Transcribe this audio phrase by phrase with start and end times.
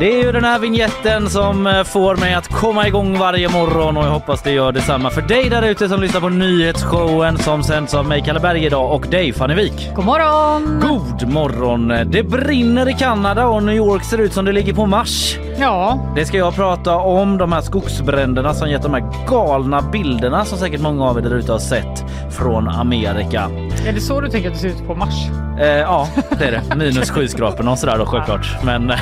[0.00, 3.96] Det är ju den här vignetten som eh, får mig att komma igång varje morgon
[3.96, 7.62] och jag hoppas det gör detsamma för dig där ute som lyssnar på nyhetsshowen som
[7.62, 9.90] sänds av mig Kalle Berg idag och dig Fanny Wik.
[9.96, 10.80] God morgon!
[10.80, 11.88] God morgon!
[11.88, 15.36] Det brinner i Kanada och New York ser ut som det ligger på Mars.
[15.58, 20.44] Ja, Det ska jag prata om, de här skogsbränderna som gett de här galna bilderna
[20.44, 23.50] som säkert många av er där ute har sett från Amerika.
[23.86, 25.14] Är det så du tänker att det ser ut på Mars?
[25.60, 26.76] Eh, ja, det är det.
[26.76, 28.46] Minus skyskraporna och sådär då självklart.
[28.64, 28.90] Men...
[28.90, 28.96] eh,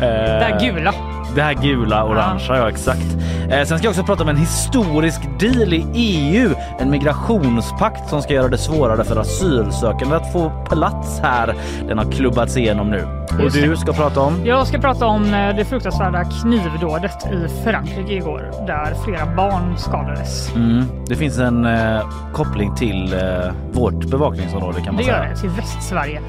[0.00, 0.94] Det här gula.
[1.34, 3.06] Det här gula, orangea, ja exakt.
[3.50, 6.50] Eh, sen ska jag också prata om en historisk deal i EU.
[6.78, 11.54] En migrationspakt som ska göra det svårare för asylsökande att få plats här.
[11.88, 13.21] Den har klubbats igenom nu.
[13.30, 14.46] Och du ska prata om?
[14.46, 20.54] Jag ska prata om eh, det fruktansvärda knivdådet i Frankrike igår där flera barn skadades.
[20.54, 22.00] Mm, det finns en eh,
[22.32, 25.24] koppling till eh, vårt bevakningsområde kan man Det säga.
[25.24, 26.20] gör det, till Västsverige.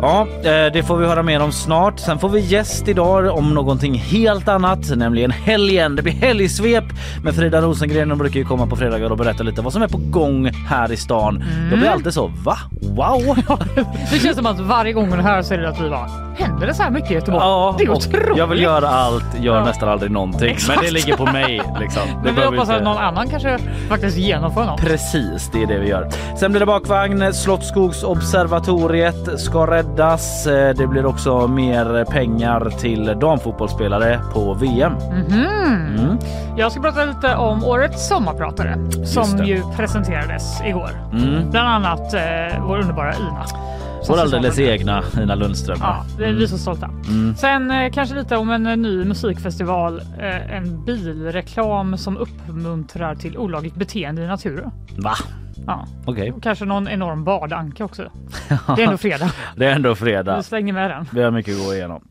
[0.00, 1.98] Ja, eh, det får vi höra mer om snart.
[1.98, 5.96] Sen får vi gäst idag om någonting helt annat, nämligen helgen.
[5.96, 6.84] Det blir helgsvep
[7.24, 8.10] med Frida Rosengren.
[8.10, 10.92] Hon brukar ju komma på fredagar och berätta lite vad som är på gång här
[10.92, 11.44] i stan.
[11.70, 12.56] Jag blir alltid så, va?
[12.82, 13.36] Wow!
[14.12, 16.66] Det känns som att varje gång hon här så är det att vi bara, händer
[16.66, 17.42] det så här mycket i Göteborg?
[17.44, 18.38] Ja, det är otroligt.
[18.38, 19.64] jag vill göra allt, gör Ja.
[19.64, 20.50] nästan aldrig någonting.
[20.50, 20.76] Exakt.
[20.76, 21.62] Men det ligger på mig.
[21.80, 22.02] Liksom.
[22.06, 23.58] Det Men vi hoppas inte- att någon annan kanske
[23.88, 24.80] faktiskt genomför något.
[24.80, 26.08] Precis, det är det vi gör.
[26.38, 27.32] Sen blir det bakvagn.
[27.34, 30.46] Slottsskogsobservatoriet ska räddas.
[30.46, 34.92] Eh, Det blir också mer pengar till damfotbollsspelare på VM.
[35.30, 36.18] Mm.
[36.56, 40.90] Jag ska prata lite om årets sommarpratare som ju presenterades igår.
[41.12, 41.50] Mm.
[41.50, 42.20] Bland annat eh,
[42.66, 43.44] vår underbara Ina.
[44.08, 45.78] Vår alldeles egna Ina Lundström.
[45.80, 46.90] Ja, det är vi så stolta.
[47.08, 47.36] Mm.
[47.36, 50.00] Sen eh, kanske lite om en eh, ny musikfestival.
[50.18, 54.70] Eh, en bilreklam som uppmuntrar till olagligt beteende i naturen.
[54.98, 55.14] Va?
[55.66, 55.86] Ja.
[56.06, 58.02] Och kanske någon enorm badanka också.
[58.76, 59.30] Det är ändå fredag.
[59.56, 60.36] det är ändå fredag.
[60.36, 61.06] Vi slänger med den.
[61.12, 62.04] Vi har mycket att gå igenom.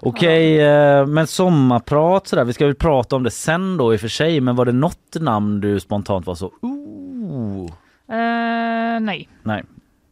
[0.00, 2.44] Okej, eh, men sommarprat sådär.
[2.44, 4.40] Vi ska väl prata om det sen då i och för sig.
[4.40, 7.70] Men var det något namn du spontant var så ooh?
[8.08, 9.28] Eh, nej.
[9.42, 9.64] Nej.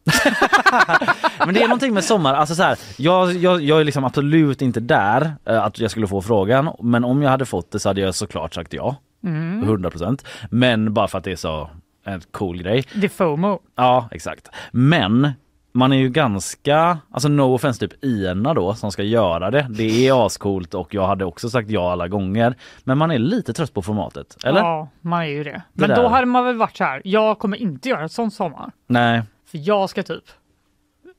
[1.45, 4.61] Men det är någonting med sommar, alltså så här, jag, jag, jag är liksom absolut
[4.61, 7.89] inte där eh, att jag skulle få frågan men om jag hade fått det så
[7.89, 8.95] hade jag såklart sagt ja.
[9.21, 11.69] 100% Men bara för att det är så
[12.05, 12.83] en cool grej.
[12.93, 13.59] Det är FOMO.
[13.75, 14.49] Ja exakt.
[14.71, 15.31] Men
[15.75, 19.67] man är ju ganska, alltså no offense typ Ina då som ska göra det.
[19.69, 22.55] Det är ascoolt och jag hade också sagt ja alla gånger.
[22.83, 24.59] Men man är lite trött på formatet, eller?
[24.59, 25.61] Ja, man är ju det.
[25.73, 25.95] Men där.
[25.95, 27.01] då hade man väl varit så här.
[27.05, 28.71] Jag kommer inte göra ett sånt sommar.
[28.87, 30.23] Nej, för jag ska typ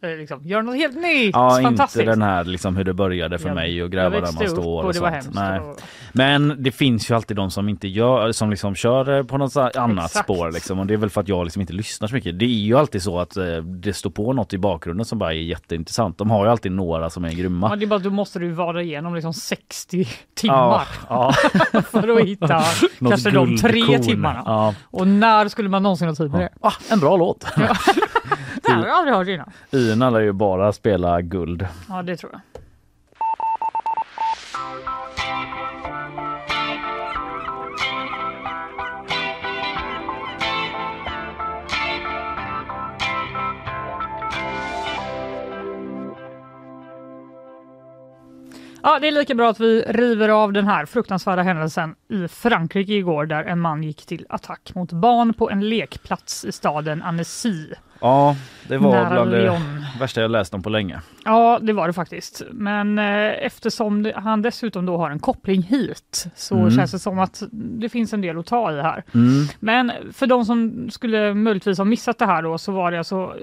[0.02, 1.30] liksom, göra något helt nytt.
[1.34, 2.00] ja Fantastiskt.
[2.00, 4.66] inte den här liksom hur det började för Jag- mig och gräva där man står
[4.66, 5.28] och, och sånt.
[5.34, 5.60] Nej.
[5.60, 5.80] och-
[6.12, 10.04] Men det finns ju alltid de som inte gör, som liksom kör på något annat
[10.06, 10.24] Exakt.
[10.24, 10.78] spår liksom.
[10.78, 12.38] Och det är väl för att jag liksom inte lyssnar så mycket.
[12.38, 15.32] Det är ju alltid så att eh, det står på något i bakgrunden som bara
[15.32, 16.18] är jätteintressant.
[16.18, 17.68] De har ju alltid några som är grymma.
[17.70, 21.32] Ja, det är bara, då måste du vara igenom liksom 60 timmar ja.
[21.90, 22.62] för att hitta
[22.98, 24.42] kanske de tre timmarna.
[24.46, 24.74] Ja.
[24.84, 26.48] Och när skulle man någonsin ha tid med det?
[26.60, 27.46] Ah, en bra låt.
[28.62, 29.50] Det har jag aldrig hört innan.
[29.92, 31.66] Ina lär ju bara spela guld.
[31.88, 32.40] Ja, det tror jag.
[48.82, 52.92] Ja, det är lika bra att vi river av den här fruktansvärda händelsen i Frankrike
[52.92, 57.66] igår där en man gick till attack mot barn på en lekplats i staden Annecy.
[58.00, 58.36] Ja,
[58.68, 59.84] det var nära bland det Lyon.
[60.00, 61.00] värsta jag läst om på länge.
[61.24, 62.42] Ja, det var det faktiskt.
[62.50, 66.70] Men eh, eftersom det, han dessutom då har en koppling hit så Mm.
[66.70, 69.04] känns det som att det finns en del att ta i här.
[69.14, 69.46] Mm.
[69.60, 73.34] Men för de som skulle möjligtvis ha missat det här då så var det alltså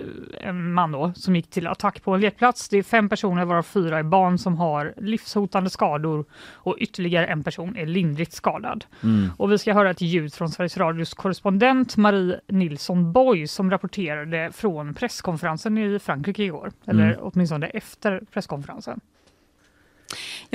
[0.41, 2.69] eh, en man då som gick till attack på en lekplats.
[2.69, 7.44] Det är fem personer varav fyra är barn som har livshotande skador och ytterligare en
[7.44, 8.85] person är lindrigt skadad.
[9.03, 9.29] Mm.
[9.38, 14.43] Och vi ska höra ett ljud från Sveriges Radios korrespondent Marie Nilsson Boy som rapporterade
[14.51, 16.72] från presskonferensen i Frankrike igår.
[16.86, 17.19] Eller Mm.
[17.22, 19.00] åtminstone efter presskonferensen.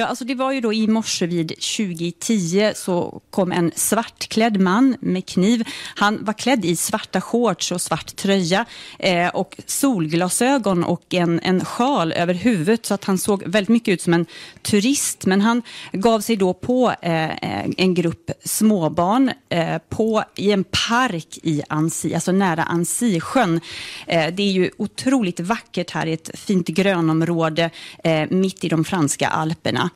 [0.01, 4.97] Ja, alltså det var ju då i morse vid 2010 så kom en svartklädd man
[5.01, 5.69] med kniv.
[5.95, 8.65] Han var klädd i svarta shorts och svart tröja
[8.99, 13.93] eh, och solglasögon och en, en sjal över huvudet så att han såg väldigt mycket
[13.93, 14.27] ut som en
[14.63, 15.27] turist.
[15.27, 15.63] Men han
[15.93, 22.15] gav sig då på eh, en grupp småbarn eh, på, i en park i Ansi,
[22.15, 23.61] alltså nära Ansisjön.
[24.07, 27.71] Eh, det är ju otroligt vackert här i ett fint grönområde
[28.05, 29.88] eh, mitt i de franska alperna.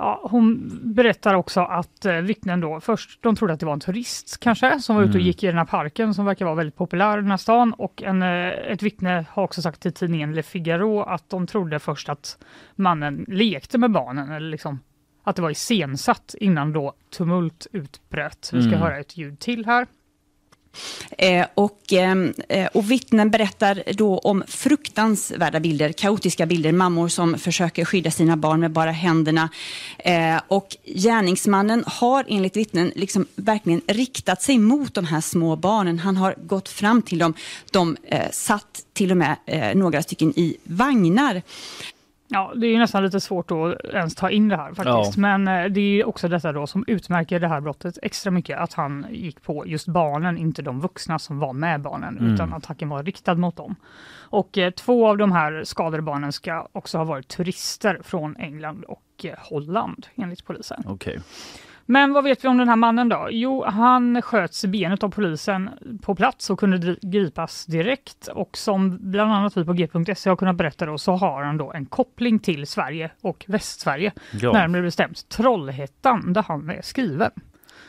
[0.00, 3.80] Ja, hon berättar också att eh, vittnen då först de trodde att det var en
[3.80, 6.76] turist kanske som var ute och gick i den här parken som verkar vara väldigt
[6.76, 10.34] populär i den här stan och en, eh, ett vittne har också sagt till tidningen
[10.34, 12.38] Le Figaro att de trodde först att
[12.76, 14.80] mannen lekte med barnen eller liksom
[15.24, 18.50] att det var iscensatt innan då tumult utbröt.
[18.52, 18.80] Vi ska Mm.
[18.80, 19.86] höra ett ljud till här.
[21.18, 27.38] Eh, och, ehm, eh, och vittnen berättar då om fruktansvärda bilder, kaotiska bilder, mammor som
[27.38, 29.48] försöker skydda sina barn med bara händerna.
[29.98, 35.98] Eh, och gärningsmannen har enligt vittnen liksom verkligen riktat sig mot de här små barnen.
[35.98, 37.34] Han har gått fram till dem.
[37.70, 37.96] De
[38.30, 39.36] satt till och med
[39.74, 41.42] några stycken i vagnar.
[42.30, 45.16] Ja, det är nästan lite svårt att ens ta in det här faktiskt.
[45.16, 45.20] Ja.
[45.20, 48.72] Men eh, det är också detta då som utmärker det här brottet extra mycket, att
[48.72, 52.34] han gick på just barnen, inte de vuxna som var med barnen, Mm.
[52.34, 53.76] utan attacken var riktad mot dem.
[54.30, 58.84] Och eh, två av de här skadade barnen ska också ha varit turister från England
[58.84, 60.82] och eh, Holland, enligt polisen.
[60.86, 61.18] Okej.
[61.90, 63.28] Men vad vet vi om den här mannen då?
[63.30, 65.70] Jo, han sköts i benet av polisen
[66.02, 68.28] på plats och kunde gripas direkt.
[68.28, 71.72] Och som bland annat vi på g.se har kunnat berätta då, så har han då
[71.72, 74.12] en koppling till Sverige och Västsverige.
[74.40, 74.52] Ja.
[74.52, 77.30] Närmare bestämt Trollhättan där han är skriven.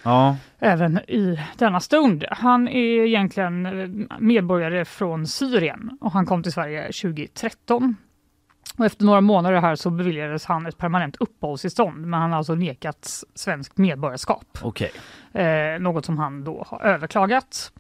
[0.04, 0.38] Ja.
[0.60, 2.26] Även i denna stund.
[2.32, 7.96] Han är egentligen eh, medborgare från Syrien och han kom till Sverige 2013.
[8.78, 12.56] Och efter några månader här så beviljades han ett permanent uppehållstillstånd men han har alltså
[12.56, 14.58] nekats svenskt medborgarskap.
[14.62, 14.92] Okej.
[15.34, 17.72] Eh, något som han då har överklagat.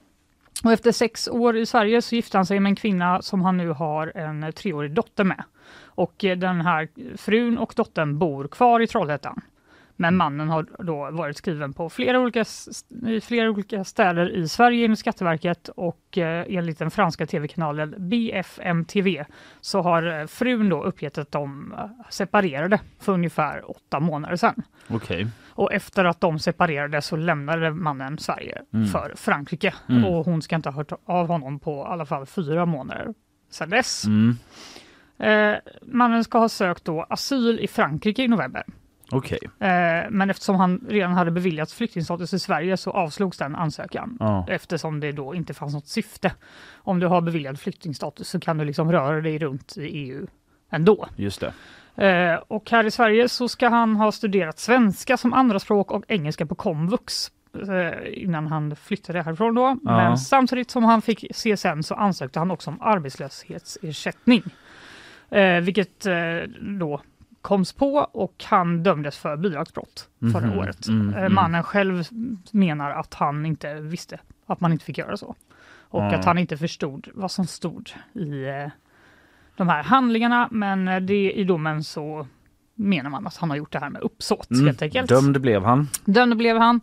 [0.64, 3.58] Och efter sex år i Sverige så gifte han sig med en kvinna som han
[3.58, 5.44] nu har en treårig dotter med.
[5.84, 6.88] Och eh, den här
[7.18, 9.42] frun och dottern bor kvar i Trollhättan.
[10.02, 12.46] Men mannen har då varit skriven på flera olika,
[13.08, 19.26] i flera olika städer i Sverige enligt Skatteverket och eh, enligt den franska tv-kanalen BFM-TV
[19.62, 24.64] så har eh, frun då uppgett att de eh, separerade för ungefär åtta månader sedan.
[24.88, 25.28] Okej.
[25.50, 28.88] Och efter att de separerade så lämnade mannen Sverige Mm.
[28.88, 29.74] för Frankrike.
[29.90, 30.06] Mm.
[30.06, 33.14] Och hon ska inte ha hört av honom på i alla fall fyra månader
[33.52, 34.06] sedan dess.
[34.06, 34.38] Mm.
[35.20, 38.64] Eh, mannen ska ha sökt då asyl i Frankrike i november.
[39.12, 39.40] Okej.
[39.60, 44.18] Eh, men eftersom han redan hade beviljats flyktingstatus i Sverige så avslogs den ansökan.
[44.20, 44.46] Ja.
[44.50, 46.32] Eftersom det då inte fanns något syfte.
[46.76, 50.28] Om du har beviljad flyktingstatus så kan du liksom röra dig runt i EU
[50.70, 51.08] ändå.
[51.16, 51.54] Just det.
[52.06, 56.46] Eh, och här i Sverige så ska han ha studerat svenska som andraspråk och engelska
[56.46, 57.32] på komvux
[57.70, 59.78] eh, innan han flyttade härifrån då.
[59.82, 64.44] Men samtidigt som han fick CSN så ansökte han också om arbetslöshetsersättning.
[65.30, 66.14] Eh, vilket eh,
[66.62, 67.02] då
[67.50, 70.58] koms på och han dömdes för bidragsbrott förra Mhm.
[70.60, 70.88] året.
[70.88, 71.34] Mm, Eh, mm.
[71.34, 72.04] Mannen själv
[72.52, 75.36] menar att han inte visste att man inte fick göra så.
[75.92, 76.16] Och Ja.
[76.16, 78.68] att han inte förstod vad som stod i eh,
[79.58, 80.48] de här handlingarna.
[80.52, 82.28] Men eh, det, i domen så
[82.76, 84.66] menar man att han har gjort det här med uppsåt Mm.
[84.66, 85.10] helt enkelt.
[85.10, 85.88] Dömd blev han.
[86.06, 86.82] Dömd blev han.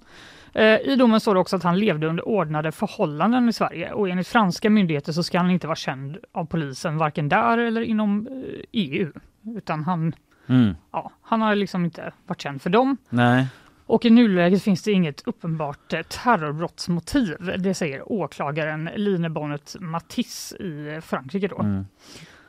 [0.85, 4.29] I domen står det också att han levde under ordnade förhållanden i Sverige och enligt
[4.29, 8.29] franska myndigheter så ska han inte vara känd av polisen varken där eller inom
[8.73, 9.13] EU.
[9.57, 10.13] Utan han,
[10.49, 10.75] Mm.
[10.93, 12.97] ja, han har liksom inte varit känd för dem.
[13.09, 13.47] Nej.
[13.87, 17.37] Och i nuläget finns det inget uppenbart eh, terrorbrottsmotiv.
[17.59, 21.49] Det säger åklagaren Line Bonnet Matisse i Frankrike.
[21.49, 21.61] Då.
[21.61, 21.87] Mm.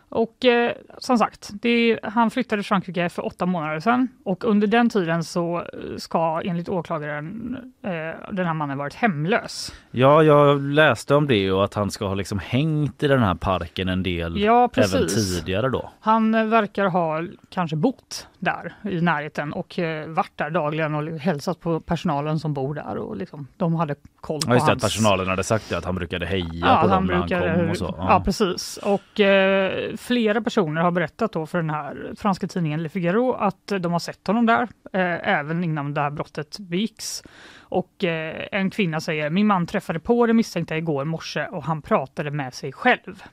[0.09, 4.67] Och eh, som sagt, det, han flyttade till Frankrike för åtta månader sedan och under
[4.67, 5.65] den tiden så eh,
[5.97, 7.91] ska enligt åklagaren eh,
[8.31, 9.73] den här mannen varit hemlös.
[9.91, 13.35] Ja, jag läste om det och att han ska ha liksom hängt i den här
[13.35, 15.39] parken en del Ja, även precis.
[15.39, 15.91] tidigare då.
[15.99, 21.19] Han eh, verkar ha kanske bott där i närheten och eh, varit där dagligen och
[21.19, 24.83] hälsat på personalen som bor där och liksom, de hade koll på Ja, just hans...
[24.83, 27.27] att personalen hade sagt det, att han brukade heja Ja, på dem han när han
[27.27, 27.95] brukar, kom och så.
[27.97, 28.21] ja.
[28.25, 28.77] precis.
[28.77, 33.67] Och eh, flera personer har berättat då för den här franska tidningen Le Figaro att
[33.79, 37.23] de har sett honom där, eh, även innan det här brottet begicks.
[37.69, 41.81] Och eh, en kvinna säger, min man träffade på det misstänkta igår morse och han
[41.81, 43.23] pratade med sig själv.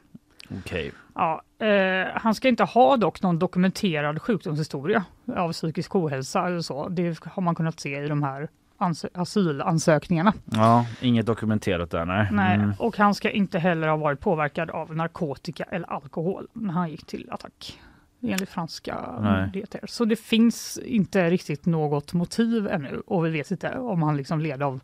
[0.51, 0.93] Okej.
[1.15, 5.05] Ja, eh, han ska inte ha dock någon dokumenterad sjukdomshistoria
[5.37, 6.89] av psykisk ohälsa eller så.
[6.89, 8.49] Det har man kunnat se i de här
[8.79, 10.33] ans- asylansökningarna.
[10.45, 12.29] Ja, inget dokumenterat där nej.
[12.33, 12.73] Nej, Mm.
[12.79, 17.07] och han ska inte heller ha varit påverkad av narkotika eller alkohol när han gick
[17.07, 17.81] till attack.
[18.27, 19.43] enligt franska Nej.
[19.43, 19.81] myndigheter.
[19.87, 24.41] Så det finns inte riktigt något motiv ännu och vi vet inte om han liksom
[24.41, 24.81] led av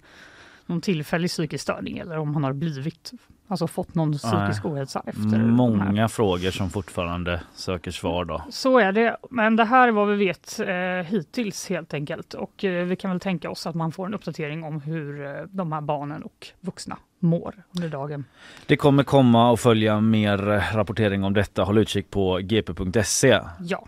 [0.70, 3.12] någon tillfällig psykisk störning eller om han har blivit,
[3.48, 5.38] alltså fått någon psykisk ohälsa efter.
[5.38, 8.42] Många frågor som fortfarande söker svar då.
[8.50, 12.64] Så är det, men det här är vad vi vet eh, hittills helt enkelt och
[12.64, 15.72] eh, vi kan väl tänka oss att man får en uppdatering om hur eh, de
[15.72, 18.24] här barnen och vuxna mår under dagen.
[18.66, 21.62] Det kommer komma och följa mer eh, rapportering om detta.
[21.62, 23.40] Håll utkik på gp.se.
[23.60, 23.86] Ja.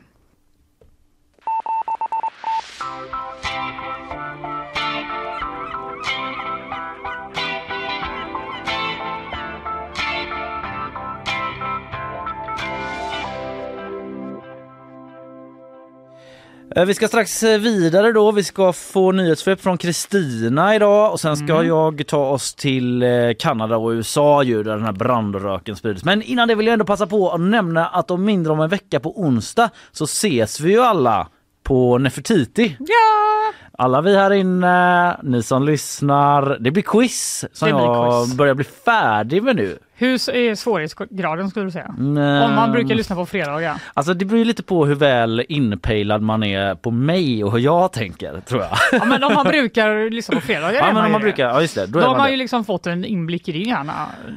[16.76, 18.32] Vi ska strax eh, vidare då.
[18.32, 23.08] Vi ska få nyhetssvep från Kristina idag och sen ska jag ta oss till eh,
[23.38, 26.04] Kanada och USA ju där den här brandröken sprids.
[26.04, 28.68] Men innan det vill jag ändå passa på att nämna att om mindre om en
[28.68, 31.28] vecka på onsdag så ses vi ju alla
[31.62, 32.76] på Nefertiti.
[32.78, 33.52] Ja!
[33.78, 36.58] Alla vi här inne, ni som lyssnar.
[36.60, 38.36] Det blir quiz som Det blir jag quiz.
[38.36, 39.78] börjar bli färdig med nu.
[39.94, 41.94] Hur är svårighetsgraden skulle du säga?
[41.98, 43.74] Mm, Om man brukar lyssna på fredagar.
[43.94, 47.58] Alltså det beror ju lite på hur väl inpejlad man är på mig och hur
[47.58, 48.70] jag tänker tror jag.
[48.92, 51.24] Ja, men om man brukar lyssna på fredagar Ja men man om man det.
[51.24, 51.86] brukar, ja just det.
[51.86, 53.92] Då, är har man ju liksom fått en inblick i din hjärna.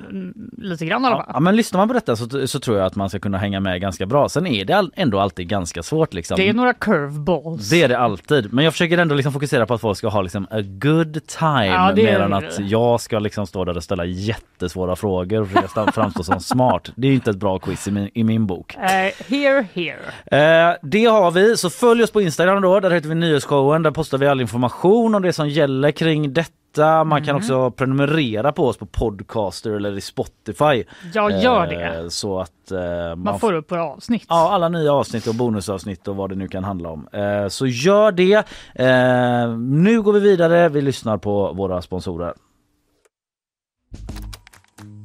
[0.09, 2.95] mm, Lite grann Ja, ja men lyssnar man på detta så, så tror jag att
[2.95, 4.29] man ska kunna hänga med ganska bra.
[4.29, 6.37] Sen är det ändå alltid ganska svårt liksom.
[6.37, 7.69] Det är några curveballs.
[7.69, 8.53] Det är det alltid.
[8.53, 11.65] Men jag försöker ändå liksom fokusera på att folk ska ha liksom a good time
[11.65, 15.91] Ja, mer än att jag ska liksom stå där och ställa jättesvåra frågor och försöka
[15.91, 16.89] framstå som smart.
[16.95, 18.75] Det är inte ett bra quiz i min, i min bok.
[18.75, 18.81] Eh,
[19.27, 20.69] here, here.
[20.71, 23.83] Eh, det har vi, så följ oss på Instagram då, där heter vi Nyhetsshowen.
[23.83, 26.51] Där postar vi all information om det som gäller kring detta.
[26.77, 27.23] Man Mm.
[27.25, 30.83] kan också prenumerera på oss på Podcaster eller i Spotify.
[31.13, 31.69] Ja, gör Eh,
[32.03, 32.09] det.
[32.11, 34.25] Så att eh, man, Man får upp våra avsnitt.
[34.29, 37.07] Ja, alla nya avsnitt och bonusavsnitt och vad det nu kan handla om.
[37.13, 38.33] Eh, så gör det.
[38.75, 40.69] Eh, nu går vi vidare.
[40.69, 42.33] Vi lyssnar på våra sponsorer.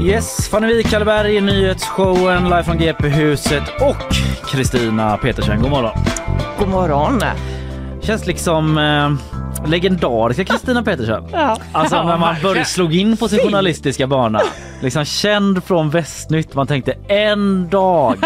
[0.00, 4.12] Yes, Fanny Wikalberg i nyhetsshowen live från GP-huset och
[4.50, 5.62] Kristina Petersen.
[5.62, 5.90] God morgon.
[6.58, 7.20] God morgon.
[8.02, 11.24] Känns liksom eh, legendariska Kristina Petersen.
[11.32, 11.56] Ja.
[11.72, 14.40] Alltså när man började slog in på sin journalistiska bana.
[14.82, 16.54] Liksom känd från Västnytt.
[16.54, 18.16] Man tänkte en dag.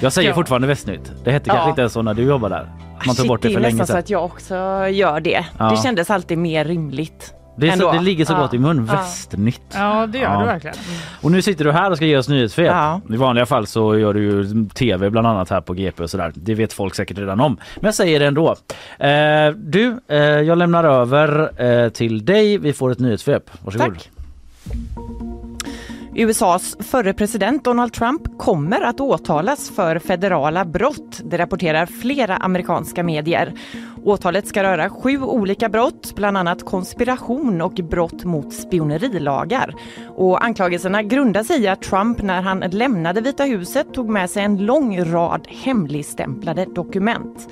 [0.00, 0.34] Jag säger Ja.
[0.34, 1.12] fortfarande Västnytt.
[1.24, 1.68] Det hette kanske Ja.
[1.70, 2.64] inte ens så när du jobbade där.
[3.06, 3.98] Man tog Shit, bort det det för är länge nästan så sedan.
[4.00, 4.54] att jag också
[4.88, 5.44] gör det.
[5.58, 5.70] Ja.
[5.70, 7.34] Det kändes alltid mer rimligt.
[7.56, 8.38] Det, så, det ligger så Ja.
[8.40, 8.86] gott i mun.
[8.88, 8.94] Ja.
[8.96, 9.60] Västnytt.
[9.74, 10.40] Ja, det gör Ja.
[10.40, 10.76] du verkligen.
[10.76, 10.98] Mm.
[11.20, 12.66] Och nu sitter du här och ska ge oss nyhetssvep.
[12.66, 13.00] Ja.
[13.10, 16.32] I vanliga fall så gör du ju tv bland annat här på GP och sådär.
[16.34, 17.56] Det vet folk säkert redan om.
[17.76, 18.50] Men jag säger det ändå.
[18.98, 22.58] Eh, du, eh, jag lämnar över eh, till dig.
[22.58, 23.50] Vi får ett nyhetssvep.
[23.64, 23.88] Varsågod.
[23.94, 24.10] Tack.
[26.16, 31.20] USAs förre president Donald Trump kommer att åtalas för federala brott.
[31.24, 33.52] Det rapporterar flera amerikanska medier.
[34.04, 39.74] Åtalet ska röra sju olika brott, bland annat konspiration och brott mot spionerilagar.
[40.16, 44.44] Och anklagelserna grundar sig i att Trump när han lämnade Vita huset tog med sig
[44.44, 47.48] en lång rad hemligstämplade dokument.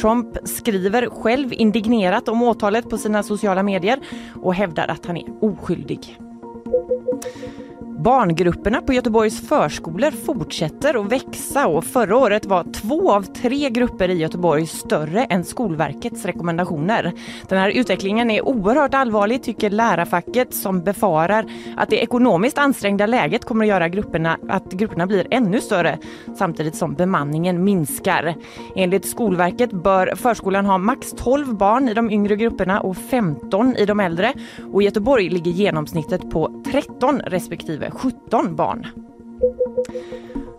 [0.00, 4.00] Trump skriver själv indignerat om åtalet på sina sociala medier
[4.42, 6.18] och hävdar att han är oskyldig.
[7.98, 14.08] Barngrupperna på Göteborgs förskolor fortsätter att växa och förra året var två av tre grupper
[14.08, 17.12] i Göteborg större än Skolverkets rekommendationer.
[17.48, 23.44] Den här utvecklingen är oerhört allvarlig tycker lärarfacket som befarar att det ekonomiskt ansträngda läget
[23.44, 25.98] kommer att göra grupperna, att grupperna blir ännu större
[26.38, 28.34] samtidigt som bemanningen minskar.
[28.76, 33.86] Enligt Skolverket bör förskolan ha max 12 barn i de yngre grupperna och 15 i
[33.86, 34.32] de äldre
[34.72, 38.86] och i Göteborg ligger genomsnittet på 13 respektive 17 barn.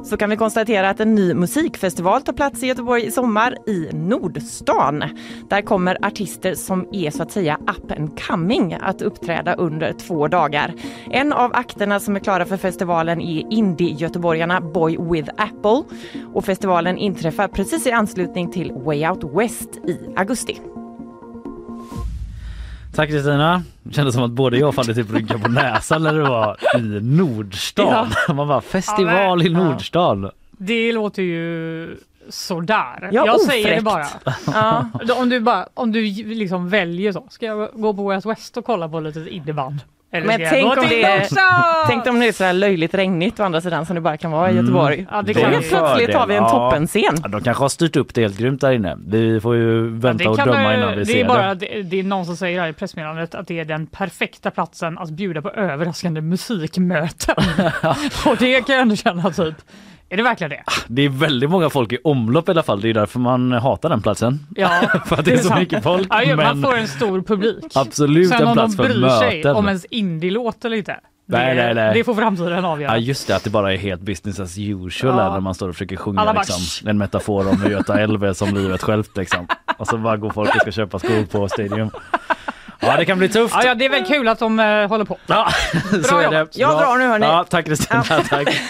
[0.04, 3.90] Så kan vi konstatera att en ny musikfestival tar plats i Göteborg i sommar i
[3.94, 5.04] Nordstan.
[5.50, 10.28] Där kommer artister som är så att säga up and coming att uppträda under två
[10.28, 10.74] dagar.
[11.12, 15.84] En av akterna som är klara för festivalen är indie-göteborgarna Boy with Apple
[16.34, 20.62] och festivalen inträffar precis i anslutning till Way Out West i augusti.
[22.98, 23.64] Tack Kristina.
[23.84, 26.58] Det kändes som att både jag och Fanny typ rynkade på näsan när det var
[26.78, 28.08] i Nordstan.
[28.36, 30.32] Man bara festival i Ja, men- Nordstan.
[30.52, 31.98] Det låter ju
[32.30, 33.10] sådär.
[33.12, 34.24] Ja, jag säger det ofräckt.
[34.26, 34.86] bara.
[35.08, 35.16] Ja.
[35.22, 38.66] Om du, bara, om du liksom väljer så, ska jag gå på Out West och
[38.66, 39.84] kolla på lite innebandy?
[40.18, 41.88] Eller Men tänk om det är-?
[41.88, 44.32] Tänk om det är så här löjligt regnigt å andra sidan som det bara kan
[44.32, 45.08] vara i Göteborg.
[45.12, 45.70] Ja, det kan helt vi.
[45.70, 46.50] plötsligt har vi en Ja.
[46.50, 47.02] toppenscen.
[47.24, 48.98] Ja, de kanske har styrt upp det helt grymt där inne.
[49.08, 51.66] Vi får ju vänta det och döma innan vi det ser är bara, det.
[51.66, 51.82] det.
[51.82, 55.10] Det är någon som säger här i pressmeddelandet att det är den perfekta platsen att
[55.10, 57.36] bjuda på överraskande musikmöten.
[58.26, 59.56] och det kan jag ändå känna typ,
[60.10, 60.64] är det verkligen det?
[60.88, 62.82] Det är väldigt många folk i omlopp i alla fall.
[62.82, 64.40] Det är därför man hatar den platsen.
[64.56, 64.70] Ja,
[65.06, 65.60] För att det är så sant.
[65.60, 66.08] mycket folk.
[66.10, 67.66] Ja, men Man får en stor publik.
[67.76, 69.56] absolut Sen en om de plats för bryr sig möten.
[69.56, 71.00] om ens indie-låt eller inte.
[71.30, 71.94] Nej, det, nej, nej.
[71.94, 72.92] det får framtiden avgöra.
[72.92, 75.34] Ja just det, att det bara är helt business as usual Ja.
[75.34, 78.34] när man står och försöker sjunga bara, liksom, en metafor om hur Göta älv är
[78.34, 79.48] som livet självt liksom.
[79.78, 81.90] Och så bara går folk och ska köpa skor på Stadium.
[82.80, 83.56] Ja det kan bli tufft.
[83.58, 85.18] Ja, ja, det är väl kul att de eh, håller på.
[85.28, 85.50] Ja,
[85.94, 86.32] jobbat.
[86.32, 86.48] det.
[86.60, 86.80] Jag Bra.
[86.80, 87.26] drar nu, hörni.
[87.26, 88.62] Ja, tack Kristina, tack.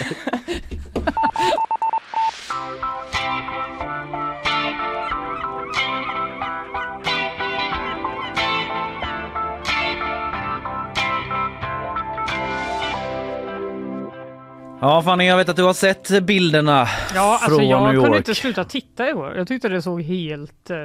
[14.80, 18.08] Ja Fanny, jag vet att du har sett bilderna Ja, alltså från jag New kunde
[18.08, 18.16] York.
[18.18, 19.34] inte sluta titta igår.
[19.36, 20.76] Jag tyckte det såg helt eh,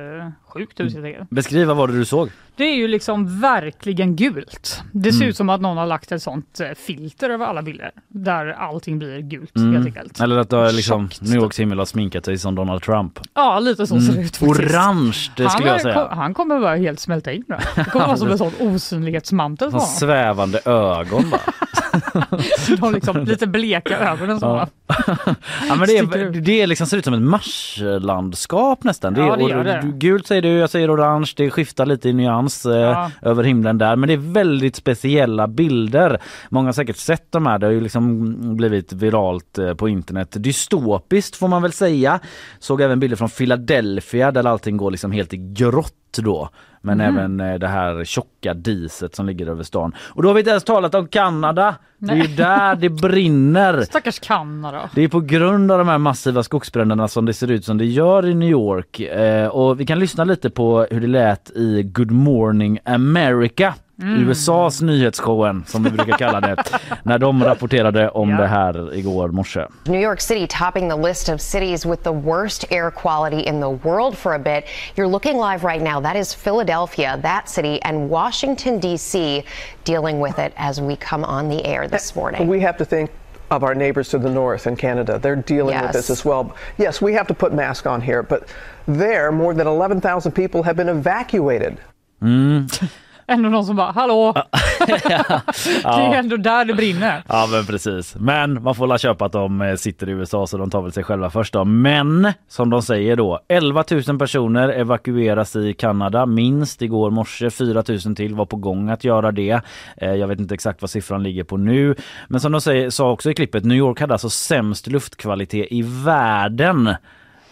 [0.54, 0.96] sjukt ut.
[0.96, 1.30] enkelt.
[1.30, 2.30] Beskriva vad du såg.
[2.56, 4.82] Det är ju liksom verkligen gult.
[4.92, 5.20] Det Mm.
[5.20, 8.48] ser ut som att någon har lagt ett sånt eh, filter över alla bilder där
[8.48, 9.74] allting blir gult Mm.
[9.74, 10.20] helt enkelt.
[10.22, 11.10] Eller att liksom.
[11.22, 13.20] New Yorks himmel har sminkat sig som Donald Trump.
[13.34, 14.62] Ja, lite så ser det ut faktiskt.
[14.74, 15.94] Orange det skulle han, jag säga.
[16.08, 17.58] Kom, han kommer bara helt smälta in nu.
[17.76, 21.53] Det kommer vara som en sån osynlighetsmantel Som svävande ögon bara.
[22.80, 24.68] De liksom lite bleka ögonen som Ja.
[25.08, 25.16] Ja.
[25.70, 29.16] Ja, men det, är, det liksom ser ut som ett marslandskap nästan.
[29.18, 29.82] Ja, är, det gör det.
[29.94, 31.32] Gult säger du, jag säger orange.
[31.38, 33.12] Det skiftar lite i nyans eh, Ja.
[33.22, 33.96] över himlen där.
[33.96, 36.22] Men det är väldigt speciella bilder.
[36.50, 37.60] Många har säkert sett de här.
[37.60, 40.28] Det har ju liksom blivit viralt eh, på internet.
[40.40, 42.20] Dystopiskt får man väl säga.
[42.60, 46.50] Såg även bilder från Philadelphia där allting går liksom helt i grått då.
[46.86, 47.08] Men Mhm.
[47.18, 49.96] även eh, det här tjocka diset som ligger över stan.
[50.00, 51.76] Och då har vi inte ens talat om Kanada.
[51.98, 53.82] Det är ju där det brinner.
[53.86, 54.83] Stackars Kanada.
[54.96, 57.86] Det är på grund av de här massiva skogsbränderna som det ser ut som det
[57.86, 59.00] gör i New York.
[59.00, 63.74] Eh, och vi kan lyssna lite på hur det lät i Good Morning America.
[64.02, 66.56] USAs nyhetsshowen som vi brukar kalla det.
[67.04, 68.38] när de rapporterade om Ja.
[68.38, 69.66] det här igår morse.
[69.86, 73.88] New York City topping the list of cities with the worst air quality in the
[73.90, 74.64] world for a bit.
[74.96, 76.02] You're looking live right now.
[76.02, 79.44] That is Philadelphia, that city, and Washington, D.C.
[79.84, 82.48] dealing with it as we come on the air this morning.
[82.52, 83.10] We have to think
[83.52, 85.20] of our neighbors to the north in Canada.
[85.20, 86.56] They're dealing with this as well.
[86.78, 88.48] Yes, we have to put masks on here, but
[88.88, 91.78] there, more than 11,000 people have been evacuated.
[92.22, 92.90] Mm.
[93.28, 94.34] Ändå någon som bara, hallå!
[94.88, 97.24] Det är ändå där det brinner.
[97.28, 98.16] Ja men precis.
[98.20, 100.92] Men man får la köpa att de eh, sitter i USA så de tar väl
[100.92, 101.66] sig själva först då.
[101.66, 107.50] Men som de säger då 11 000 personer evakueras i Kanada minst igår morse.
[107.50, 109.62] 4 000 till var på gång att göra det.
[109.98, 111.96] Eh, Jag vet inte exakt vad siffran ligger på nu.
[112.28, 115.82] Men som de säger, sa också i klippet, New York hade alltså sämst luftkvalitet i
[115.82, 116.96] världen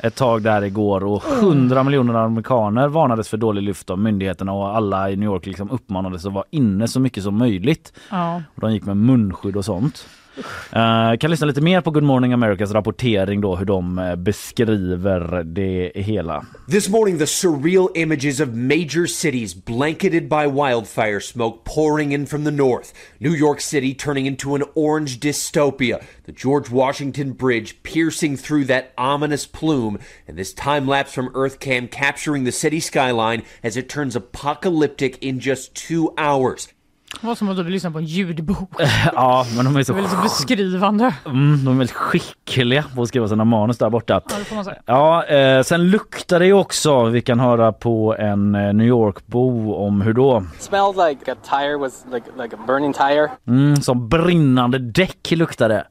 [0.03, 4.75] ett tag där igår och 100 miljoner amerikaner varnades för dålig luft av myndigheterna och
[4.75, 7.93] alla i New York liksom uppmanades att vara inne så mycket som möjligt.
[8.09, 8.41] Ja.
[8.55, 10.07] Och de gick med munskydd och sånt.
[10.38, 15.44] Uh, kan lyssna lite mer på Good Morning Americas rapportering då hur de eh, beskriver
[15.44, 16.46] det hela.
[16.67, 22.44] This morning, the surreal images of major cities blanketed by wildfire smoke pouring in from
[22.44, 22.94] the north.
[23.20, 26.00] New York City turning into an orange dystopia.
[26.24, 30.00] The George Washington Bridge piercing through that ominous plume.
[30.28, 35.39] And this time lapse from Earthcam capturing the city skyline as it turns apocalyptic in
[35.39, 36.67] just two hours.
[37.21, 38.69] Det var som att du lyssna på en ljudbok.
[39.13, 41.13] Ja, men de är så, Det är väldigt så beskrivande.
[41.26, 44.21] mm, de är väldigt skickliga på att skriva sina manus där borta.
[44.30, 44.78] Ja, det får man säga.
[44.86, 47.04] Ja, eh, sen luktar det ju också.
[47.06, 50.43] Vi kan höra på en eh, New York-bo om hur då.
[50.60, 53.30] smelled like a tire was like like a burning tire.
[53.47, 55.88] Mm, som brinnande däck luktar det.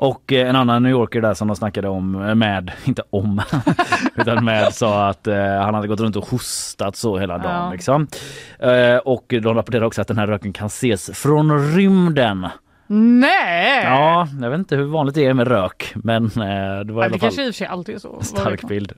[0.00, 3.42] Och eh, en annan New Yorker där som de snackade om eh, med, inte om,
[4.16, 7.64] utan med sa att eh, han hade gått runt och hostat så hela dagen.
[7.64, 7.72] Ja.
[7.72, 8.06] Liksom.
[8.58, 12.48] Eh, och de rapporterar också att den här röken kan ses från rymden.
[13.20, 13.84] Nej!
[13.84, 17.04] Ja, jag vet inte hur vanligt det är med rök, men eh, det var i
[17.04, 18.20] Ja, alla det fall kanske i och för sig alltid är så.
[18.20, 18.92] Stark bild.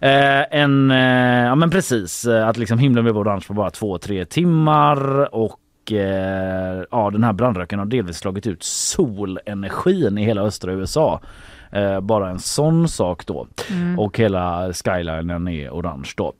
[0.00, 3.98] Eh, en, eh, ja men precis, eh, att liksom himlen blev orange på bara två,
[3.98, 5.56] tre timmar och
[5.92, 11.20] eh, ja, den här brandröken har delvis slagit ut solenergin i hela östra USA.
[11.72, 13.46] Eh, bara en sån sak då.
[13.98, 16.32] Och hela skylinen är orange då.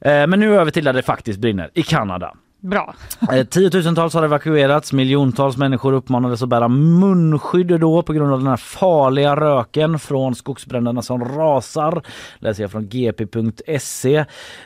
[0.00, 2.34] Eh, men nu över till där det faktiskt brinner, i Kanada.
[2.60, 2.94] Bra.
[3.32, 8.48] Eh, Tiotusentals har evakuerats, miljontals människor uppmanades att bära munskydd då på grund av den
[8.48, 12.02] här farliga röken från skogsbränderna som rasar.
[12.38, 14.16] Läser jag från gp.se.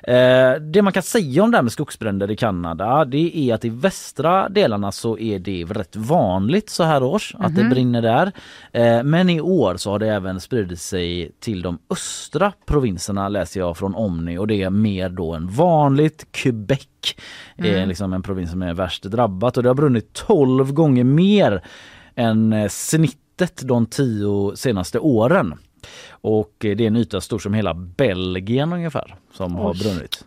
[0.03, 3.65] Eh, det man kan säga om det här med skogsbränder i Kanada det är att
[3.65, 8.33] i västra delarna så är det rätt vanligt så här års att det brinner där.
[8.73, 13.61] Eh, men i år så har det även spridit sig till de östra provinserna läser
[13.61, 16.27] jag från Omni och det är mer då än vanligt.
[16.31, 16.89] Quebec
[17.57, 21.63] är liksom en provins som är värst drabbat och det har brunnit 12 gånger mer
[22.15, 25.55] än eh, snittet de tio senaste åren.
[26.11, 29.79] Och eh, det är en yta stor som hela Belgien ungefär som har Oj.
[29.79, 30.25] brunnit.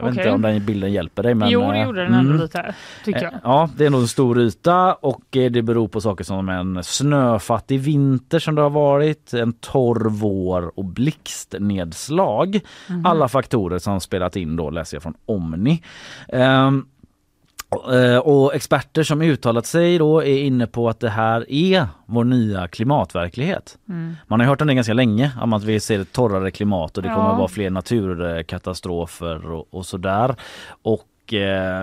[0.00, 1.50] Jag vet inte om den bilden hjälper dig men...
[1.50, 2.42] jo, det eh, gjorde den ändå mm.
[2.42, 3.32] lite, tycker jag.
[3.32, 6.48] Eh, Ja, det är nog en stor yta och eh, det beror på saker som
[6.48, 12.60] en snöfattig vinter som det har varit, en torr vår och blixtnedslag.
[12.88, 13.06] Mhm.
[13.06, 15.82] Alla faktorer som spelat in då läser jag från Omni.
[16.28, 16.86] Ehm,
[17.70, 21.86] och, eh, och experter som uttalat sig då är inne på att det här är
[22.06, 23.78] vår nya klimatverklighet.
[23.88, 24.16] Mm.
[24.26, 27.02] Man har hört om det ganska länge, om att vi ser ett torrare klimat och
[27.02, 27.34] det kommer Ja.
[27.36, 30.34] vara fler naturkatastrofer och, och sådär.
[30.82, 31.82] Och eh,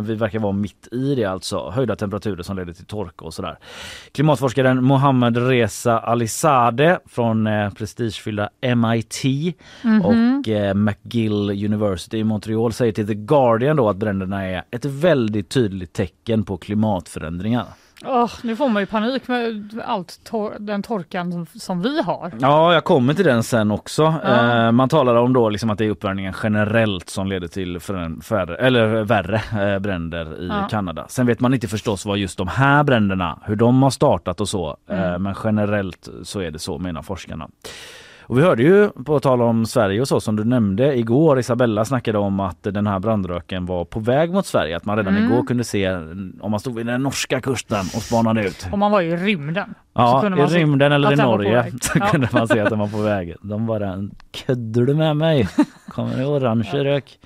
[0.02, 1.70] vi verkar vara mitt i det alltså.
[1.70, 3.58] Höjda temperaturer som leder till torka och sådär.
[4.12, 9.24] Klimatforskaren Mohammed Reza Alizadeh från eh, prestigefyllda MIT
[9.82, 10.02] Mhm.
[10.04, 14.84] och eh, McGill University i Montreal säger till The Guardian då att bränderna är ett
[14.84, 17.64] väldigt tydligt tecken på klimatförändringar.
[18.04, 22.32] Åh, nu får man ju panik med allt tor- den torkan som, vi har.
[22.40, 24.14] Ja, jag kommer till den sen också.
[24.24, 24.66] Ja.
[24.66, 27.80] Eh, man talar om då liksom att det är uppvärmningen generellt som leder till
[28.22, 30.66] färre, eller värre eh, bränder i Ja.
[30.70, 31.06] Kanada.
[31.08, 34.48] Sen vet man inte förstås vad just de här bränderna, hur de har startat och
[34.48, 34.76] så.
[34.90, 35.22] Eh, Mm.
[35.22, 37.48] men generellt så är det så menar forskarna.
[38.30, 41.84] Och vi hörde ju på tal om Sverige och så som du nämnde igår, Isabella
[41.84, 44.76] snackade om att den här brandröken var på väg mot Sverige.
[44.76, 45.32] Att man redan Mm.
[45.32, 45.90] igår kunde se
[46.40, 48.68] om man stod vid den norska kusten och spanade ut.
[48.72, 49.74] Om man var i rymden.
[49.94, 52.06] Ja, i rymden eller i Norge så Ja.
[52.06, 53.34] kunde man se att den var på väg.
[53.42, 54.08] De bara,
[54.46, 55.48] kuddar du med mig?
[55.90, 57.18] Kommer det orange rök?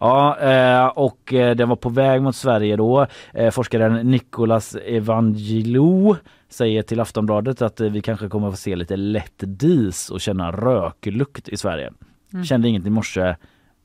[0.00, 3.06] Ja, eh, och eh, den var på väg mot Sverige då.
[3.34, 6.16] Eh, Forskaren Nicolas Evangelou
[6.48, 10.52] säger till Aftonbladet att vi kanske kommer att få se lite lätt dis och känna
[10.52, 11.92] röklukt i Sverige.
[12.32, 12.44] Mm.
[12.44, 13.36] Kände inget i morse.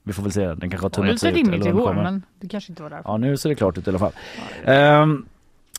[0.03, 1.47] Vi får väl se, den kanske har Det var tunnat sig lite ut.
[1.47, 3.09] vad den igår men det kanske inte var därför.
[3.09, 4.13] Ja, nu ser det klart ut i alla fall.
[4.65, 5.25] Ehm,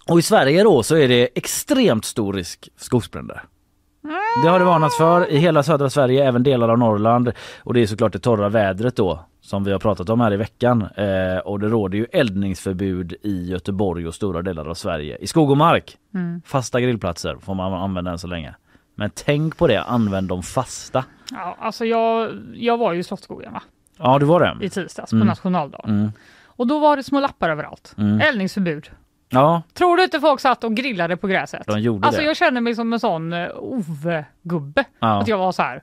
[0.09, 3.43] och i Sverige då så är det extremt stor risk för skogsbränder.
[4.45, 7.33] Det har det varnats för i hela södra Sverige, även delar av Norrland.
[7.65, 10.37] Och det är såklart det torra vädret då som vi har pratat om här i
[10.37, 10.83] veckan.
[10.83, 15.17] Eh, och det råder ju eldningsförbud i Göteborg och stora delar av Sverige.
[15.17, 15.97] I skog och mark.
[16.15, 16.43] Mm.
[16.47, 18.55] Fasta grillplatser får man använda än så länge.
[18.95, 21.05] Men tänk på det, använd de fasta.
[21.31, 23.63] Ja, alltså jag, jag var ju i Slottsskogen va?
[23.99, 24.67] Ja, det var det.
[24.67, 25.23] i tisdags Mm.
[25.23, 25.91] på nationaldagen.
[25.91, 26.13] Mm.
[26.47, 27.95] Och då var det små lappar överallt.
[27.99, 28.21] Mm.
[28.21, 28.91] Eldningsförbud.
[29.31, 31.63] Ja, Tror du inte folk satt och grillade på gräset?
[31.67, 32.27] de gjorde Alltså det.
[32.27, 34.85] jag känner mig som en sån uh, Ove-gubbe.
[35.01, 35.21] Ja.
[35.21, 35.83] Att jag var så här.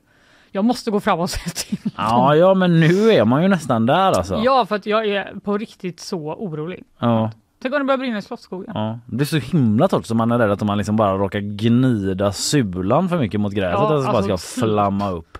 [0.51, 1.91] Jag måste gå fram och säga till.
[1.97, 4.41] Ja, ja, men nu är man ju nästan där alltså.
[4.43, 6.83] Ja, för att jag är på riktigt så orolig.
[6.99, 7.31] Ja.
[7.61, 8.71] Tänk om det börjar brinna i Slottsskogen.
[8.73, 11.39] Ja, det är så himla torrt så man är rädd att man liksom bara råkar
[11.39, 15.37] gnida sulan för mycket mot gräset Ja, att det bara alltså, ska flamma upp.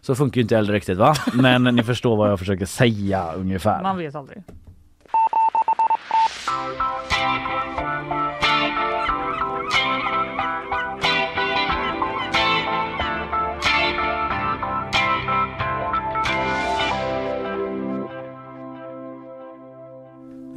[0.00, 1.14] Så funkar ju inte eld riktigt va?
[1.34, 3.82] Men ni förstår vad jag försöker säga ungefär.
[3.82, 4.42] Man vet aldrig.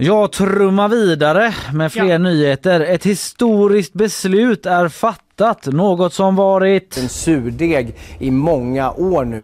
[0.03, 2.17] Jag trummar vidare med fler Ja.
[2.17, 2.79] nyheter.
[2.79, 5.65] Ett historiskt beslut är fattat.
[5.65, 9.43] Något som varit En surdeg i många år nu.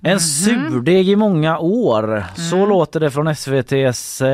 [0.00, 2.24] En surdeg i många år.
[2.50, 4.28] Så låter det från SVTs eh,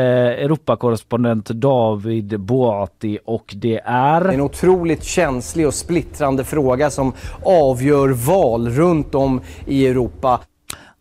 [0.45, 4.25] Europakorrespondent David Boati och det är...
[4.25, 7.13] En otroligt känslig och splittrande fråga som
[7.45, 10.41] avgör val runt om i Europa.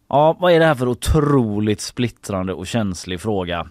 [0.09, 3.67] Ja, vad är det här för otroligt splittrande och känslig fråga?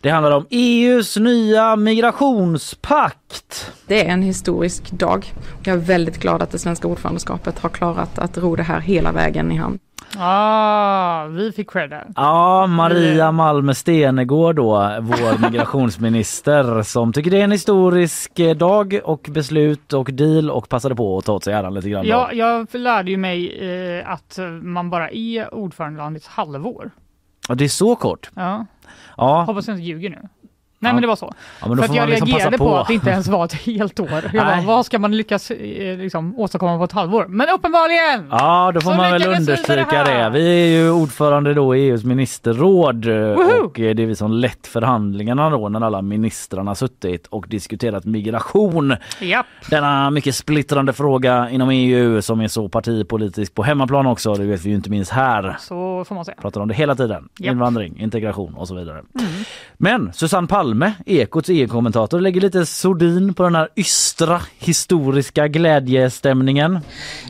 [0.00, 3.72] Det handlar om EUs nya migrationspakt.
[3.86, 5.32] Det är en historisk dag.
[5.64, 9.12] Jag är väldigt glad att det svenska ordförandeskapet har klarat att ro det här hela
[9.12, 9.78] vägen i hamn.
[10.18, 12.06] Ah, vi fick cred där.
[12.16, 19.00] Ja, Maria Malmö Stenegård då, vår migrationsminister som tycker det är en historisk eh, dag
[19.04, 22.06] och beslut och deal och passade på att ta åt sig äran lite grann.
[22.06, 22.28] då.
[22.32, 23.58] Jag, lärde ju mig
[23.98, 26.90] eh, att man bara är ordförandeland i ett halvår.
[27.48, 28.30] Och det är så kort.
[28.34, 28.66] Ja.
[29.16, 30.28] Ja, Hoppas jag inte ljuger nu.
[30.86, 31.34] Nej men det var så.
[31.60, 32.64] Ja, För att jag liksom reagerade på.
[32.64, 32.76] på.
[32.76, 34.30] att det inte ens var ett helt år.
[34.32, 37.26] Jag bara, vad ska man lyckas eh, liksom, åstadkomma på ett halvår?
[37.28, 38.28] Men uppenbarligen!
[38.30, 40.30] Ja, då får Så man väl understryka det det.
[40.30, 43.64] Vi är ju ordförande då i EUs ministerråd eh, Woho!
[43.64, 48.04] och eh, det är vi som lett förhandlingarna då när alla ministrarna suttit och diskuterat
[48.04, 48.96] migration.
[49.20, 49.46] Japp.
[49.70, 54.34] Denna mycket splittrande fråga inom EU som är så partipolitisk på hemmaplan också.
[54.34, 55.56] Det vet vi ju inte minst här.
[55.60, 56.36] Så får man säga.
[56.40, 57.28] Pratar om det hela tiden.
[57.38, 57.52] Japp.
[57.52, 58.98] Invandring, integration och så vidare.
[58.98, 59.26] Mm.
[59.76, 60.75] Men Susanne Palme,
[61.06, 66.78] Ekots EU-kommentator, lägger lite sordin på den här ystra historiska glädjestämningen.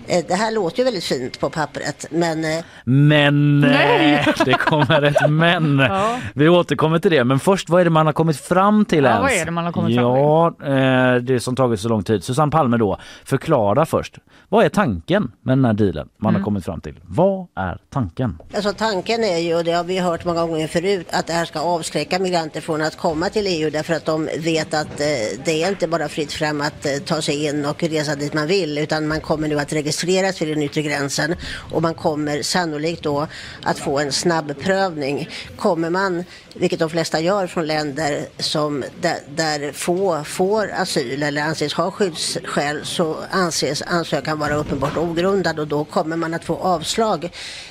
[0.06, 4.14] Eh, Det här låter ju väldigt fint på pappret men eh, Men Nej.
[4.14, 5.78] eh, det kommer ett men.
[5.96, 6.18] Ja.
[6.34, 7.24] Vi återkommer till det.
[7.24, 9.22] Men först, vad är det man har kommit fram till Ja, ens?
[9.22, 12.24] vad är det man har kommit fram Ja, eh, det som tagit så lång tid.
[12.24, 14.14] Susanne Palme då, förklara först.
[14.48, 16.40] Vad är tanken med den här dealen man Mm.
[16.40, 16.94] har kommit fram till?
[17.02, 18.38] Vad är tanken?
[18.56, 21.44] alltså tanken är ju, och det har vi hört många gånger förut, att det här
[21.44, 25.06] ska avskräcka migranter från att komma till EU därför att de vet att eh,
[25.44, 28.46] det är inte bara fritt fram att eh, ta sig in och resa dit man
[28.46, 31.34] vill utan man kommer nu att registreras vid den yttre gränsen
[31.72, 33.26] och man kommer sannolikt då
[33.62, 35.28] att få en snabb prövning.
[35.56, 41.42] Kommer man, vilket de flesta gör från länder som där, där få får asyl eller
[41.42, 46.56] anses ha skyddsskäl så anses ansökan vara uppenbart ogrundad och då kommer man att få
[46.56, 47.24] avslag.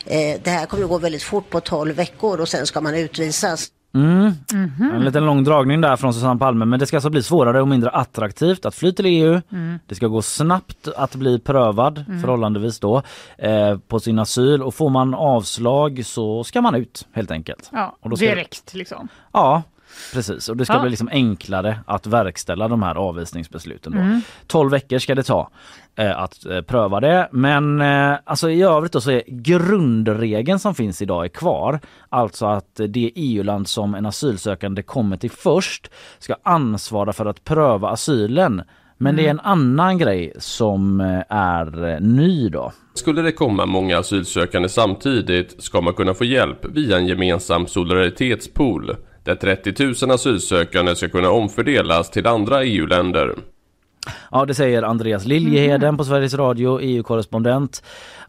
[0.06, 2.96] Eh, det här kommer att gå väldigt fort på 12 veckor och sen ska man
[2.96, 3.72] utvisas.
[3.96, 4.34] Mm.
[4.94, 6.66] En liten lång dragning där från Susanne Palme.
[6.66, 9.42] Men det ska alltså bli svårare och mindre attraktivt att fly till EU.
[9.52, 9.80] Mm.
[9.88, 12.22] Det ska gå snabbt att bli prövad Mm.
[12.22, 13.02] förhållandevis då
[13.38, 17.70] eh, på sin asyl och får man avslag så ska man ut helt enkelt.
[17.74, 19.08] Ja, Och då ska- direkt liksom.
[19.34, 19.64] Ja,
[20.14, 20.50] precis.
[20.50, 20.82] Och det ska Ja.
[20.82, 23.94] bli liksom enklare att verkställa de här avvisningsbesluten.
[23.94, 24.00] Då.
[24.00, 24.22] Mm.
[24.48, 25.50] 12 veckor ska det ta
[26.04, 27.30] att eh, pröva det.
[27.32, 31.80] Men eh, alltså i övrigt då så är grundregeln som finns idag är kvar.
[32.10, 37.90] Alltså att det EU-land som en asylsökande kommer till först ska ansvara för att pröva
[37.90, 38.62] asylen.
[38.98, 42.72] Men det är en annan grej som eh, är eh, ny då.
[42.94, 48.96] Skulle det komma många asylsökande samtidigt ska man kunna få hjälp via en gemensam solidaritetspool
[49.24, 53.36] där 30 000 asylsökande ska kunna omfördelas till andra EU-länder.
[54.32, 57.84] Ja, det säger Andreas Liljeheden på Sveriges Radio, EU-korrespondent.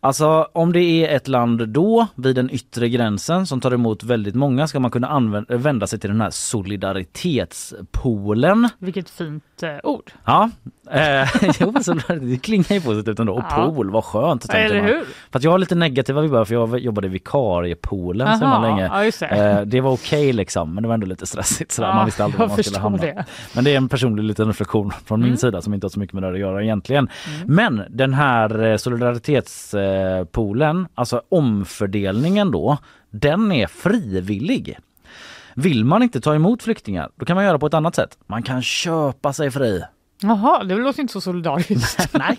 [0.06, 4.34] Alltså om det är ett land då vid den yttre gränsen som tar emot väldigt
[4.34, 8.68] många ska man kunna använda, vända sig till den här solidaritetspoolen.
[8.78, 10.10] Vilket fint eh, ord.
[10.24, 10.50] Ja,
[10.90, 11.28] eh,
[11.60, 11.74] jo,
[12.20, 13.32] det klingar ju positivt ändå.
[13.34, 13.70] Och Ja.
[13.74, 14.54] pool, vad skönt.
[14.54, 15.04] Eller hur?
[15.30, 18.90] För att jag har lite negativa vibbar för jag jobbade i vikariepoolen så himla länge.
[18.92, 19.26] ja, det.
[19.50, 21.72] Eh, det var okej liksom men det var ändå lite stressigt.
[21.72, 21.88] Sådär.
[21.88, 22.98] Ja, man visste aldrig var man skulle hamna.
[22.98, 23.24] det.
[23.54, 25.36] Men det är en personlig liten reflektion från min Mm.
[25.36, 27.08] sida som inte har så mycket med det att göra egentligen.
[27.46, 28.76] Men den här eh,
[29.96, 32.78] solidaritetspoolen, alltså omfördelningen då,
[33.10, 34.78] den är frivillig.
[35.54, 38.18] Vill man inte ta emot flyktingar, då kan man göra på ett annat sätt.
[38.26, 39.82] Man kan köpa sig fri.
[40.22, 42.14] Jaha, det låter inte så solidariskt.
[42.18, 42.38] Nej.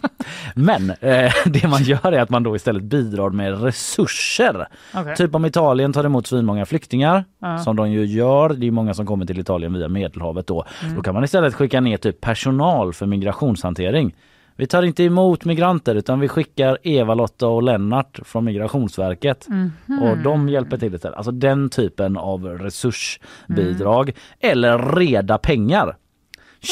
[0.56, 4.68] Men eh, det man gör är att man då istället bidrar med resurser.
[4.96, 5.16] Okej.
[5.16, 7.58] Typ om Italien tar emot svinmånga flyktingar, Ja.
[7.58, 10.66] som de ju gör, det är många som kommer till Italien via Medelhavet då.
[10.84, 10.96] Mm.
[10.96, 14.16] Då kan man istället skicka ner typ personal för migrationshantering.
[14.58, 19.72] Vi tar inte emot migranter utan vi skickar Eva-Lotta och Lennart från Migrationsverket Mhm.
[20.04, 21.18] och de hjälper till istället.
[21.18, 25.98] Alltså den typen av resursbidrag eller reda pengar.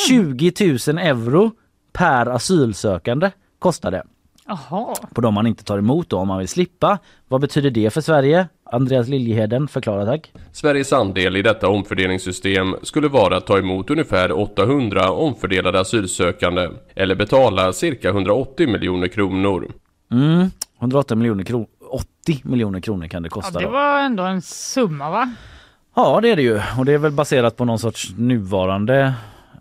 [0.09, 0.51] 20
[0.87, 1.51] 000 euro
[1.93, 4.03] per asylsökande kostar det
[4.47, 4.95] Jaha.
[5.13, 6.97] på de man inte tar emot då om man vill slippa.
[7.27, 8.47] Vad betyder det för Sverige?
[8.71, 10.31] Andreas Liljeheden, förklara tack.
[10.51, 17.15] Sveriges andel i detta omfördelningssystem skulle vara att ta emot ungefär 800 omfördelade asylsökande eller
[17.15, 19.71] betala cirka 180 miljoner kronor.
[20.11, 20.49] Mm,
[20.79, 21.67] 108 miljoner kronor.
[21.89, 23.71] 80 miljoner kronor kan det Ja, kosta det då.
[23.71, 25.33] var ändå en summa va?
[25.95, 29.13] Ja det är det ju och det är väl baserat på någon sorts nuvarande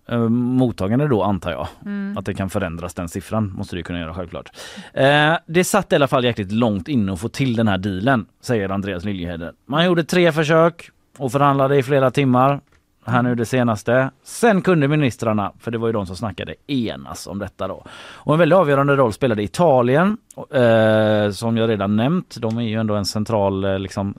[0.08, 1.66] eh, mottagande då antar jag.
[1.84, 2.18] Mm.
[2.18, 4.50] Att det kan förändras den siffran måste det kunna göra självklart.
[4.92, 8.26] Eh, det satt i alla fall jäkligt långt inne att få till den här dealen
[8.40, 9.54] säger Andreas Liljeheden.
[9.66, 12.60] Man gjorde tre försök och förhandlade i flera timmar.
[13.06, 14.10] Här nu det senaste.
[14.24, 17.84] Sen kunde ministrarna, för det var ju de som snackade, enas om detta då.
[17.96, 20.16] Och en väldigt avgörande roll spelade Italien,
[20.50, 22.36] eh, som jag redan nämnt.
[22.40, 24.14] De är ju ändå en central eh, liksom,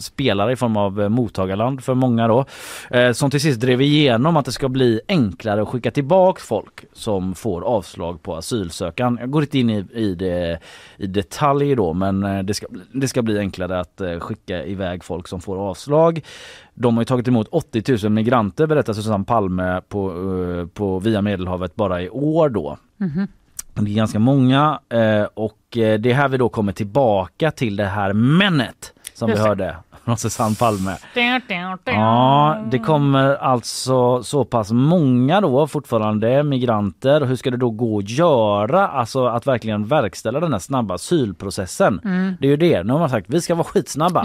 [0.00, 2.44] spelare i form av eh, mottagarland för många då.
[2.90, 6.84] Eh, som till sist drev igenom att det ska bli enklare att skicka tillbaka folk
[6.92, 9.18] som får avslag på asylsökan.
[9.20, 10.58] Jag går inte in i, i, det,
[10.96, 15.28] i detalj då men eh, det ska, det ska bli enklare att skicka iväg folk
[15.28, 16.20] som får avslag.
[16.74, 21.74] De har ju tagit emot 80 000 migranter berättar Susanne Palme på, på via Medelhavet
[21.74, 22.78] bara i år då.
[22.96, 23.28] Mhm.
[23.74, 24.80] Det är ganska många
[25.34, 29.76] och det är här vi då kommer tillbaka till det här männet som vi hörde
[30.04, 30.96] från Susanne Palme.
[31.94, 37.20] Ja, det kommer alltså så pass många då fortfarande migranter.
[37.20, 42.00] Hur ska det då gå att göra, alltså att verkligen verkställa den här snabba asylprocessen?
[42.04, 42.34] Mm.
[42.40, 42.82] Det är ju det.
[42.82, 44.22] Nu har man sagt vi ska vara skitsnabba.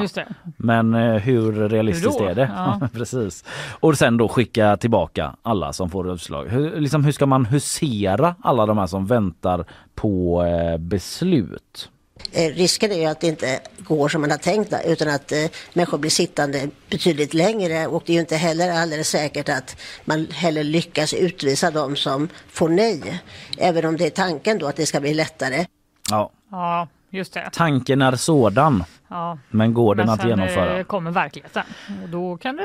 [0.57, 2.51] Men eh, hur realistiskt Hur är det?
[2.55, 2.87] Ja.
[2.93, 3.45] Precis.
[3.79, 6.45] Och sen då skicka tillbaka alla som får utslag.
[6.45, 11.89] Hur, liksom, hur ska man husera alla de här som väntar på eh, beslut?
[12.31, 15.37] Eh, Risken är ju att det inte går som man har tänkt utan att eh,
[15.73, 20.27] människor blir sittande betydligt längre och det är ju inte heller alldeles säkert att man
[20.33, 23.21] heller lyckas utvisa dem som får nej.
[23.57, 25.65] Även om det är tanken då att det ska bli lättare.
[26.09, 27.49] Ja, Ja, just det.
[27.53, 28.83] tanken är sådan.
[29.07, 29.37] Ja.
[29.49, 30.79] Men går den Men att sen genomföra?
[30.79, 31.63] eh, kommer verkligheten
[32.03, 32.63] och då kan det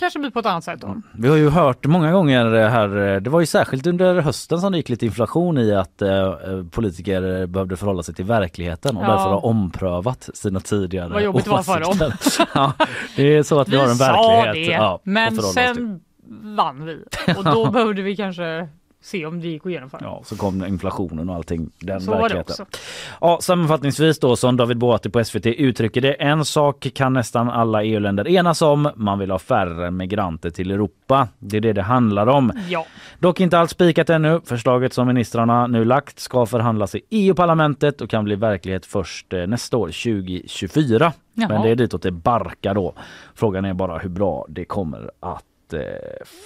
[0.00, 0.96] kanske bli på ett annat sätt då.
[1.12, 4.72] Vi har ju hört många gånger här, eh, det var ju särskilt under hösten som
[4.72, 6.34] det gick lite inflation i att eh,
[6.70, 9.08] politiker behövde förhålla sig till verkligheten och Ja.
[9.08, 12.12] därför har omprövat sina tidigare Vad jobbigt det var för dem.
[12.54, 12.72] ja,
[13.16, 16.00] det är så att vi, har en sa verklighet det, ja, men sen
[16.42, 17.04] vann vi
[17.36, 18.68] och då behövde vi kanske
[19.02, 20.00] se om det gick att genomföra.
[20.02, 21.70] Ja, så kom inflationen och allting.
[21.78, 22.52] Den Så var det verkligheten.
[22.62, 22.78] också.
[23.20, 26.12] Ja, sammanfattningsvis då som David Boati på SVT uttrycker det.
[26.12, 28.90] En sak kan nästan alla EU-länder enas om.
[28.96, 31.28] Man vill ha färre migranter till Europa.
[31.38, 32.52] Det är det det handlar om.
[32.68, 32.86] Ja.
[33.18, 34.40] Dock inte allt spikat ännu.
[34.44, 39.46] Förslaget som ministrarna nu lagt ska förhandlas i EU-parlamentet och kan bli verklighet först eh,
[39.46, 41.12] nästa år, 2024.
[41.34, 41.48] Jaha.
[41.48, 42.94] Men det är ditåt det barkar då.
[43.34, 45.80] Frågan är bara hur bra det kommer att eh,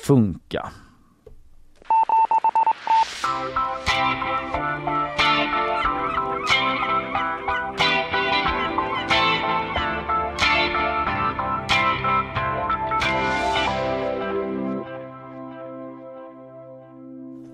[0.07, 0.71] funka.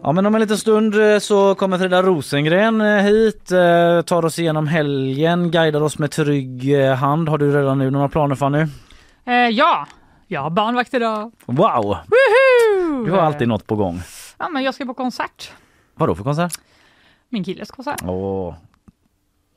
[0.02, 4.24] Ja men om en liten stund eh, så kommer Frida Rosengren eh, hit, eh, tar
[4.24, 7.28] oss igenom helgen, guidar oss med trygg hand.
[7.28, 8.66] Har du redan nu några planer Fanny?
[9.24, 9.86] Eh, ja,
[10.26, 11.32] jag har barnvakt idag.
[11.46, 11.96] Wow!
[12.06, 13.04] Woohoo!
[13.04, 14.02] Du har alltid något på gång.
[14.38, 15.52] Ja, men jag ska på konsert.
[16.00, 16.60] Vad då för konsert?
[17.28, 18.02] Min killes konsert.
[18.04, 18.54] Åh.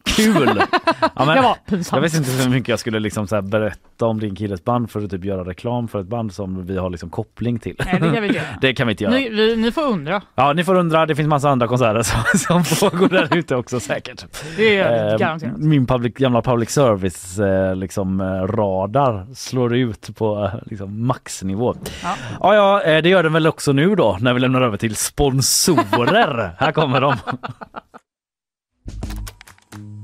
[0.05, 0.61] Kul!
[1.15, 1.97] Ja, Det var pinsamt.
[1.97, 5.03] jag visste inte hur mycket jag skulle liksom så berätta om din killes band för
[5.03, 7.75] att typ göra reklam för ett band som vi har liksom koppling till.
[7.85, 8.47] Nej, det kan vi inte göra.
[8.61, 9.13] det kan vi inte göra.
[9.13, 10.21] Ni, vi, ni får undra.
[10.35, 11.05] Ja, ni får undra.
[11.05, 12.01] Det finns massa andra konserter
[12.35, 14.25] som, som pågår där ute också säkert.
[14.57, 15.57] Det är Eh, garanterat.
[15.57, 21.75] Min public, gamla public service eh, liksom, eh, radar slår ut på eh, liksom, maxnivå.
[22.03, 22.15] Ja.
[22.41, 24.95] Ja, ja, eh, det gör den väl också nu då när vi lämnar över till
[24.95, 26.55] sponsorer.
[26.59, 27.15] Här kommer de.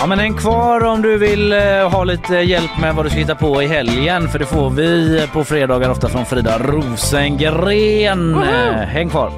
[0.00, 3.18] Ja men en kvar om du vill eh, ha lite hjälp med vad du ska
[3.18, 8.34] hitta på i helgen för det får vi på fredagar ofta från Frida Rosengren.
[8.34, 9.32] Eh, Häng kvar.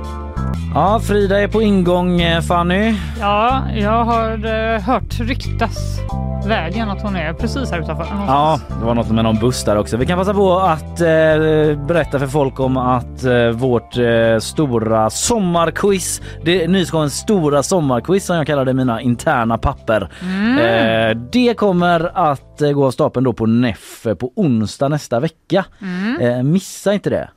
[0.75, 2.95] Ja Frida är på ingång eh, Fanny.
[3.21, 5.99] Ja, jag har eh, hört ryktas
[6.47, 8.07] vägen att hon är precis här utanför.
[8.11, 9.97] Ja, det var något med någon buss där också.
[9.97, 11.07] Vi kan passa på att eh,
[11.87, 18.27] berätta för folk om att eh, vårt eh, stora sommarquiz, det är Nyskåns stora sommarquiz
[18.27, 20.11] som jag kallar det i mina interna papper.
[20.23, 20.59] Mm.
[20.59, 25.65] Eh, det kommer att eh, gå av stapeln då på NEF på onsdag nästa vecka.
[25.81, 26.21] Mm.
[26.21, 27.29] Eh, missa inte det.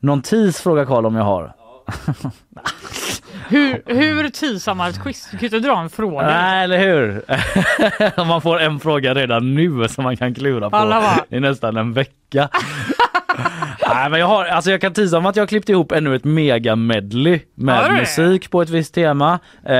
[0.00, 1.54] Någon tis frågar Karl om jag har.
[3.48, 5.28] Hur, hur är ett quiz?
[5.30, 6.26] Du kan ju inte dra en fråga.
[6.26, 7.22] Nej, eller hur?
[8.20, 11.76] Om man får en fråga redan nu som man kan klura på Alla i nästan
[11.76, 12.48] en vecka.
[13.88, 16.16] Nej, men jag, har, alltså jag kan tisa om att jag har klippt ihop ännu
[16.16, 17.92] ett mega medley med det?
[17.92, 19.38] musik på ett visst tema.
[19.64, 19.76] Eh,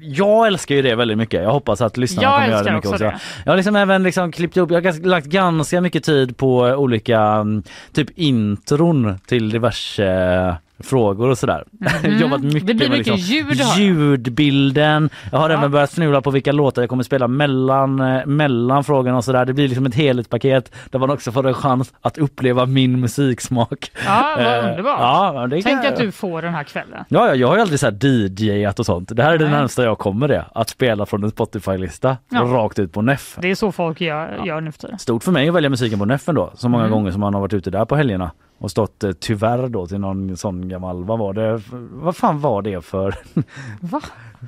[0.00, 1.42] jag älskar ju det väldigt mycket.
[1.42, 3.18] Jag hoppas att lyssnarna Jag kommer göra det mycket också det.
[3.44, 7.20] Jag har liksom även liksom klippt ihop, jag har lagt ganska mycket tid på olika
[7.20, 11.64] mm, typ intron till diverse frågor och sådär.
[12.04, 12.18] Mhm.
[12.18, 13.78] Jobbat mycket Det blir med mycket liksom ljud, jag.
[13.78, 15.10] ljudbilden.
[15.32, 19.16] Jag har även börjat snula på vilka låtar jag kommer spela mellan, eh, mellan frågorna
[19.16, 19.44] och sådär.
[19.44, 23.90] Det blir liksom ett helhetspaket där man också får en chans att uppleva min musiksmak.
[24.06, 25.00] Ja, vad Eh, underbart.
[25.00, 25.92] Ja, det Tänk kan...
[25.92, 27.04] att du får den här kvällen.
[27.08, 28.04] Ja, ja, jag har ju aldrig så här
[28.40, 29.16] DJat och sånt.
[29.16, 29.54] Det här är det Nej.
[29.54, 30.44] närmsta jag kommer det.
[30.54, 32.40] Att spela från en Spotify-lista Ja.
[32.40, 33.36] rakt ut på NEF.
[33.40, 34.98] Det är så folk gör, gör nu för tiden.
[34.98, 36.50] Stort för mig att välja musiken på NEF då.
[36.54, 36.92] Så många Mm.
[36.92, 39.98] gånger som man har varit ute där på helgerna Och stått eh, tyvärr då till
[40.00, 43.14] någon sån gammal, vad var det, vad fan var det för
[43.80, 44.00] Va?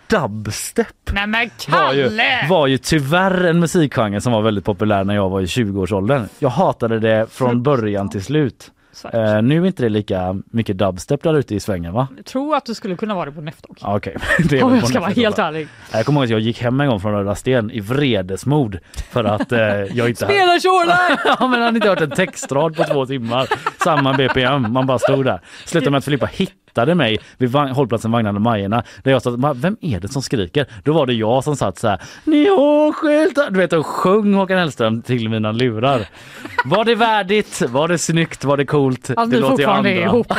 [0.06, 0.86] dubstep?
[1.12, 2.46] Nej men Var ju, Kalle!
[2.48, 6.28] var ju tyvärr en musikgenre som var väldigt populär när jag var i 20-årsåldern.
[6.38, 8.70] Jag hatade det från början till slut.
[9.12, 12.08] Eh, nu är inte det lika mycket dubstep där ute i svängen va?
[12.16, 13.78] Jag tror att du skulle kunna vara det på Neftok.
[13.82, 14.16] Okej,
[14.50, 15.68] är Om jag ska vara helt ärlig.
[15.92, 18.78] Jag kommer ihåg att jag gick hem en gång från Röda Sten i vredesmod
[19.10, 21.18] för att eh, jag inte Spela Shoreline!
[21.40, 23.48] ja, men jag hade inte hört en textrad på två timmar.
[23.84, 25.40] Samma BPM, man bara stod där.
[25.64, 28.82] Slutade med att Filippa hittade mig vid vagn, hållplatsen Vagnarna Majerna.
[29.02, 30.66] Där jag sa, "Ma, vem är det som skriker?
[30.84, 34.34] Då var det jag som satt så här, ni har skyltar, du vet och sjöng
[34.34, 36.06] Håkan Hellström till mina lurar.
[36.64, 37.62] Var det värdigt?
[37.68, 38.44] Var det snyggt?
[38.44, 39.10] Var det coolt?
[39.16, 39.90] Att det låter är andra.
[39.90, 40.38] ihop är.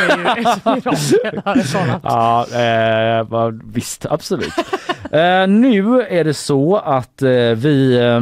[2.03, 4.53] Ja, eh, visst, absolut.
[5.11, 8.19] eh, nu är det så att eh, vi eh,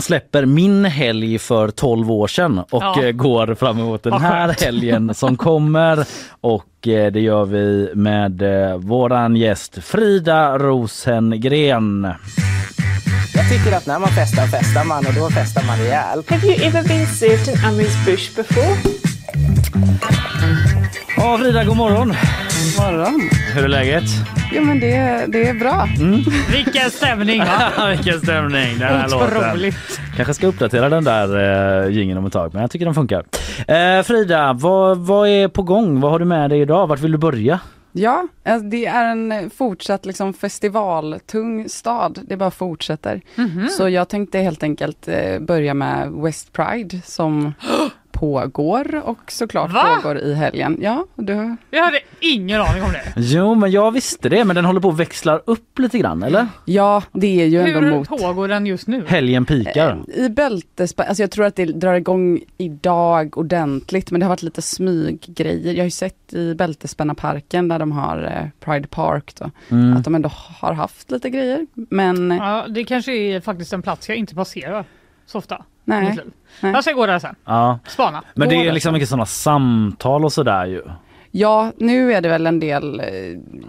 [0.00, 3.02] släpper min helg för 12 år sedan och Ja.
[3.04, 6.04] eh, går fram emot den här helgen som kommer.
[6.40, 12.12] Och eh, det gör vi med eh, våran gäst Frida Rosengren.
[13.34, 16.30] Jag tycker att när man festar festar man och då festar man rejält.
[16.30, 18.76] Have you ever been served an Amrise bush before?
[21.16, 22.14] Ja Frida, god morgon.
[22.78, 23.20] Morgon.
[23.54, 24.04] Hur är läget?
[24.52, 25.88] Jo men det, det är bra.
[26.00, 26.20] Mm.
[26.52, 27.42] Vilken stämning?
[27.88, 29.38] Vilken stämning den här låten.
[29.38, 30.00] Otroligt.
[30.16, 33.24] Kanske ska uppdatera den där eh, jingeln om ett tag men jag tycker den funkar.
[33.68, 36.00] Eh, Frida, vad, vad är på gång?
[36.00, 36.86] Vad har du med dig idag?
[36.86, 37.60] Vart vill du börja?
[37.92, 42.18] Ja, alltså, det är en fortsatt liksom festivaltung stad.
[42.28, 43.20] Det bara fortsätter.
[43.34, 43.68] Mhm.
[43.68, 47.54] Så jag tänkte helt enkelt eh, börja med West Pride som
[48.20, 49.84] pågår och såklart Va?
[50.02, 50.78] pågår i helgen.
[50.80, 53.12] Ja, du Jag hade ingen aning om det.
[53.16, 56.46] Jo men jag visste det men den håller på att växla upp lite grann eller?
[56.64, 59.04] Ja, det är ju ändå Hur mot pågår den just nu?
[59.06, 59.98] Helgen pikar.
[60.14, 64.42] I bältespa, alltså jag tror att det drar igång idag ordentligt men det har varit
[64.42, 65.72] lite smyggrejer.
[65.72, 69.96] Jag har ju sett i Bältespännarparken där de har eh, Pride Park då, Mm.
[69.96, 71.66] att de ändå har haft lite grejer.
[71.74, 74.84] Men Ja, det kanske är faktiskt en plats jag inte passerar
[75.26, 75.64] så ofta.
[75.88, 76.18] Nej.
[76.60, 76.72] Nej.
[76.72, 77.34] Jag ska gå där sen.
[77.44, 77.78] Ja.
[77.86, 78.22] Spana.
[78.34, 80.82] Men det är liksom mycket sådana samtal och sådär ju.
[81.30, 83.06] Ja, nu är det väl en del eh,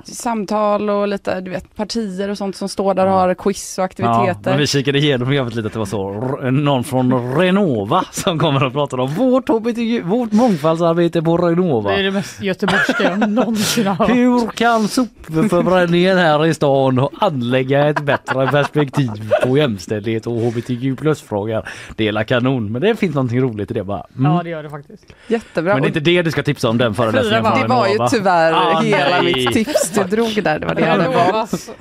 [0.03, 3.81] samtal och lite du vet, partier och sånt som står där och har quiz och
[3.81, 4.51] Ja, aktiviteter.
[4.51, 8.39] men vi kikade igenom programmet lite att det var så r- någon från Renova som
[8.39, 11.91] kommer och pratar om vårt, HBTQ, vårt mångfaldsarbete på Renova.
[11.91, 14.09] Det är det mest göteborgska jag någonsin har hört.
[14.09, 19.09] Hur kan sopförbränningen här i stan anlägga ett bättre perspektiv
[19.43, 21.67] på jämställdhet och hbtq plus-frågor?
[21.95, 24.03] Det är la kanon, men det finns någonting roligt i det bara.
[24.17, 24.31] Mm.
[24.31, 25.05] Ja det gör det faktiskt.
[25.27, 25.73] Jättebra.
[25.73, 28.53] Men det är inte det du ska tipsa om den föreläsningen det var ju tyvärr
[28.53, 29.33] Ah, hela nej.
[29.35, 30.59] mitt tips du drog där.
[30.59, 30.81] Det var det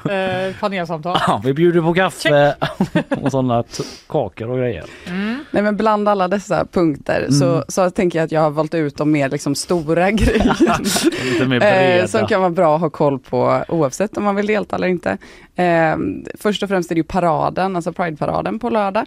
[0.04, 1.18] jag eh, panelsamtal.
[1.26, 2.54] Ja, vi bjuder på kaffe
[3.22, 4.84] och sådana t- kakor och grejer.
[5.50, 7.64] Nej men bland alla dessa punkter så, Mm.
[7.68, 10.56] så tänker jag att jag har valt ut de mer liksom stora grejerna.
[11.24, 14.46] Lite mer eh, som kan vara bra att ha koll på oavsett om man vill
[14.46, 15.18] delta eller inte.
[15.56, 15.96] Eh,
[16.40, 19.06] först och främst är det ju paraden, alltså Pride-paraden på lördag.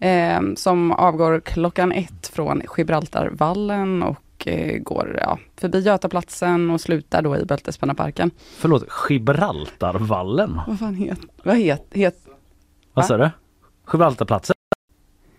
[0.00, 4.16] Eh, som avgår klockan ett från Gibraltarvallen och
[4.46, 8.30] eh, går ja, förbi Götaplatsen och slutar då i Bältespännarparken.
[8.58, 10.60] Förlåt, Gibraltarvallen?
[10.66, 12.14] Vad fan heter, vad het, het,
[12.94, 13.30] Vad sa du?
[13.92, 14.54] Gibraltarplatsen?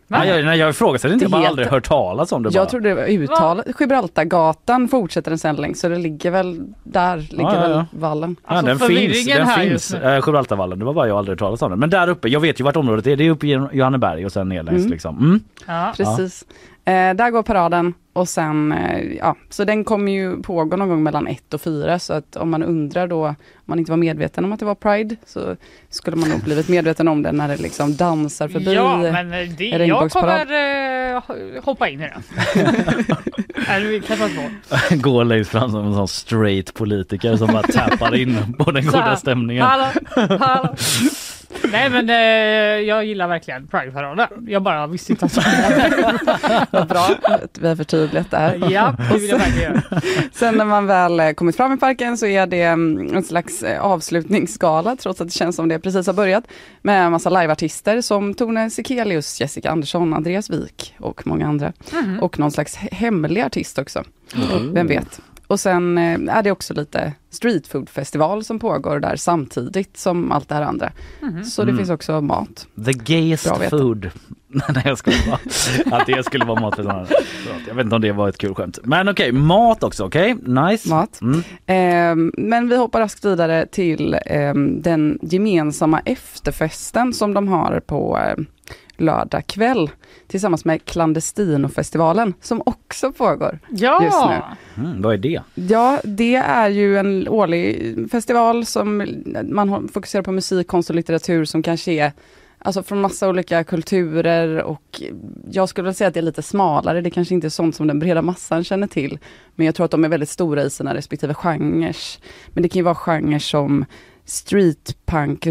[0.07, 2.49] Nej, jag, nej, jag ifrågasätter inte, jag har bara Det aldrig hört talas om det
[2.49, 2.55] bara.
[2.55, 3.65] Jag trodde det var uttalat.
[3.79, 7.75] Gibraltargatan fortsätter den sen längs så det ligger väl där ligger Ja, ja, ja.
[7.77, 8.35] väl vallen.
[8.47, 9.93] Ja, Alltså, den finns, den finns.
[9.93, 11.79] Eh, Gibraltarvallen, det var bara jag aldrig hört talas om den.
[11.79, 14.31] Men där uppe, jag vet ju vart området är, det är uppe i Johanneberg och
[14.31, 14.91] sen ner längs Mm.
[14.91, 15.17] liksom.
[15.17, 15.39] Mm.
[15.67, 15.93] Ja.
[15.97, 16.45] Precis.
[16.85, 21.03] Eh, där går paraden och sen, eh, ja, så den kommer ju pågå någon gång
[21.03, 23.35] mellan ett och fyra så att om man undrar då, om
[23.65, 25.55] man inte var medveten om att det var Pride så
[25.89, 29.49] skulle man nog blivit medveten om det när det liksom dansar förbi Ja, men eh,
[29.57, 30.51] det, jag kommer
[31.15, 32.23] eh, hoppa in i den.
[35.01, 39.15] Går längst fram som en sån straight politiker som bara tappar in på den goda
[39.15, 39.65] stämningen.
[39.65, 39.85] Hallå,
[40.39, 40.75] hallå.
[41.71, 42.15] Nej men eh,
[42.87, 44.27] jag gillar verkligen Pride-paraden.
[44.47, 45.35] Jag bara visste inte att
[46.71, 48.67] Vad bra att vi har förtydligat det här.
[48.71, 50.01] Ja, det vill jag verkligen göra.
[50.33, 53.63] Sen när man väl eh, kommit fram i parken så är det mm, en slags
[53.63, 56.43] eh, avslutningsgala trots att det känns som det precis har börjat.
[56.81, 61.73] Med en massa liveartister som Tone Sekelius, Jessica Andersson, Andreas Wik och många andra.
[61.93, 62.19] Mhm.
[62.19, 64.03] Och någon slags he- hemlig artist också.
[64.35, 64.73] Mm.
[64.73, 65.21] Vem vet.
[65.51, 70.55] Och sen eh, är det också lite streetfoodfestival som pågår där samtidigt som allt det
[70.55, 70.91] här andra.
[71.21, 71.43] Mhm.
[71.43, 71.77] Så det Mm.
[71.77, 72.67] finns också mat.
[72.85, 74.09] The gayest food.
[74.47, 77.05] Nej jag skulle bara, att det skulle vara mat för sådana.
[77.05, 78.79] Förlåt, Jag vet inte om det var ett kul skämt.
[78.83, 80.35] Men okej, mat också, okej?
[80.45, 80.89] Nice.
[80.89, 81.21] Mat.
[81.21, 81.43] Mm.
[81.65, 88.17] Ehm, men vi hoppar raskt vidare till ehm, den gemensamma efterfesten som de har på
[88.17, 88.43] eh,
[88.97, 89.89] lördag kväll
[90.27, 94.03] tillsammans med Clandestinofestivalen som också pågår Ja!
[94.03, 94.83] just nu.
[94.83, 95.41] Mm, vad är det?
[95.55, 99.05] Ja, det är ju en årlig festival som
[99.43, 102.11] man fokuserar på musik, konst och litteratur som kanske är
[102.63, 105.01] Alltså från massa olika kulturer och
[105.51, 107.87] jag skulle väl säga att det är lite smalare, det kanske inte är sånt som
[107.87, 109.19] den breda massan känner till.
[109.55, 111.97] Men jag tror att de är väldigt stora i sina respektive genrer.
[112.49, 113.85] Men det kan ju vara genrer som
[114.25, 115.45] streetpunk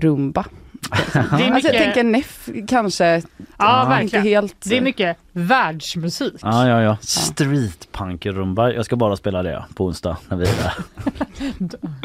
[0.91, 3.23] är Alltså jag mycket- tänker Neff kanske,
[3.59, 4.25] Ja, inte verkligen.
[4.25, 4.57] helt...
[4.65, 6.35] Det är mycket världsmusik.
[6.43, 6.97] Ja, ja, ja.
[7.01, 8.73] Streetpunk-rumba.
[8.73, 10.73] Jag ska bara spela det på onsdag när vi är där.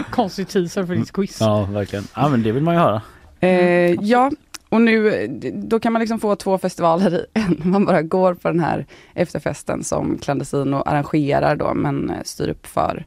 [0.11, 1.37] Konstig teaser för ditt quiz.
[1.39, 2.07] Ja, verkligen.
[2.15, 3.01] Ja, men det vill man ju höra.
[3.39, 3.49] Eh,
[3.91, 4.31] ja,
[4.69, 7.61] och nu då kan man liksom få två festivaler i en.
[7.71, 12.67] Man bara går på den här efterfesten som Clandestino arrangerar då men eh, styr upp
[12.67, 13.05] för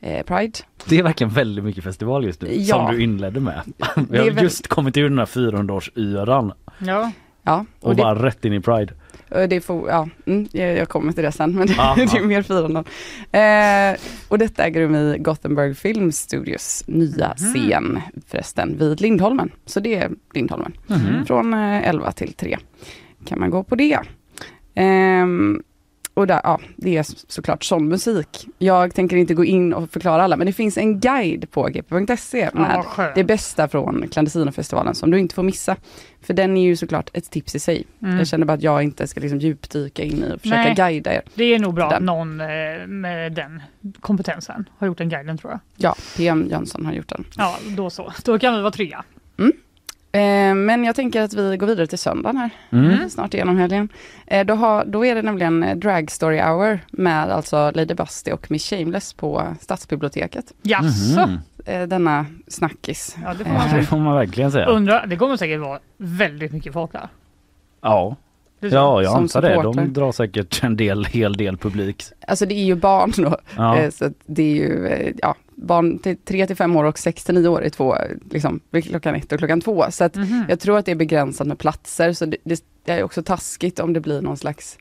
[0.00, 0.58] Pride.
[0.88, 2.76] Det är verkligen väldigt mycket festival just nu Ja.
[2.76, 3.60] som du inledde med.
[4.10, 7.12] Vi har väl- just kommit ur den här 400-årsyran Ja.
[7.42, 8.92] Ja, och, och det, bara rätt in i Pride.
[9.30, 12.42] och det får, ja, mm, jag, kommer till det sen men Ja, det är mer
[12.42, 12.84] firande.
[13.32, 19.50] Eh, och detta äger rum i Gothenburg Film Studios nya scen förresten vid Lindholmen.
[19.66, 20.72] Så det är Lindholmen.
[20.86, 21.26] Mhm.
[21.26, 22.58] Från eh, 11 till 3
[23.26, 23.98] kan man gå på det.
[24.74, 25.62] Ehm,
[26.18, 28.46] och där, ja, det är så- såklart sån musik.
[28.58, 32.50] Jag tänker inte gå in och förklara alla, men det finns en guide på gp.se
[32.54, 33.14] med skönt.
[33.14, 35.76] det bästa från Clandestinofestivalen som du inte får missa.
[36.22, 37.84] För den är ju såklart ett tips i sig.
[38.02, 38.18] Mm.
[38.18, 40.74] Jag känner bara att jag inte ska liksom djupdyka in i och försöka Nej.
[40.74, 41.22] guida er.
[41.34, 42.46] Det är nog bra att någon eh,
[42.86, 43.62] med den
[44.00, 45.60] kompetensen har gjort den guiden tror jag.
[45.76, 47.24] Ja, PM Jönsson har gjort den.
[47.36, 48.12] Ja, då så.
[48.24, 49.04] Då kan vi vara trygga.
[49.38, 49.46] Eh,
[50.54, 52.50] men jag tänker att vi går vidare till söndagen här.
[52.70, 53.10] Mm.
[53.10, 53.88] Snart igenom helgen.
[54.26, 58.32] Eh, då, har, då är det nämligen eh, Drag Story Hour med alltså Lady Busty
[58.32, 60.52] och Miss Shameless på Stadsbiblioteket.
[60.62, 61.30] Jaså?
[61.66, 63.16] Eh, denna snackis.
[63.24, 64.66] Ja, det får man Eh, Det får man verkligen säga.
[64.66, 67.08] Undra, det kommer säkert vara väldigt mycket folk där.
[67.80, 68.16] Ja.
[68.60, 69.62] Ja, jag Som antar det.
[69.62, 72.02] De drar säkert en del, hel del publik.
[72.26, 73.36] Alltså det är ju barn då.
[73.56, 73.78] Ja.
[73.78, 77.24] Eh, så det är ju eh, ja, barn till 3 till 5 år och 6
[77.24, 77.96] till 9 år är två,
[78.30, 79.86] liksom, klockan ett och klockan två.
[79.90, 80.44] Så att Mhm.
[80.48, 82.12] jag tror att det är begränsat med platser.
[82.12, 82.36] Så det,
[82.84, 84.78] det är också taskigt om det blir någon slags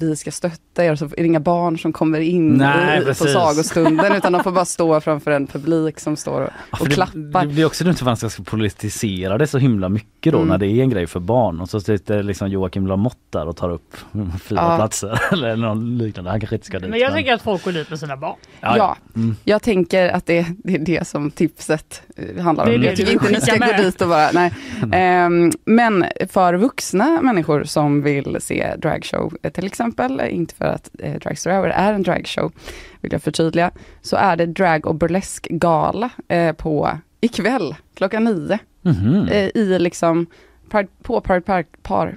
[0.00, 3.14] vi ska stötta er, så är det inga barn som kommer in Nej, i, på
[3.14, 6.92] sagostunden utan de får bara stå framför en publik som står och, Ja, och för
[6.94, 7.40] klappar.
[7.42, 10.48] Det, det blir också dumt för man ska politisera det så himla mycket då Mm.
[10.48, 13.56] när det är en grej för barn och så sitter liksom Joakim Lamotte där och
[13.56, 13.96] tar upp
[14.42, 14.76] fyra Ja.
[14.76, 16.30] platser eller något liknande.
[16.30, 16.90] Han kanske inte ska dit.
[16.90, 18.36] Men jag tänker att folk går dit med sina barn.
[18.60, 19.36] Ja, Ja, Mm.
[19.44, 22.70] jag tänker att det, det är det som tipset eh, handlar om.
[22.70, 24.52] Det är det jag tycker inte ni ska gå dit och bara, nej.
[24.92, 29.85] Ehm, men för vuxna människor som vill se dragshow eh, till exempel,
[30.20, 32.52] eh, inte för att eh, Drag Story Hour är en dragshow,
[33.00, 33.70] vill jag förtydliga,
[34.02, 39.28] så är det drag och burlesk gala eh, på ikväll klockan nio Mhm.
[39.28, 40.26] eh, i liksom
[40.70, 42.16] Pride, på Pride Park, par,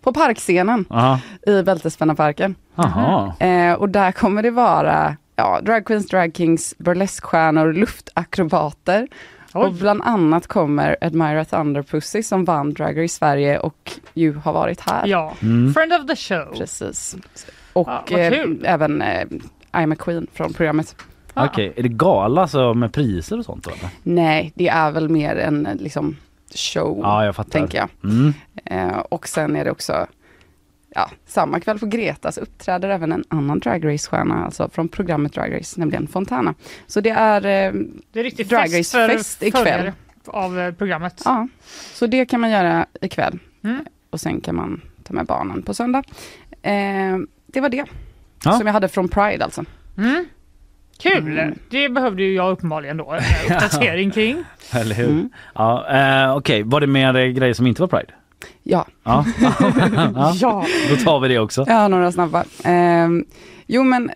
[0.00, 1.20] på parkscenen Aha.
[1.46, 2.54] i Bältespännarparken.
[3.40, 9.08] Eh, och där kommer det vara ja, drag queens, drag kings, burleskstjärnor, luftakrobater.
[9.56, 14.80] Och bland annat kommer Admira Thunderpussy som vann Drag Race Sverige och ju har varit
[14.80, 15.06] här.
[15.06, 15.74] Ja, Mm.
[15.74, 16.54] friend of the show.
[16.58, 17.16] Precis.
[17.72, 19.24] Och Ja, vad eh, även eh,
[19.72, 20.96] I'm a Queen från programmet.
[21.34, 23.70] Okej, är det gala så med priser och sånt då?
[23.70, 23.88] eller?
[24.02, 26.16] Nej, det är väl mer en eh, liksom
[26.54, 27.50] show, Ja, jag fattar.
[27.50, 27.88] tänker jag.
[28.04, 28.32] Mm.
[28.64, 30.06] Eh, och sen är det också
[30.96, 35.54] Ja, samma kväll på Gretas uppträder även en annan Drag Race-stjärna, alltså från programmet Drag
[35.58, 36.54] Race, nämligen Fontana.
[36.86, 37.72] Så det är eh,
[38.12, 39.92] Det är riktigt Drag Race-fest ikväll.
[40.26, 41.22] av eh, programmet.
[41.24, 41.48] Ja,
[41.94, 43.38] så det kan man göra ikväll.
[43.64, 43.84] Mm.
[44.10, 46.02] Och sen kan man ta med barnen på söndag.
[46.62, 46.72] Eh,
[47.46, 47.84] det var det
[48.44, 48.52] Ja.
[48.52, 49.64] som jag hade från Pride alltså.
[49.98, 50.24] Mm.
[50.98, 51.38] Kul!
[51.38, 51.58] Mm.
[51.70, 53.22] Det behövde ju jag uppenbarligen då, en
[53.54, 54.44] uppdatering kring.
[54.72, 55.08] Eller hur?
[55.10, 55.30] Mm.
[55.54, 58.12] Ja, eh, Okej, var det mer grejer som inte var Pride?
[58.62, 59.24] Ja, Ja.
[60.14, 60.34] ja.
[60.40, 60.66] Ja.
[60.90, 61.64] Då tar vi det också.
[61.68, 62.44] har några snabba.
[62.64, 63.08] Eh,
[63.66, 64.10] jo men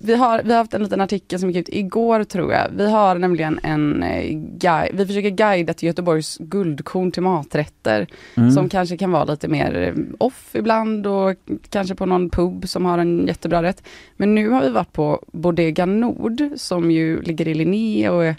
[0.00, 2.68] vi, har, vi har haft en liten artikel som gick ut igår tror jag.
[2.76, 8.06] Vi har nämligen en eh, guide, vi försöker guida till Göteborgs guldkorn till maträtter.
[8.34, 8.50] Mm.
[8.50, 11.34] Som kanske kan vara lite mer eh, off ibland och
[11.70, 13.82] kanske på någon pub som har en jättebra rätt.
[14.16, 18.36] Men nu har vi varit på Bodega Nord som ju ligger i Linné och är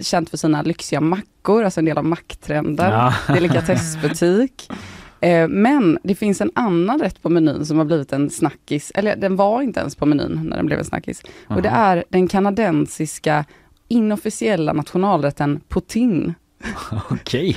[0.00, 1.00] känt för sina lyxiga
[1.44, 2.90] mackor, alltså en del av macktrenden.
[2.92, 3.14] Ja.
[3.34, 4.70] Delikatessbutik.
[5.20, 9.16] Eh, Men det finns en annan rätt på menyn som har blivit en snackis, eller
[9.16, 11.22] den var inte ens på menyn när den blev en snackis.
[11.48, 13.44] Och det är den kanadensiska
[13.88, 16.34] inofficiella nationalrätten poutine.
[17.10, 17.56] Okej,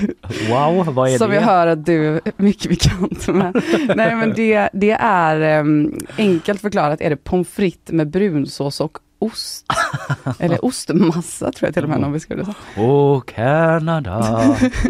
[0.49, 1.35] wow, vad är Som det?
[1.35, 3.63] jag hör att du är mycket bekant med.
[3.95, 8.97] Nej men det, det är um, enkelt förklarat är det pommes frites med brunsås och
[9.19, 9.65] ost.
[10.39, 12.53] Eller ostmassa tror jag till och med någon beskrev det som.
[12.77, 14.13] Åh Kanada!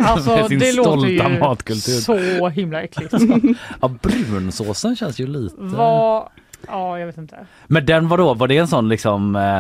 [0.01, 2.37] Alltså Med sin det låter stolta ju matkultur.
[2.37, 3.13] så himla äckligt.
[3.81, 5.55] Ja, brunsåsen känns ju lite...
[5.59, 6.27] Vad,
[6.67, 7.37] ja jag vet inte.
[7.67, 9.59] Men den var då, var det en sån liksom eh,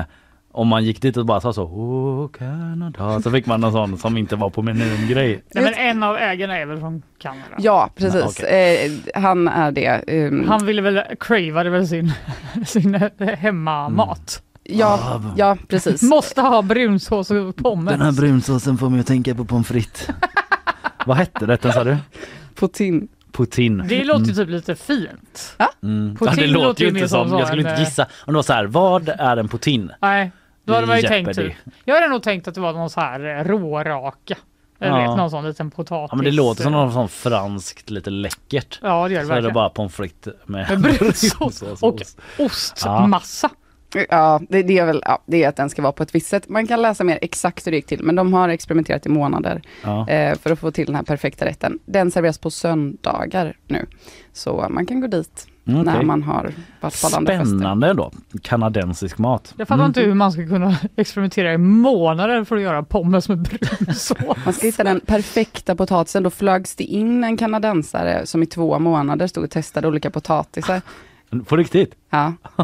[0.51, 3.97] om man gick dit och bara sa så Åh Kanada så fick man en sån
[3.97, 5.43] som inte var på menyn grej.
[5.53, 7.45] Nej, men en av ägarna är väl från Kanada?
[7.57, 8.39] Ja, precis.
[8.39, 9.85] Eh, han är det.
[10.07, 12.11] ehm, Han ville väl, cravade väl sin,
[12.65, 14.41] sin hemmamat.
[14.69, 16.01] Ja, ja, precis.
[16.01, 17.91] Måste ha brunsås och pommes.
[17.91, 20.07] Den här brunsåsen får mig att tänka på pommes frites.
[21.05, 21.97] Vad hette rätten sa du?
[22.55, 23.07] Poutine.
[23.31, 23.83] Poutine.
[23.87, 25.55] Det låter ju typ lite fint.
[25.83, 26.17] Mm.
[26.21, 28.03] Ja, det låter låter ju inte som jag skulle inte eh, gissa.
[28.03, 29.91] Om det var så här, vad är en poutine?
[30.01, 30.31] Nej,
[30.65, 31.53] då hade man ju tänkt typ.
[31.85, 34.35] Jag hade nog tänkt att det var någon så här eh, råraka.
[34.79, 35.09] Eller Ja.
[35.09, 36.09] vet, någon sån liten potatis.
[36.11, 38.79] Ja men det låter som något sånt franskt lite läckert.
[38.81, 39.53] Ja det gör det Så är det verkligen.
[39.53, 42.01] bara pommes frites med, Med brunsås och
[42.37, 43.49] ostmassa.
[43.51, 43.55] Ja,
[44.49, 46.49] det, det är väl ja, det är att den ska vara på ett visst sätt.
[46.49, 49.61] Man kan läsa mer exakt hur det gick till, men de har experimenterat i månader
[49.83, 50.09] Ja.
[50.09, 51.79] eh, för att få till den här perfekta rätten.
[51.85, 53.85] Den serveras på söndagar nu,
[54.33, 56.43] så man kan gå dit Mm, när man har
[56.81, 57.45] varit på andra fester.
[57.45, 58.11] Spännande då.
[58.41, 59.53] Kanadensisk mat.
[59.57, 59.87] Jag fattar Mm.
[59.89, 64.13] inte hur man ska kunna experimentera i månader för att göra pommes med brunsås.
[64.45, 66.23] Man ska hitta den perfekta potatisen.
[66.23, 70.81] Då flögs det in en kanadensare som i två månader stod och testade olika potatisar.
[71.45, 71.95] På riktigt?
[72.09, 72.33] Ja.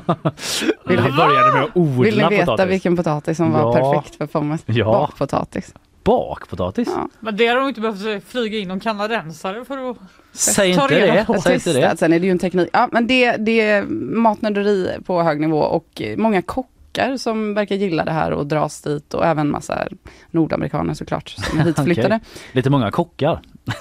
[0.86, 2.72] Vill ni började med att odla Vill ni veta potatis?
[2.74, 3.74] vilken potatis som var Ja.
[3.94, 4.62] perfekt för pommes?
[4.66, 4.86] Ja.
[4.86, 5.74] Bakpotatis.
[6.04, 6.90] Bakpotatis?
[6.96, 7.08] Ja.
[7.20, 9.98] Men det har de inte behövt flyga in någon kanadensare för att
[10.32, 11.42] Säg ta inte reda på.
[11.42, 11.98] Säg inte det.
[11.98, 12.70] Sen är det ju en teknik.
[12.74, 13.84] Ja, men det, det är
[14.18, 19.14] matnörderi på hög nivå och många kockar som verkar gilla det här och dras dit
[19.14, 19.88] och även massa
[20.32, 22.16] nordamerikaner såklart som är hitflyttade.
[22.16, 22.42] Okej.
[22.52, 23.42] Lite många kockar.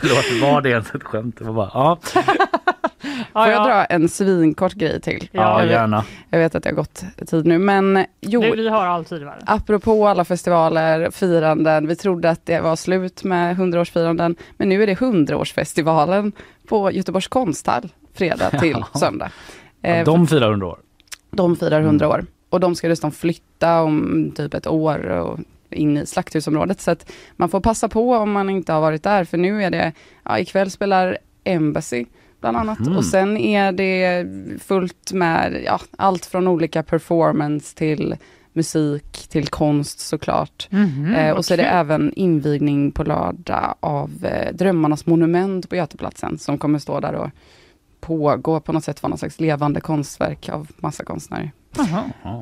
[0.00, 1.36] Förlåt, var det ens ett skämt?
[1.38, 1.98] Det var bara, ja.
[3.32, 5.28] Får jag dra en svinkort grej till?
[5.32, 6.04] Ja, jag vet, gärna.
[6.30, 8.40] Jag vet att det har gått tid nu, men jo.
[8.40, 9.44] Det, vi har alltid i världen.
[9.46, 14.86] Apropå alla festivaler, firanden, vi trodde att det var slut med 100-årsfiranden, men nu är
[14.86, 16.32] det 100-årsfestivalen
[16.68, 19.30] på Göteborgs konsthall, fredag till söndag.
[19.80, 20.78] Ja, Eh, de firar 100 år.
[21.30, 22.18] de firar 100 Mm.
[22.18, 25.38] år och de ska dessutom flytta om typ ett år och
[25.70, 26.80] in i slakthusområdet.
[26.80, 29.70] Så att man får passa på om man inte har varit där, för nu är
[29.70, 29.92] det,
[30.24, 32.04] ja, ikväll spelar Embassy
[32.40, 32.96] bland annat Mm.
[32.96, 34.26] och sen är det
[34.62, 38.16] fullt med ja, allt från olika performance till
[38.52, 40.68] musik till konst såklart.
[40.70, 45.76] Mhm, eh, och så är det även invigning på lördag av eh, Drömmarnas monument på
[45.76, 47.30] Göteplatsen som kommer stå där och
[48.00, 51.50] pågå på något sätt vara någon slags levande konstverk av massa konstnärer.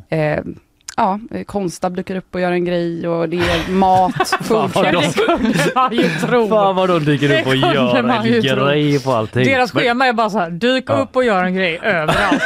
[0.08, 0.44] Eh,
[0.96, 5.02] ja, Konstab dyker upp och gör en grej och det är mat, Fan, vad de-
[5.12, 5.74] fullt.
[5.74, 6.48] Man ju tro.
[6.48, 9.44] Fan vad de dyker upp och gör en grej på allting.
[9.44, 10.94] Deras schema är bara så här, dyk Ja.
[10.94, 12.42] upp och gör en grej överallt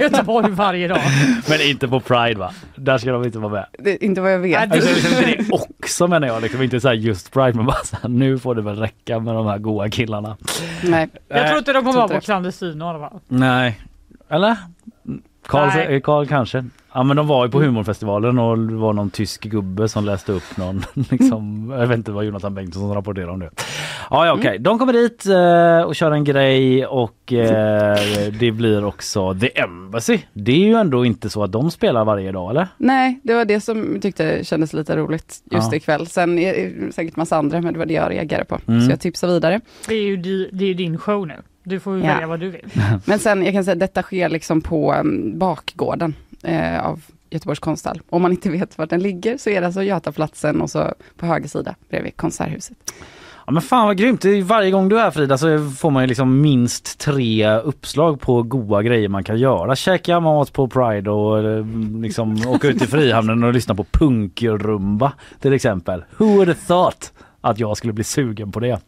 [0.02, 1.00] Göteborg varje dag.
[1.48, 2.50] Men inte på Pride va?
[2.76, 3.66] Där ska de inte vara med.
[3.78, 4.68] Det, är inte vad jag vet.
[4.68, 7.84] Nej, Alltså, liksom det också menar jag, liksom inte så här just Pride men bara
[7.84, 10.36] så här, nu får det väl räcka med de här goa killarna.
[10.82, 11.08] Nej.
[11.28, 13.20] Jag tror inte de kommer vara på clandestino i alla fall.
[13.28, 13.80] Nej.
[14.30, 14.56] Eller?
[16.02, 16.64] Karl kanske.
[16.98, 20.32] Ja men de var ju på humorfestivalen och det var någon tysk gubbe som läste
[20.32, 23.50] upp någon liksom, jag vet inte vad Jonathan Bengtsson som rapporterade om det.
[24.10, 27.98] Ja, ja okej, de kommer dit eh, och kör en grej och eh,
[28.40, 30.18] det blir också The Embassy.
[30.32, 32.68] Det är ju ändå inte så att de spelar varje dag eller?
[32.76, 35.76] Nej, det var det som jag tyckte kändes lite roligt just Ja.
[35.76, 36.06] ikväll.
[36.06, 38.58] Sen är det säkert massa andra, men det var det jag reagerade på.
[38.68, 38.80] Mm.
[38.80, 39.60] Så jag tipsar vidare.
[39.88, 40.16] Det är ju
[40.52, 41.34] det är din show nu.
[41.64, 42.06] Du får ju Ja.
[42.12, 42.64] välja vad du vill.
[43.04, 48.00] Men sen, jag kan säga detta sker liksom på um, bakgården eh, av Göteborgs konsthall.
[48.10, 51.26] Om man inte vet vart den ligger så är det alltså Götaplatsen och så på
[51.26, 52.76] höger sida bredvid Konserthuset.
[53.46, 54.24] Ja men fan vad grymt!
[54.44, 58.42] Varje gång du är här Frida så får man ju liksom minst tre uppslag på
[58.42, 59.76] goda grejer man kan göra.
[59.76, 61.66] Käka mat på Pride och eh,
[62.02, 66.04] liksom åka ut i Frihamnen och lyssna på punkrumba till exempel.
[66.16, 68.80] Who would have thought att jag skulle bli sugen på det?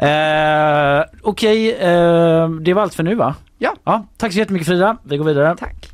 [0.00, 3.34] Eh, Okej, eh, det var allt för nu va?
[3.58, 3.74] Ja.
[3.84, 4.06] ja.
[4.16, 4.96] Tack så jättemycket Frida.
[5.02, 5.56] Vi går vidare.
[5.58, 5.91] Tack.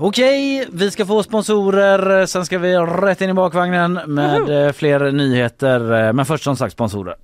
[0.00, 2.26] Okej, vi ska få sponsorer.
[2.26, 6.06] Sen ska vi rätt in i bakvagnen med eh, fler nyheter.
[6.06, 7.14] Eh, Men först som sagt sponsorer.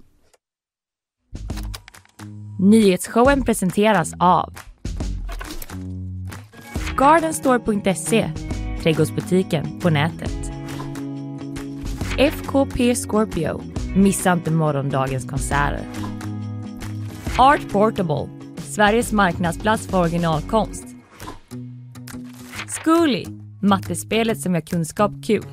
[2.61, 4.53] Nyhetsshowen presenteras av
[6.97, 8.31] Gardenstore.se,
[8.83, 10.51] trädgårdsbutiken på nätet.
[12.19, 13.63] FKP Scorpio,
[13.97, 15.81] missa inte morgondagens konserter.
[17.39, 20.94] Art Portable, Sveriges marknadsplats för originalkonst.
[22.85, 23.25] Zcooly,
[23.63, 25.45] mattespelet som gör kunskap kul.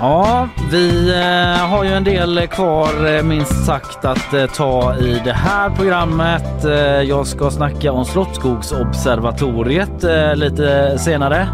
[0.00, 5.20] Ja, vi eh, har ju en del kvar eh, minst sagt att eh, ta i
[5.24, 6.64] det här programmet.
[7.08, 11.48] Jag ska snacka om Slottsskogsobservatoriet lite senare.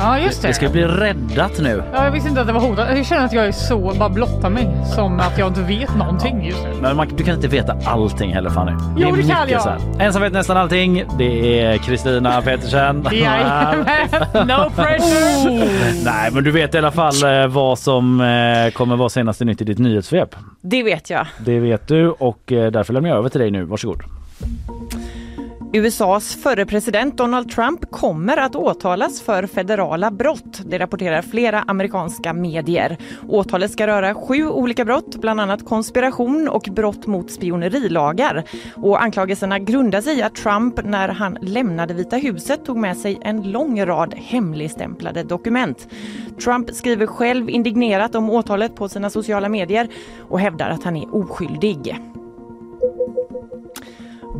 [0.00, 0.48] Ja, just det.
[0.48, 1.82] Det ska bli räddat nu.
[1.92, 2.96] Ja, jag visste inte att det var hotat.
[2.96, 6.46] Jag känner att jag är så, bara blottar mig som att jag inte vet någonting
[6.46, 6.74] just nu.
[6.82, 8.72] Men man, du kan inte veta allting heller Fanny.
[8.96, 9.62] Jo, är det kan mycket jag.
[9.62, 9.78] så här.
[9.98, 13.06] En som vet nästan allting, det är Kristina Petersen.
[13.12, 13.84] Jajamän,
[14.46, 15.68] no pressure!
[16.04, 19.60] Nej, men du vet i alla fall eh, vad som eh, kommer vara senaste nytt
[19.60, 20.36] i ditt nyhetssvep.
[20.60, 21.26] Det vet jag.
[21.38, 23.64] Det vet du och eh, därför lämnar jag över till dig nu.
[23.64, 24.02] Varsågod.
[25.72, 30.62] USAs förre president Donald Trump kommer att åtalas för federala brott.
[30.64, 32.96] Det rapporterar flera amerikanska medier.
[33.28, 38.44] Åtalet ska röra sju olika brott, bland annat konspiration och brott mot spionerilagar.
[38.74, 43.18] Och anklagelserna grundar sig i att Trump när han lämnade Vita huset tog med sig
[43.22, 45.88] en lång rad hemligstämplade dokument.
[46.44, 49.88] Trump skriver själv indignerat om åtalet på sina sociala medier
[50.28, 51.96] och hävdar att han är oskyldig.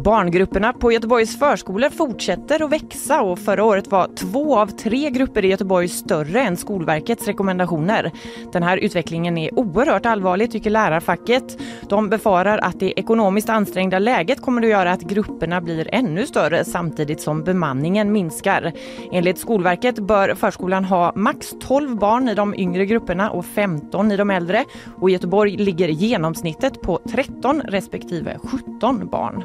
[0.05, 5.45] Barngrupperna på Göteborgs förskolor fortsätter att växa och förra året var två av tre grupper
[5.45, 8.13] i Göteborg större än Skolverkets rekommendationer.
[8.53, 11.59] Den här utvecklingen är oerhört allvarlig tycker lärarfacket.
[11.89, 16.65] De befarar att det ekonomiskt ansträngda läget kommer att göra att grupperna blir ännu större
[16.65, 18.73] samtidigt som bemanningen minskar.
[19.13, 24.17] Enligt Skolverket bör förskolan ha max 12 barn i de yngre grupperna och 15 i
[24.17, 24.65] de äldre
[25.01, 29.45] och i Göteborg ligger genomsnittet på 13 respektive 17 barn.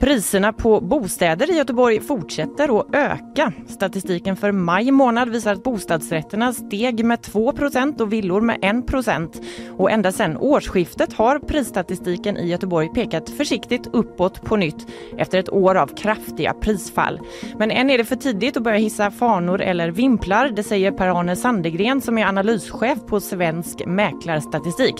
[0.00, 3.52] Priserna på bostäder i Göteborg fortsätter att öka.
[3.68, 9.42] Statistiken för maj månad visar att bostadsrätterna steg med 2% och villor med 1%
[9.76, 14.86] Och ända sedan årsskiftet har prisstatistiken i Göteborg pekat försiktigt uppåt på nytt
[15.16, 17.20] efter ett år av kraftiga prisfall.
[17.56, 20.48] Men än är det för tidigt att börja hissa fanor eller vimplar.
[20.48, 24.94] Det säger Per-Arne Sandegren som är analyschef på Svensk Mäklarstatistik.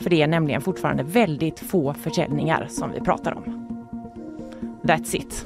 [0.00, 3.77] För det är nämligen fortfarande väldigt få försäljningar som vi pratar om.
[4.88, 5.44] That's it.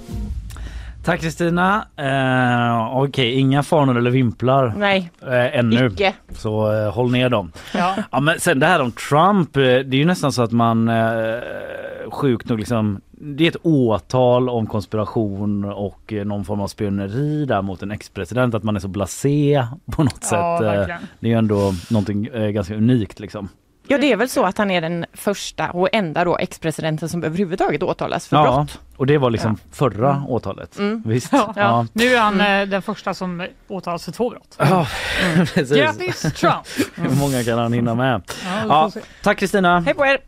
[1.05, 1.86] Tack Kristina.
[1.97, 5.86] Eh, Okej, inga fanor eller vimplar Nej, eh, ännu.
[5.86, 6.14] icke.
[6.32, 7.53] Så eh, håll ner dem.
[7.74, 7.95] Ja.
[8.12, 10.88] Ja, men sen det här om Trump, eh, det är ju nästan så att man
[10.88, 11.34] eh,
[12.11, 17.45] sjukt nog liksom det är ett åtal om konspiration och eh, någon form av spioneri
[17.45, 18.55] där mot en ex-president.
[18.55, 20.66] Att man är så blasé på något Ja, sätt.
[20.66, 21.01] Eh, verkligen.
[21.20, 23.49] Det är ju ändå någonting ganska unikt liksom.
[23.88, 27.24] Ja, det är väl så att han är den första och enda då ex-presidenten som
[27.24, 28.80] överhuvudtaget åtalas för Ja, brott.
[29.03, 30.78] Och det var liksom förra åtalet.
[30.78, 31.03] Mm.
[31.07, 31.32] Visst?
[31.32, 31.53] Ja.
[31.57, 31.86] Ja.
[31.92, 34.57] Nu är han eh, den första som åtalas för två brott.
[34.59, 34.86] Ja,
[35.55, 35.76] precis.
[35.76, 36.66] Grattis Trump!
[36.94, 38.22] Hur många kan han hinna med?
[38.44, 39.80] Ja, Ja, tack Kristina.
[39.80, 40.18] Hej på er!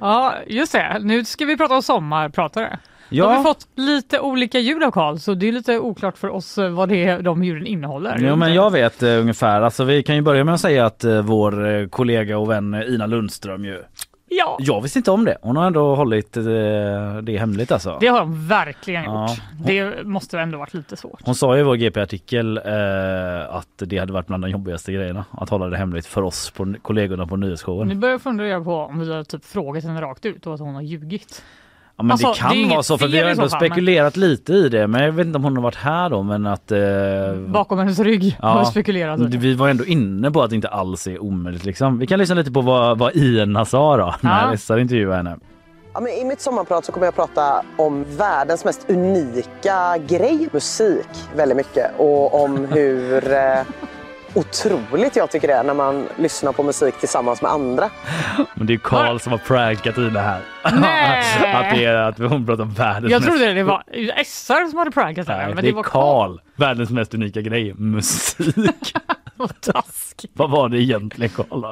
[0.00, 0.98] Ja, just det.
[1.00, 2.78] Nu ska vi prata om sommarpratare.
[3.08, 3.24] Ja.
[3.24, 6.58] Då har fått lite olika ljud av Karl, så det är lite oklart för oss
[6.58, 8.18] eh, vad det är de ljuden innehåller.
[8.20, 11.04] Jo men jag vet uh, ungefär, alltså vi kan ju börja med att säga att
[11.04, 13.82] uh, vår uh, kollega och vän Ina Lundström ju
[14.30, 15.38] Ja, Jag visste inte om det.
[15.42, 16.44] Hon har ändå hållit uh,
[17.22, 17.98] det hemligt alltså.
[18.00, 19.28] det har de verkligen Ja.
[19.30, 19.40] gjort.
[19.66, 21.20] Det måste ändå varit lite svårt.
[21.24, 25.48] Hon sa i vår GP-artikel eh, att det hade varit bland de jobbigaste grejerna att
[25.50, 27.88] hålla det hemligt för oss på kollegorna på nyhetsshowen.
[27.88, 30.60] Nu börjar jag fundera på om vi har typ frågat henne rakt ut och att
[30.60, 31.42] hon har ljugit.
[31.98, 34.16] Ja men Alltså, det kan det vara så för vi har ändå fall, men- spekulerat
[34.16, 36.72] lite i det men jag vet inte om hon har varit här då men att
[36.72, 36.78] eh,
[37.46, 39.20] Bakom hennes rygg har vi spekulerat.
[39.20, 41.98] Vi var ändå inne på att det inte alls är omöjligt liksom.
[41.98, 45.36] Vi kan lyssna lite på vad, vad Ina sa då när SR intervjuade henne.
[45.94, 51.08] Ja, men I mitt sommarprat så kommer jag prata om världens mest unika grej, musik,
[51.36, 51.90] väldigt mycket.
[51.98, 53.60] Och om hur eh,
[54.34, 57.90] otroligt jag tycker det är när man lyssnar på musik tillsammans med andra.
[58.54, 60.40] Men det är Karl som har prankat Ina här.
[60.80, 61.54] Nej!
[61.54, 63.28] att, det är, att hon pratar om världens Jag mest...
[63.30, 63.82] trodde det var
[64.24, 66.38] SR som hade prankat henne, Nej, men det är Karl.
[66.56, 68.94] Världens mest unika grej, musik.
[69.36, 70.32] Vad taskigt.
[70.36, 71.64] Vad var det egentligen Karl?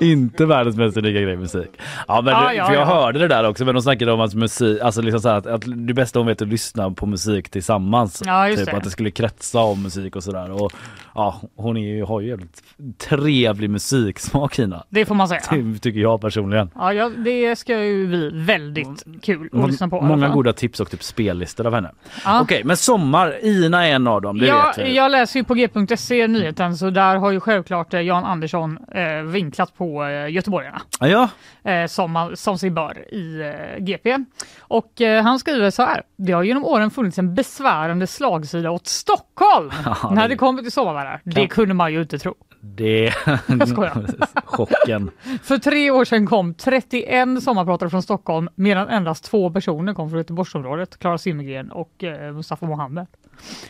[0.00, 1.68] Inte världens mest unika grej musik.
[2.08, 2.94] Ja men det, ja, för jag ja.
[2.94, 5.62] hörde det där också men de snackade om att musik, alltså liksom så att, att
[5.66, 8.22] det bästa hon vet är att lyssna på musik tillsammans.
[8.26, 8.72] Ja, typ det.
[8.72, 10.50] att det skulle kretsa om musik och sådär.
[10.50, 10.72] Och
[11.14, 12.62] ja, hon är ju, har ju jävligt
[12.98, 14.84] trevlig musiksmak Ina.
[14.88, 15.40] Det får man säga.
[15.50, 16.70] Det tycker jag personligen.
[16.74, 20.00] Ja, ja, det ska ju bli väldigt kul att lyssna på.
[20.00, 21.90] Många goda tips och typ spellistor av henne.
[22.24, 22.40] Ja.
[22.40, 24.96] Okej men sommar, Ina är en av dem, det Ja, vet vi.
[24.96, 29.33] jag läser ju på g.se nyheten så där har ju självklart eh, Jan Andersson eh,
[29.34, 30.82] vinklat på eh, göteborgarna.
[31.00, 31.28] Ja,
[31.62, 31.70] ja.
[31.72, 34.18] Eh, som, som sig bör i eh, GP.
[34.60, 36.02] Och han skriver så här.
[36.16, 40.72] Det har genom åren funnits en besvärande slagsida åt Stockholm Ja, när det- kommer till
[40.72, 41.20] sommarvärdar.
[41.24, 42.34] Det kunde man ju inte tro.
[42.60, 43.12] Det...
[43.46, 44.06] Jag skojar.
[44.44, 45.10] Chocken.
[45.42, 50.18] För tre år sedan kom 31 sommarpratare från Stockholm medan endast två personer kom från
[50.18, 50.98] Göteborgsområdet.
[50.98, 53.06] Klara Zimmergren och eh, Mustafa Mohamed.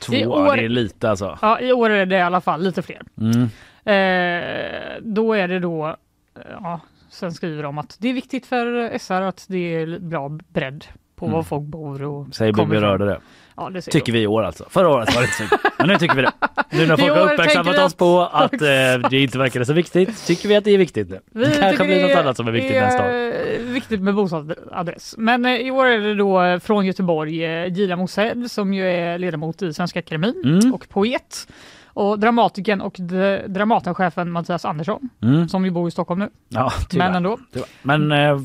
[0.01, 1.39] Två, I år- det är lite alltså.
[1.43, 3.03] Ja, i år är det i alla fall lite fler.
[3.21, 3.49] Mm.
[3.85, 6.81] Eh, då är det då, eh, ja,
[7.11, 10.85] sen skriver de att det är viktigt för SR att det är bra bredd
[11.17, 11.35] på Mm.
[11.37, 12.91] var folk bor och Säger kommer Bibi ifrån.
[12.91, 13.21] Rörde det.
[13.57, 14.65] Ja, det Tycker vi i år alltså.
[14.71, 15.61] Förra året var det inte så viktigt.
[15.79, 16.33] Men nu tycker vi det.
[16.71, 18.59] Nu när folk har uppmärksammat oss på att eh,
[19.11, 21.21] det inte verkade så viktigt tycker vi att det är viktigt nu.
[21.33, 23.09] Vi det kanske blir något annat som är viktigt nästa år.
[23.09, 25.15] är viktigt med bostadsadress.
[25.19, 28.87] Men eh, i år är det då eh, från Göteborg eh, Gila Mosed som ju
[28.91, 30.75] är ledamot i Svenska Akademin Mm.
[30.75, 31.49] och poet.
[31.95, 32.97] Och dramatikern och
[33.47, 35.49] Dramatenchefen Mattias Andersson Mm.
[35.49, 36.29] som ju bor i Stockholm nu.
[36.49, 37.07] Ja, tyvärr.
[37.07, 37.39] Men ändå.
[37.53, 37.69] Tyvärr.
[37.83, 38.37] Men eh,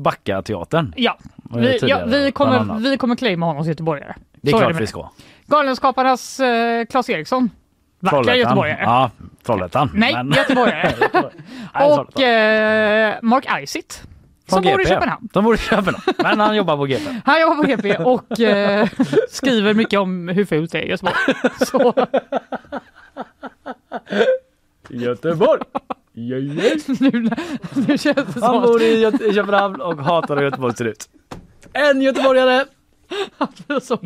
[0.00, 0.92] Backa-teatern.
[0.96, 1.18] Ja,
[1.54, 4.14] vi, ja vi, kommer, vi kommer claima honom som göteborgare.
[4.40, 4.86] Det är Så klart vi det.
[4.86, 5.10] ska.
[5.46, 7.50] Galenskaparnas eh, Claes Eriksson.
[8.00, 8.78] Vackra göteborgare.
[8.82, 9.10] Ja,
[9.42, 9.90] Trollhättan.
[9.94, 10.92] Nej, Men- göteborgare.
[11.98, 14.02] Och eh, Mark Isitt.
[14.48, 14.84] Som bor i.
[14.86, 15.28] Köpenhamn.
[15.32, 16.02] De bor i Köpenhamn.
[16.18, 17.02] Men han jobbar på GP.
[17.24, 18.88] Han jobbar på GP och eh,
[19.30, 21.14] skriver mycket om hur fult det är i Göteborg.
[21.66, 22.06] Så,
[24.88, 25.60] Göteborg.
[27.00, 27.28] nu,
[27.74, 31.08] nu känns det Han bor i Köpenhamn och hatar hur Göteborg ser ut.
[31.72, 32.64] En göteborgare!
[33.82, 33.98] så,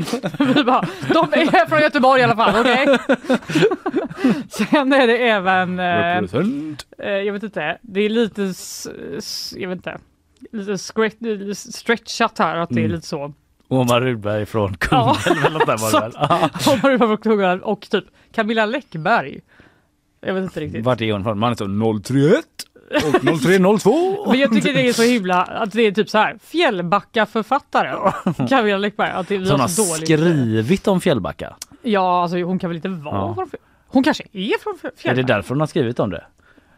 [0.54, 2.98] vi bara, de är från Göteborg i alla fall, okej?
[4.48, 6.86] Sen är det även, eh, Represent.
[6.98, 8.88] eh, jag vet inte, det är lite, s-
[9.18, 9.98] s- jag vet inte,
[10.52, 12.90] lite stretch, stretchat här att det är Mm.
[12.92, 13.32] lite så.
[13.68, 15.16] Omar Rudberg från Kungälv
[15.46, 16.12] eller något där var det väl?
[16.14, 16.50] Ja.
[16.72, 19.40] Omar Rudberg från Kungälv och typ Camilla Läckberg.
[20.20, 20.84] Jag vet inte riktigt.
[20.84, 21.38] Vart är hon från?
[21.38, 22.44] Man är så 031
[23.34, 24.26] och 0302.
[24.30, 28.12] Men jag tycker det är så himla, att det är typ så här, Fjällbacka-författare.
[28.48, 30.04] Camilla Läckberg, att det blir Som har så dåligt.
[30.04, 31.56] skrivit om Fjällbacka.
[31.82, 33.34] Ja, alltså hon kan väl inte vara Ja.
[33.34, 35.14] från Fjäll- Hon kanske är från Är Fjällbacka?
[35.26, 36.24] det därför hon har skrivit om det?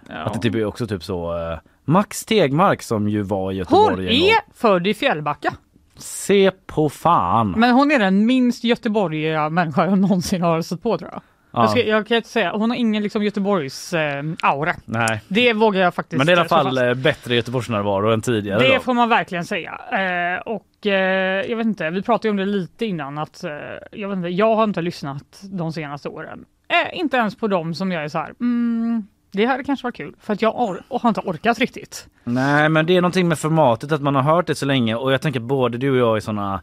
[0.09, 0.15] Ja.
[0.15, 4.07] Att det typ är också typ så eh, Max Tegmark som ju var i Göteborg
[4.07, 5.55] Hon är född i Fjällbacka.
[5.97, 7.55] Se på fan.
[7.57, 11.23] Men hon är den minst göteborgiga människa jag någonsin har stött på tror jag.
[11.53, 11.61] Ja.
[11.63, 14.75] Jag, ska, jag kan inte säga, hon har ingen liksom Göteborgs eh, aura.
[14.85, 15.21] Nej.
[15.29, 16.83] Det vågar jag faktiskt Men det är i alla slå fall fast.
[16.83, 18.59] eh, bättre Göteborgsnärvaro än tidigare.
[18.69, 18.81] Det då.
[18.81, 19.81] får man verkligen säga.
[19.93, 23.51] Eh, och eh, jag vet inte, vi pratade ju om det lite innan att eh,
[23.93, 26.45] jag, vet inte, jag har inte lyssnat de senaste åren.
[26.69, 29.97] Eh, inte ens på dem som jag är så här, mm, det hade kanske varit
[29.97, 32.07] kul för att jag or- har inte orkat riktigt.
[32.25, 35.13] Nej men det är någonting med formatet att man har hört det så länge och
[35.13, 36.61] jag tänker både du och jag är såna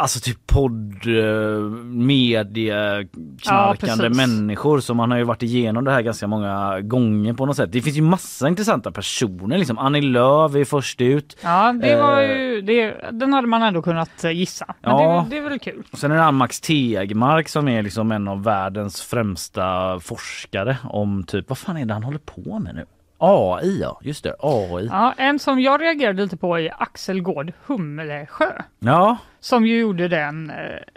[0.00, 3.04] Alltså typ podd, eh, media,
[3.42, 4.16] knarkande precis.
[4.16, 7.72] människor så man har ju varit igenom det här ganska många gånger på något sätt.
[7.72, 9.78] Det finns ju massa intressanta personer liksom.
[9.78, 11.36] Annie Lööf är först ut.
[11.42, 14.66] Ja, det var Eh, ju, det, den hade man ändå kunnat eh, gissa.
[14.80, 15.26] Men Ja.
[15.30, 15.82] det, det är väl kul.
[15.92, 20.76] Och sen är det han Max Tegmark som är liksom en av världens främsta forskare
[20.84, 22.84] om typ, vad fan är det han håller på med nu?
[23.20, 24.86] AI ja, just det, AI.
[24.90, 28.52] Ja, en som jag reagerade lite på är Axel Gård Humlesjö.
[28.78, 30.56] Ja, Som ju gjorde den eh,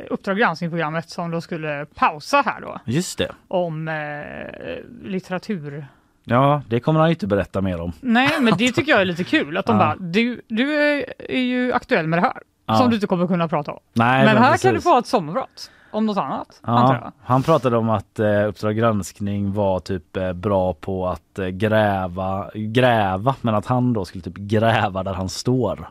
[0.10, 2.80] Uppdrag granskning-programmet som då skulle pausa här då.
[2.86, 3.32] just det.
[3.48, 5.88] Om eh, litteratur.
[6.24, 7.92] Ja, det kommer han ju inte berätta mer om.
[8.02, 9.58] Nej, men det tycker jag är lite kul.
[9.58, 9.84] Att de Ja.
[9.86, 12.38] bara, du, du är, är ju aktuell med det här.
[12.66, 12.76] Ja.
[12.76, 13.80] Som du inte kommer kunna prata om.
[13.94, 14.64] Nej, men men här precis.
[14.64, 15.72] kan du få ett sommarprat.
[15.94, 16.62] Om något annat.
[16.66, 21.48] Ja, han pratade om att eh, Uppdrag granskning var typ eh, bra på att eh,
[21.48, 25.90] gräva, gräva men att han då skulle typ gräva där han står.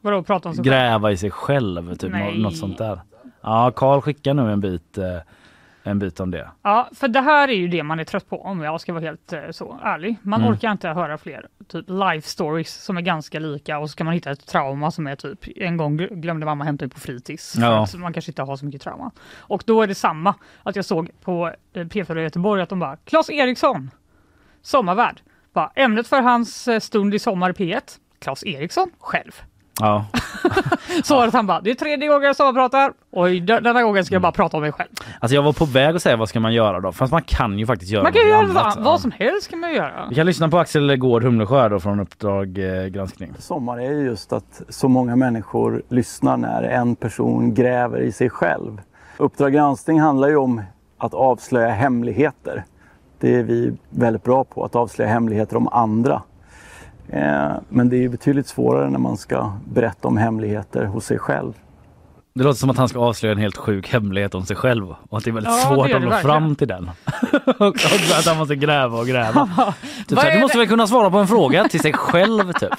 [0.00, 0.64] Vadå, prata om sig?
[0.64, 2.38] Gräva i sig själv, typ Nej.
[2.38, 3.00] något sånt där.
[3.40, 5.04] Ja, Karl skickar nu en bit, eh,
[5.84, 6.50] en bit om det.
[6.62, 9.04] Ja, för det här är ju det man är trött på om jag ska vara
[9.04, 10.16] helt eh, så ärlig.
[10.22, 10.52] Man Mm.
[10.52, 14.14] orkar inte höra fler typ life stories som är ganska lika och så ska man
[14.14, 17.54] hitta ett trauma som är typ en gång gl- glömde mamma hämta mig på fritids.
[17.58, 17.86] Ja.
[17.96, 19.10] man kanske inte har så mycket trauma.
[19.36, 22.78] Och då är det samma att jag såg på eh, P4 i Göteborg att de
[22.78, 23.90] bara Claes Eriksson,
[24.62, 25.20] sommarvärd.
[25.52, 27.80] Bara, ämnet för hans eh, stund i sommar i P1,
[28.18, 29.42] Claes Eriksson själv.
[29.82, 30.04] Ja,
[31.04, 33.28] Så var det att han bara, det är tredje gången jag sommarpratar och
[33.62, 34.88] denna gången ska jag bara prata om mig själv.
[35.20, 36.92] alltså jag var på väg att säga vad ska man göra då?
[36.92, 38.78] Fast man kan ju faktiskt göra Man kan göra vad, annat.
[38.80, 40.06] vad som helst kan man göra.
[40.08, 43.32] Vi kan lyssna på Axel Gård Humlesjö då från Uppdrag eh, granskning.
[43.38, 48.30] Sommar är ju just att så många människor lyssnar när en person gräver i sig
[48.30, 48.80] själv.
[49.16, 50.62] Uppdrag granskning handlar ju om
[50.98, 52.64] att avslöja hemligheter.
[53.20, 56.22] Det är vi väldigt bra på, att avslöja hemligheter om andra.
[57.08, 61.18] Eh, Men det är ju betydligt svårare när man ska berätta om hemligheter hos sig
[61.18, 61.52] själv.
[62.34, 65.18] Det låter som att han ska avslöja en helt sjuk hemlighet om sig själv och
[65.18, 66.90] att det är väldigt Ja, det svårt gör att nå fram till den.
[67.58, 67.76] och
[68.18, 69.46] att han måste gräva och gräva.
[70.08, 71.92] typ Vad så här, är du måste väl kunna svara på en fråga till sig
[71.96, 72.70] själv typ.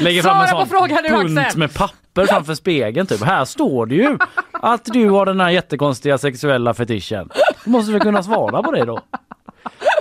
[0.00, 1.58] Lägger fram en Svara på sån frågan nu, bunt Axel.
[1.58, 3.22] med papper framför spegeln typ.
[3.24, 4.18] Här står det ju
[4.52, 7.28] att du har den här jättekonstiga sexuella fetischen.
[7.64, 9.00] Du måste väl kunna svara på det då?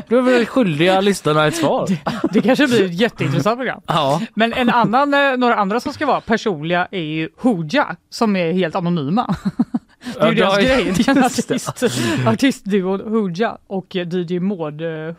[0.07, 1.87] Du är väl skyldiga lyssnarna ett svar.
[2.33, 3.81] Det kanske blir ett jätteintressant program.
[3.87, 4.21] Ja.
[4.33, 8.51] Men en annan, eh, några andra som ska vara personliga är ju Hooja som är
[8.51, 9.35] helt anonyma.
[10.13, 10.93] Det är ju Ja, deras grej.
[10.97, 11.25] Det är en det.
[11.25, 11.83] artist,
[12.27, 15.15] artistduon Hooja och DJ Maud eh.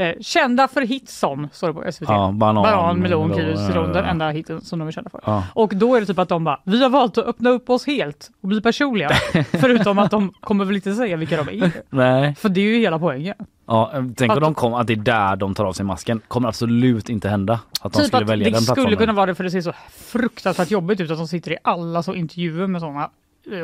[0.00, 2.08] Eh, kända för hits som, står det på SVT.
[2.08, 5.20] Ja, banan, banan melon, kiwi, ja, den enda hiten som de är kända för.
[5.24, 5.44] Ja.
[5.54, 7.86] Och då är det typ att de bara, vi har valt att öppna upp oss
[7.86, 9.10] helt och bli personliga.
[9.50, 11.72] Förutom att de kommer väl inte säga vilka de är.
[11.90, 12.34] Nej.
[12.34, 13.34] För det är ju hela poängen.
[13.72, 16.20] Ja, tänk om de kom, att det är där de tar av sig masken.
[16.28, 18.98] Kommer absolut inte hända att de Typ skulle att välja det den skulle plattformen.
[18.98, 22.02] kunna vara det för det ser så fruktansvärt jobbigt ut att de sitter i alla
[22.02, 23.08] så intervjuer med sådana eh,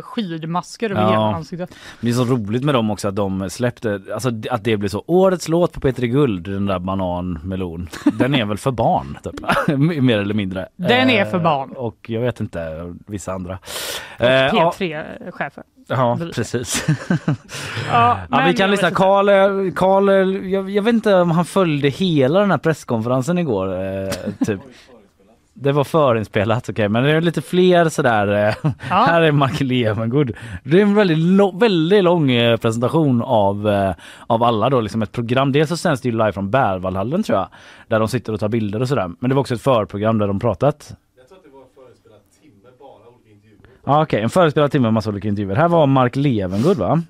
[0.02, 1.08] skidmasker över Ja.
[1.10, 1.70] hela ansiktet.
[2.00, 5.04] Det är så roligt med dem också att de släppte, alltså att det blir så
[5.06, 7.88] årets låt på P3 Guld, den där banan melon.
[8.18, 9.34] Den är väl för barn typ.
[10.02, 10.68] mer eller mindre.
[10.76, 11.72] Den är för Eh, barn.
[11.72, 13.58] Och jag vet inte, vissa andra.
[14.18, 15.64] Och Eh, ja, P3-chefen.
[15.88, 16.86] Ja, precis.
[17.92, 18.90] Ja, Ja, vi kan lyssna.
[18.90, 20.08] Karl, Karl
[20.50, 23.82] jag, jag vet inte om han följde hela den här presskonferensen igår.
[23.82, 24.10] Eh,
[24.46, 24.60] typ.
[25.58, 28.48] Det var förinspelat, okej, men det är lite fler sådär.
[28.64, 30.32] Eh, Här är Mark Levengood.
[30.64, 31.18] Det är en väldigt,
[31.62, 33.94] väldigt lång eh, presentation av, eh,
[34.26, 35.52] av alla då, liksom ett program.
[35.52, 37.48] Dels så sänds det ju live från Berwaldhallen tror jag,
[37.88, 39.10] där de sitter och tar bilder och sådär.
[39.18, 40.94] Men det var också ett förprogram där de pratat.
[43.84, 45.56] Ja, okej, en förespelad timme med massa olika intervjuer.
[45.56, 47.02] Här var Mark Levengood va?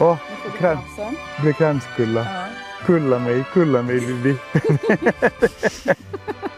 [0.00, 0.16] Åh,
[0.58, 0.80] krans.
[1.42, 2.26] Blir kranskulla.
[2.86, 4.36] Kulla mig, kulla mig Bibi.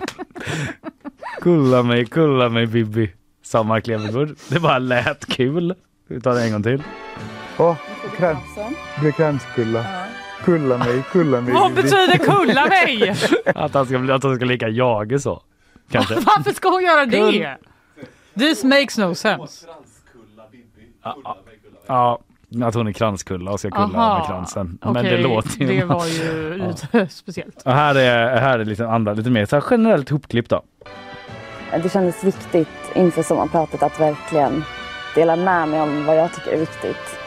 [1.41, 4.37] Kulla mig, kulla mig Bibi, sa Mark Levengood.
[4.49, 5.75] Det bara lät kul.
[6.09, 6.83] Vi tar det en gång till.
[7.59, 7.77] Åh,
[8.17, 8.39] krans.
[9.17, 9.85] Kranskulla.
[10.45, 13.15] Kulla mig, kulla mig Vad betyder kulla mig?
[13.55, 15.43] Att han ska, bli- att han ska leka Jage så.
[15.91, 16.15] Kanske.
[16.37, 17.19] Varför ska hon göra det?
[17.19, 17.47] Kull.
[18.39, 19.67] This makes no sense.
[21.87, 22.19] Ja,
[22.63, 24.79] att hon är kranskulla och ska kulla Aha, med kransen.
[24.83, 25.67] Men det okej, låter ju...
[25.67, 26.67] Det var ju Ja.
[26.67, 27.63] lite speciellt.
[27.65, 30.63] Och här är, här är lite andra, lite mer så här generellt hopklipp då.
[31.83, 34.65] Det kändes viktigt inför sommarpratet att verkligen
[35.15, 37.19] dela med mig om vad jag tycker är viktigt.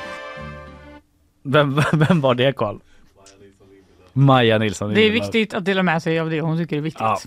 [1.43, 2.77] Vem, vem var det Karl?
[4.13, 4.93] Maja Nilsson.
[4.93, 7.01] Det är viktigt att dela med sig av det hon tycker är viktigt.
[7.01, 7.19] Ja,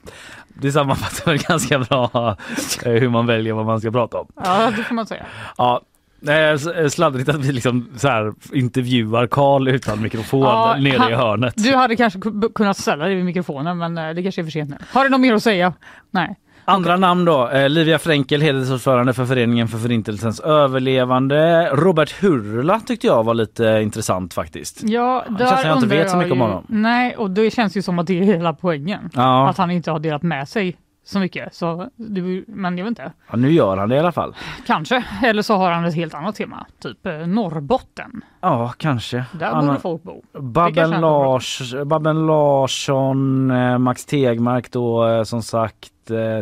[0.49, 2.37] det sammanfattar väl ganska bra
[2.85, 4.27] eh, hur man väljer vad man ska prata om.
[4.45, 5.27] Ja, det får man säga.
[5.59, 5.81] Ja,
[6.29, 11.15] eh, sladdrigt att vi liksom så här intervjuar Karl utan mikrofon Ja, nere han- i
[11.15, 11.55] hörnet.
[11.57, 14.51] Du hade kanske ku- kunnat ställa dig vid mikrofonen men eh, det kanske är för
[14.51, 14.77] sent nu.
[14.93, 15.73] Har du något mer att säga?
[16.11, 16.37] Nej.
[16.65, 17.49] Andra namn då.
[17.49, 21.69] Eh, Livia Fränkel, hedersordförande för Föreningen för Förintelsens överlevande.
[21.73, 24.81] Robert Hurla tyckte jag var lite intressant faktiskt.
[24.83, 26.65] Ja, Det känns som jag inte undrar vet så mycket om honom.
[26.69, 29.11] Nej, och det känns ju som att det är hela poängen.
[29.15, 29.49] Ja.
[29.49, 31.55] Att han inte har delat med sig så mycket.
[31.55, 33.13] Så, det, men jag vet inte.
[33.31, 34.35] Ja, nu gör han det i alla fall.
[34.67, 35.05] Kanske.
[35.23, 36.67] Eller så har han ett helt annat tema.
[36.83, 38.25] Typ eh, Norrbotten.
[38.41, 39.25] Ja, kanske.
[39.33, 40.23] Där Han borde folk bo.
[40.33, 45.89] Babben, Lars, Babben Larsson, eh, Max Tegmark då eh, som sagt,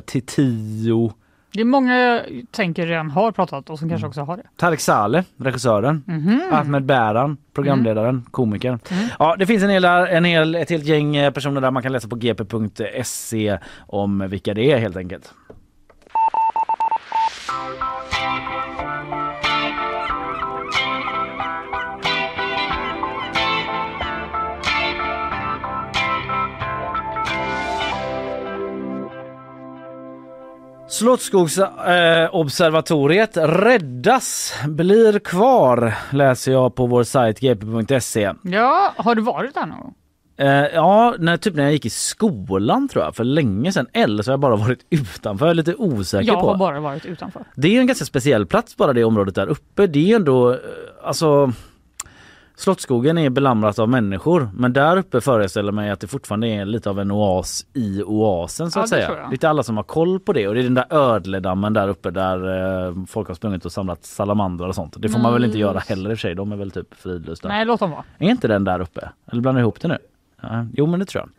[0.06, 1.12] Titio,
[1.52, 2.20] Det är många jag
[2.50, 3.92] tänker redan har pratat och som Mm.
[3.92, 4.42] kanske också har det.
[4.56, 6.40] Tarek Saleh, regissören, Mhm.
[6.52, 8.78] Ahmed Bäran, programledaren, komikern.
[9.18, 11.92] Ja, det finns en hel, en hel, ett helt gäng eh, personer där man kan
[11.92, 15.34] läsa på gp.se om vilka det är helt enkelt.
[31.00, 38.32] Slottsskogsobservatoriet räddas, blir kvar läser jag på vår sajt gp.se.
[38.42, 39.94] Ja, har du varit där någon gång?
[40.38, 43.86] Eh, ja, när, typ när jag gick i skolan tror jag, för länge sedan.
[43.92, 46.48] Eller så har jag bara varit utanför, jag är lite osäker Jag på.
[46.50, 47.44] har bara varit utanför.
[47.56, 49.86] Det är en ganska speciell plats bara det området där uppe.
[49.86, 50.56] Det är ändå, eh,
[51.04, 51.52] alltså
[52.60, 56.90] Slottsskogen är belamrat av människor men där uppe föreställer mig att det fortfarande är lite
[56.90, 59.18] av en oas i oasen så Ja, att det säga.
[59.22, 59.30] jag.
[59.30, 62.10] Lite alla som har koll på det och det är den där ödledammen där uppe
[62.10, 62.36] där
[62.88, 64.94] eh, folk har sprungit och samlat salamandrar och sånt.
[64.98, 65.68] Det får man väl inte Mm.
[65.68, 67.48] göra heller i och för sig, de är väl typ fridlysta.
[67.48, 68.04] Nej, låt dem vara.
[68.18, 69.08] Är inte den där uppe?
[69.32, 69.98] Eller blandar jag ihop det nu?
[70.42, 71.30] Ja, jo men det tror jag.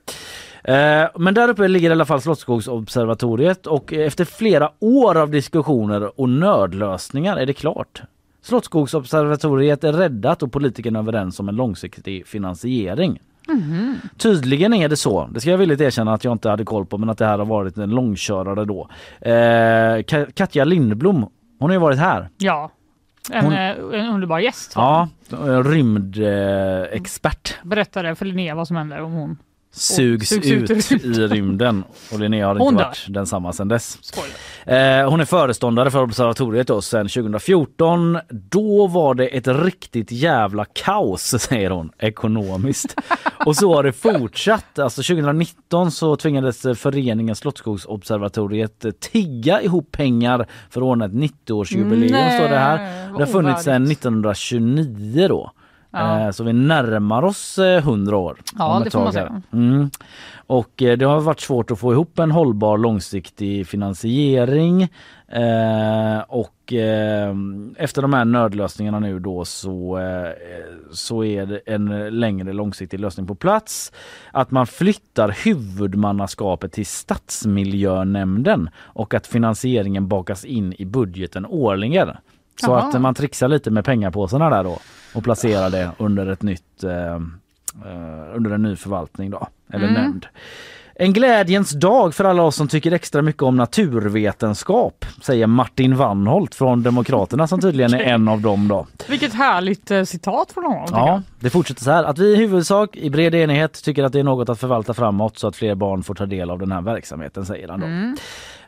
[1.03, 6.19] Eh, Men där uppe ligger i alla fall Slottsskogsobservatoriet och efter flera år av diskussioner
[6.21, 8.01] och nödlösningar är det klart.
[8.41, 13.19] Slottsskogsobservatoriet är räddat och politikerna är överens om en långsiktig finansiering.
[13.47, 13.95] Mhm.
[14.17, 15.27] Tydligen är det så.
[15.33, 17.37] Det ska jag villigt erkänna att jag inte hade koll på men att det här
[17.37, 18.89] har varit en långkörare då.
[19.21, 21.29] Eh, Ka- Katja Lindblom
[21.59, 22.29] Hon har ju varit här.
[22.37, 22.71] Ja,
[23.31, 24.71] en, Hon- eh, en underbar gäst.
[24.75, 25.07] Ja,
[25.63, 27.57] rymdexpert.
[27.63, 27.67] Eh.
[27.67, 29.37] Berättade för Linnea vad som händer om hon
[29.71, 32.87] sugs, sugs ut, ut i rymden och Linnea har Hon inte dör.
[32.89, 33.97] varit densamma sedan dess.
[34.65, 38.19] Eh, hon är föreståndare för observatoriet då sedan 2014.
[38.29, 42.95] Då var det ett riktigt jävla kaos säger hon ekonomiskt.
[43.45, 44.79] och så har det fortsatt.
[44.79, 52.39] Alltså 2019 så tvingades föreningen Slottsskogsobservatoriet tigga ihop pengar för att ordna ett 90-årsjubileum Nej,
[52.39, 53.07] står det här.
[53.17, 53.99] Det har funnits sedan ovärdigt.
[53.99, 55.51] 1929 då.
[55.91, 56.19] Ja.
[56.25, 58.37] Eh, Så vi närmar oss eh, 100 år.
[58.57, 59.41] Ja, det får man säga.
[59.53, 59.89] Mm.
[60.47, 64.81] Och eh, det har varit svårt att få ihop en hållbar långsiktig finansiering.
[65.27, 67.35] Eh, och eh,
[67.77, 70.29] efter de här nödlösningarna nu då så, eh,
[70.91, 73.91] så är det en längre långsiktig lösning på plats.
[74.31, 82.09] Att man flyttar huvudmannaskapet till Stadsmiljönämnden och att finansieringen bakas in i budgeten årligen.
[82.61, 82.79] Så Jaha.
[82.81, 84.79] att man trixar lite med pengapåsarna där då
[85.15, 90.01] och placerar det under ett nytt eh, eh, under en ny förvaltning då, eller Mm.
[90.01, 90.25] nämnd.
[90.95, 96.55] En glädjens dag för alla oss som tycker extra mycket om naturvetenskap, säger Martin Wannholt
[96.55, 98.87] från Demokraterna som tydligen är en av dem då.
[99.09, 100.87] Vilket härligt eh, citat från honom.
[100.91, 104.19] Ja, det fortsätter så här att vi i huvudsak i bred enighet tycker att det
[104.19, 106.81] är något att förvalta framåt så att fler barn får ta del av den här
[106.81, 107.85] verksamheten, säger han då.
[107.85, 108.17] Mm.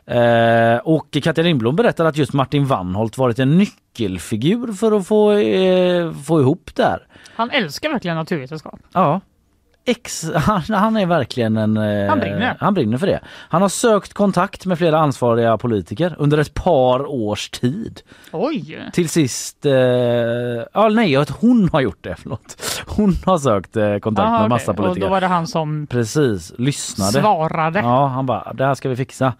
[0.06, 5.32] Eh, och Katja Lindblom berättar att just Martin Wannholt varit en nyckelfigur för att få,
[5.32, 7.06] eh, få ihop det här.
[7.36, 8.80] Han älskar verkligen naturvetenskap.
[8.92, 9.20] Ja.
[9.86, 11.76] Ex, han, han är verkligen en...
[11.76, 12.56] eh, Han brinner.
[12.60, 13.20] Han brinner för det.
[13.48, 18.00] Han har sökt kontakt med flera ansvariga politiker under ett par års tid.
[18.32, 18.88] Oj!
[18.92, 19.66] Till sist...
[19.66, 19.72] Eh,
[20.74, 22.14] ja, nej, hon har gjort det.
[22.18, 22.56] Förlåt.
[22.86, 24.80] Hon har sökt eh, kontakt Aha, med massa okej.
[24.80, 25.06] Och politiker.
[25.06, 27.12] då var det han som Precis, lyssnade.
[27.12, 27.78] svarade.
[27.78, 29.32] Ja, han bara, det här ska vi fixa.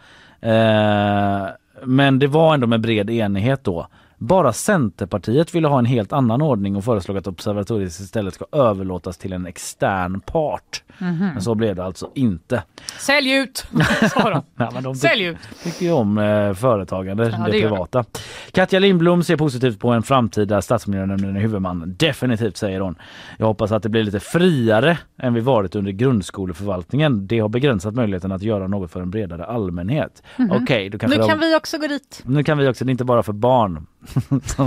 [0.45, 1.47] Eh,
[1.85, 3.87] men det var ändå med bred enighet då.
[4.19, 9.19] Bara Centerpartiet ville ha en helt annan ordning och föreslog att observatoriet istället ska överlåtas
[9.19, 10.84] till en extern part.
[10.99, 11.19] Mhm.
[11.33, 12.63] Men så blev det alltså inte.
[12.99, 13.67] Sälj ut!
[14.15, 14.43] sa de.
[14.57, 15.37] Ja, men de Sälj ut!
[15.65, 18.05] tycker ju om eh, företagande, Ja, det, det privata.
[18.53, 21.95] Katja Lindblom ser positivt på en framtida stadsmiljönämnden i huvudman.
[21.99, 22.95] Definitivt säger hon.
[23.39, 27.27] Jag hoppas att det blir lite friare än vi varit under grundskoleförvaltningen.
[27.27, 30.23] Det har begränsat möjligheten att göra något för en bredare allmänhet.
[30.37, 30.51] Mhm.
[30.53, 32.23] Okej, då kanske Nu de- kan vi också gå dit.
[32.25, 33.87] nu kan vi också, det är inte bara för barn.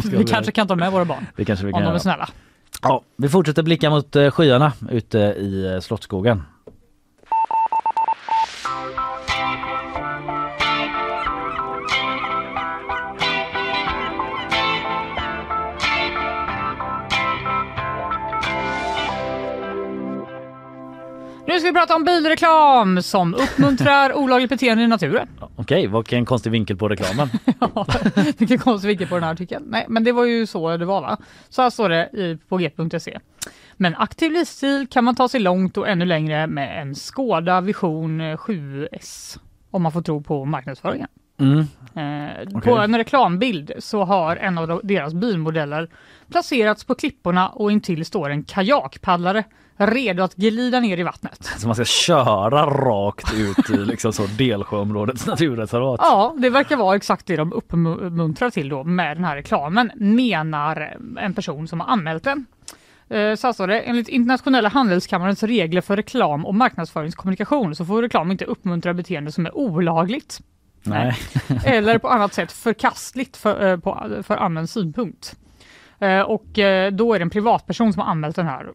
[0.17, 1.25] Vi kanske kan ta med våra barn.
[1.35, 2.29] Det kanske vi Om kan de är snälla.
[2.81, 6.43] Ja, vi fortsätter blicka mot eh, skyarna ute i eh, Slottsskogen.
[21.57, 25.27] Nu ska vi prata om bilreklam som uppmuntrar olagligt beteende i naturen.
[25.55, 27.29] Okej, vilken konstig vinkel på reklamen.
[28.37, 29.63] Vilken konstig vinkel på den här artikeln.
[29.67, 31.17] Nej, men det var ju så det var va?
[31.49, 33.19] Så här står det i, på g.se.
[33.77, 38.21] Men aktiv livsstil kan man ta sig långt och ännu längre med en Skoda Vision
[38.21, 39.39] 7S.
[39.71, 41.07] Om man får tro på marknadsföringen.
[41.39, 41.59] Mm.
[41.59, 42.83] Eh, På Okej.
[42.83, 45.89] en reklambild så har en av de- deras bilmodeller
[46.31, 49.43] placerats på klipporna och intill står en kajakpaddlare
[49.77, 51.45] redo att glida ner i vattnet.
[51.57, 55.99] Så man ska köra rakt ut i liksom så Delsjöområdets naturreservat.
[56.03, 60.97] Ja, det verkar vara exakt det de uppmuntrar till då med den här reklamen, menar
[61.19, 62.45] en person som har anmält den.
[63.09, 68.31] Eh, Så står det, enligt internationella handelskammarens regler för reklam och marknadsföringskommunikation så får reklam
[68.31, 70.39] inte uppmuntra beteende som är olagligt.
[70.83, 71.15] Nej.
[71.65, 75.35] Eller på annat sätt förkastligt för, eh, på, för allmän synpunkt.
[75.99, 76.45] Eh, Och
[76.91, 78.67] då är det en privatperson som har anmält den här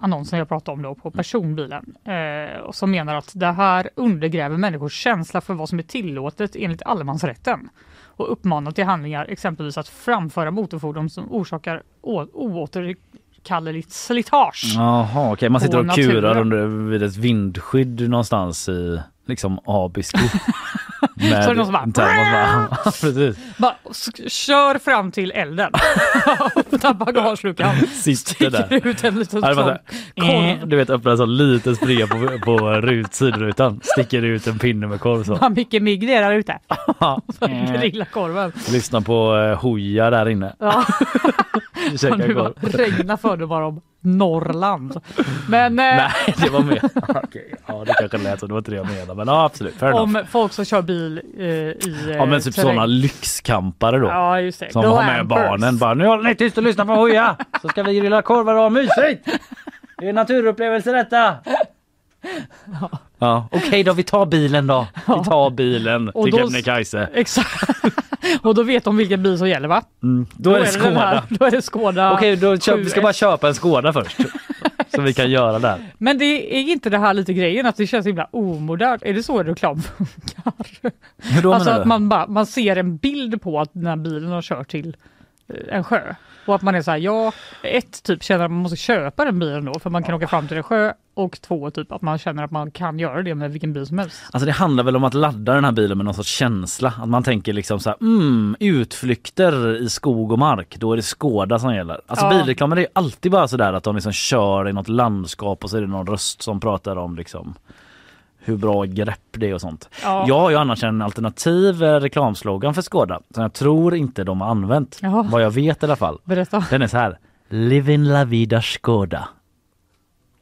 [0.00, 4.56] annonsen jag pratade om då på personbilen eh, och som menar att det här undergräver
[4.56, 7.68] människors känsla för vad som är tillåtet enligt allemansrätten
[8.04, 14.72] och uppmanar till handlingar exempelvis att framföra motorfordon som orsakar oåterkalleligt slitage.
[14.76, 15.48] Jaha, okej.
[15.48, 20.18] Man sitter på och kurar under vid ett vindskydd någonstans i liksom Abisko.
[21.14, 23.36] Med Så är det någon som bara- termos bara- Precis.
[23.56, 23.74] Bara,
[24.28, 25.72] kör fram till elden.
[26.56, 27.76] Öppna bagageluckan.
[27.86, 28.62] Sitter där.
[28.66, 30.28] Sticker ut en liten Ja, sån korv.
[30.30, 33.80] eh, Du vet öppnar en sån liten springa på, på rut, sidrutan.
[33.82, 35.34] Sticker ut en pinne med korv så.
[35.34, 36.58] Vad mycket mygg det är där ute.
[37.40, 37.80] Eh.
[37.80, 38.52] Grilla korven.
[38.72, 40.52] Lyssna på eh, Hoja där inne.
[40.58, 40.84] Ja.
[42.00, 42.54] Korv.
[42.62, 45.00] regna fördomar om Norrland.
[45.48, 46.80] Men eh, Nej, det var mer.
[47.24, 48.46] Okej, Ja, det kanske lät så.
[48.46, 49.14] Det var inte det jag menade.
[49.14, 49.74] Men ja, absolut.
[49.74, 50.02] Fair enough.
[50.02, 52.66] om folk som kör bil eh, i eh, Ja men typ terräng.
[52.68, 54.06] sådana lyxkampare då.
[54.06, 54.72] Ja, just det.
[54.72, 55.38] Som har med Glampers.
[55.48, 55.78] barnen.
[55.78, 57.36] Bara, nu håller ni tyst och lyssnar på Hoja.
[57.62, 59.28] Så ska vi grilla korvar och ha mysigt.
[59.98, 61.34] Det är naturupplevelse detta.
[63.18, 64.86] Ja, okej då, vi tar bilen då.
[64.94, 67.08] Vi tar bilen Och till då- Kebnekaise.
[67.14, 67.70] Exakt.
[68.42, 69.82] Och då vet de vilken bil som gäller va?
[70.02, 70.26] Mm.
[70.36, 71.22] Då, är det Skåda.
[71.28, 72.12] Då är det Skåda.
[72.12, 73.02] Okej, då köp, vi ska 7S.
[73.02, 74.18] bara köpa en Skåda först.
[74.94, 75.78] så vi kan göra det här.
[75.98, 79.02] Men det är inte det här lite grejen att det känns himla omodernt?
[79.02, 80.52] Är det så reklam funkar?
[81.34, 81.88] Hur då alltså att du?
[81.88, 84.96] man, bara, man ser en bild på att den här bilen har kört till
[85.48, 86.14] eh, en sjö.
[86.46, 87.32] Och att man är så här, ja,
[87.62, 90.48] ett typ känner att man måste köpa den bilen då för man kan åka fram
[90.48, 93.52] till en sjö och två typ att man känner att man kan göra det med
[93.52, 94.22] vilken bil som helst.
[94.32, 96.92] Alltså det handlar väl om att ladda den här bilen med någon sorts känsla.
[97.02, 101.02] Att man tänker liksom så här, mm, utflykter i skog och mark, då är det
[101.02, 102.00] Skåda som gäller.
[102.06, 102.30] Alltså Ja.
[102.30, 105.76] bilreklamer är ju alltid bara sådär att de liksom kör i något landskap och så
[105.76, 107.54] är det någon röst som pratar om liksom
[108.38, 109.88] hur bra grepp det är och sånt.
[110.02, 110.24] Ja.
[110.28, 114.40] Jag har ju annars en alternativ eh, reklamslogan för Skåda som jag tror inte de
[114.40, 114.98] har använt.
[115.02, 115.22] Jaha.
[115.30, 116.18] Vad jag vet i alla fall.
[116.24, 116.64] Berätta.
[116.70, 117.18] Den är så här.
[117.48, 119.28] Living la vida Skåda.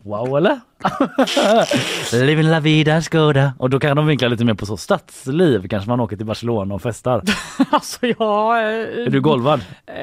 [0.06, 0.60] Wow eller?
[2.26, 3.52] Living la vida Skåda.
[3.58, 5.68] Och då kan de vinkla lite mer på så stadsliv.
[5.68, 7.22] Kanske man åker till Barcelona och festar.
[7.70, 8.58] Alltså jag...
[8.58, 9.60] eh, Är du golvad?
[9.86, 9.94] Eh,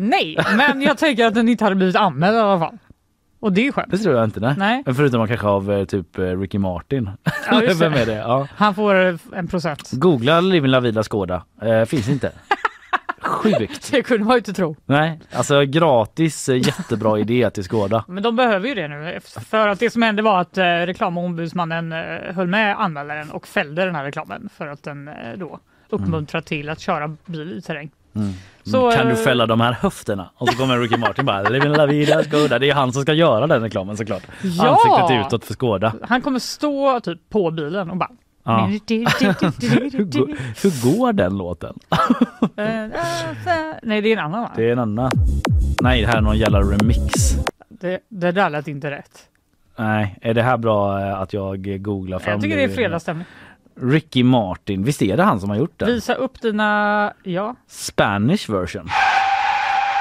[0.00, 2.78] nej, men jag tänker att den inte hade blivit anmäld i alla fall.
[3.40, 3.90] Och det är skönt.
[3.90, 4.40] Det tror jag inte.
[4.40, 4.54] Nej.
[4.58, 4.82] Nej.
[4.86, 7.10] Men Förutom kanske av eh, typ eh, Ricky Martin.
[7.50, 7.62] Ja.
[7.78, 8.14] Vem är det?
[8.14, 8.48] Ja.
[8.56, 8.94] Han får
[9.34, 9.90] en procent.
[9.92, 11.44] Googla Living la vida Skåda.
[11.62, 12.32] Eh, finns inte.
[13.24, 13.90] Sjukt.
[13.92, 14.76] Det kunde man ju inte tro.
[14.86, 18.04] Nej, alltså gratis eh, jättebra idé till Skåda.
[18.08, 19.20] Men de behöver ju det nu.
[19.50, 23.84] För att det som hände var att eh, reklamombudsmannen eh, höll med anmälaren och fällde
[23.84, 27.90] den här reklamen för att den eh, då uppmuntrar till att köra bil i terräng.
[28.16, 28.32] Mm.
[28.62, 30.30] Så, kan du fälla de här höfterna?
[30.36, 32.58] Och så kommer Ricky Martin bara Living la vida Skåda.
[32.58, 34.22] Det är han som ska göra den reklamen såklart.
[34.42, 34.68] Ja!
[34.68, 35.94] Ansiktet utåt för Skåda.
[36.02, 38.10] Han kommer stå typ på bilen och bara
[38.44, 38.66] Ja.
[38.66, 41.78] hur, går, hur går den låten?
[43.82, 44.50] Nej, det är en annan va?
[44.56, 45.10] Det är en annan.
[45.82, 47.12] Nej, det här är någon jävla remix.
[47.68, 49.28] Det, det där lät inte rätt.
[49.76, 53.26] Nej, är det här bra eh, att jag googlar fram Jag tycker det är fredagsstämning.
[53.80, 55.88] Ricky Martin, visst är det han som har gjort den?
[55.88, 57.12] Visa upp dina...
[57.22, 57.56] Ja.
[57.68, 58.88] Spanish version.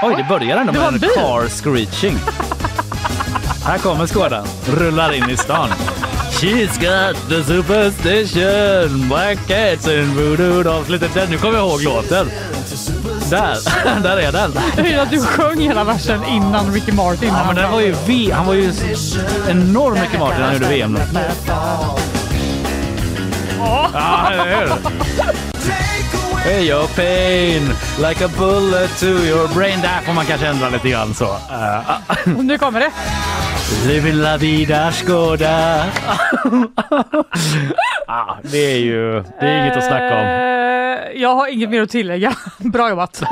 [0.03, 2.15] Oj, det börjar ändå med en car screeching.
[3.65, 5.69] Här kommer skådan, rullar in i stan.
[6.43, 10.89] She's got the superstition, black cats and voodoo dolls.
[10.89, 12.31] Lite den, nu kommer jag ihåg låten.
[13.29, 13.57] Där,
[14.03, 14.51] där är den.
[14.77, 17.27] Jag vill att du sjöng hela versen innan Ricky Martin.
[17.27, 18.73] Ja, men den var ju v, han var ju
[19.49, 20.99] enorm Ricky Martin när han gjorde VM.
[23.93, 24.71] Ja, eller hur?
[26.39, 27.69] Hey your pain
[28.09, 29.81] like a bullet to your brain.
[29.81, 31.25] Där får man kanske ändra lite grann så.
[31.25, 32.91] Uh, Nu kommer det.
[33.87, 35.85] Living la vida Skåda.
[38.07, 40.25] ah, det är ju det är inget att snacka om.
[40.25, 42.33] Eh, Jag har inget mer att tillägga.
[42.57, 43.21] Bra jobbat.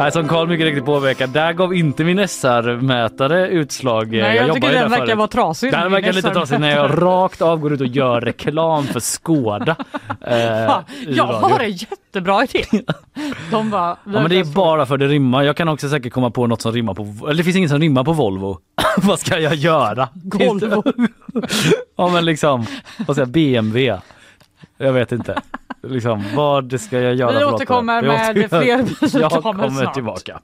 [0.00, 4.10] Nej, som Carl mycket riktigt påpekar, där gav inte min SR-mätare utslag.
[4.12, 5.18] Nej, jag jobbar tycker den verkar förut.
[5.18, 5.72] vara trasig.
[5.72, 9.76] Den verkar lite trasig när jag rakt av går ut och gör reklam för Skåda.
[10.26, 10.70] Eh,
[11.08, 12.64] jag har en jättebra idé.
[13.50, 15.42] De bara, Ja, men det är bara för det rimmar.
[15.42, 17.02] Jag kan också säkert komma på något som rimmar på...
[17.02, 18.58] Eller det finns inget som rimmar på Volvo.
[18.96, 20.08] vad ska jag göra?
[20.24, 20.82] Volvo.
[21.96, 22.66] ja men liksom,
[23.06, 24.00] vad säger jag, BMW?
[24.78, 25.42] Jag vet inte.
[25.82, 28.68] Liksom, vad ska jag göra Vi återkommer med Vi återkommer- fler
[29.20, 29.94] Jag bilreklamer kommer snart.
[29.94, 30.40] tillbaka.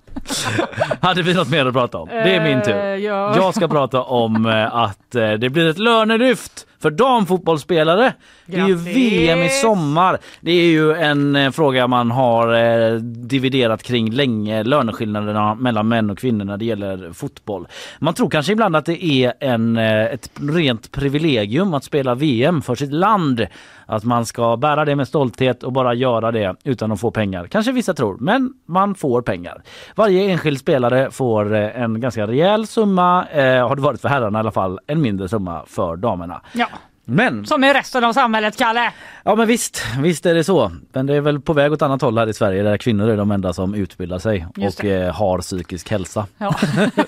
[1.01, 2.09] Hade vi något mer att prata om?
[2.09, 2.75] Det är min Eh, tur.
[2.97, 3.37] ja.
[3.37, 8.13] Jag ska prata om eh, att eh, det blir ett lönelyft för damfotbollsspelare.
[8.47, 8.75] Det är ju!
[8.75, 10.19] VM i sommar.
[10.41, 16.11] Det är ju en eh, fråga man har eh, dividerat kring länge, löneskillnaderna mellan män
[16.11, 17.69] och kvinnor när det gäller fotboll.
[17.99, 22.63] Man tror kanske ibland att det är en, eh, ett rent privilegium att spela VM
[22.63, 23.47] för sitt land.
[23.89, 27.47] Att man ska bära det med stolthet och bara göra det utan att få pengar.
[27.47, 29.63] Kanske vissa tror, men man får pengar.
[29.95, 33.27] Varje enskild spelare får en ganska rejäl summa,
[33.69, 36.41] har det varit för herrarna i alla fall, en mindre summa för damerna.
[36.53, 36.67] Ja,
[37.09, 38.93] Men som i resten av samhället, Kalle.
[39.25, 40.73] Ja men visst, visst är det så.
[40.93, 43.17] Men det är väl på väg åt annat håll här i Sverige där kvinnor är
[43.17, 46.27] de enda som utbildar sig Just och eh, har psykisk hälsa.
[46.39, 46.55] Ja.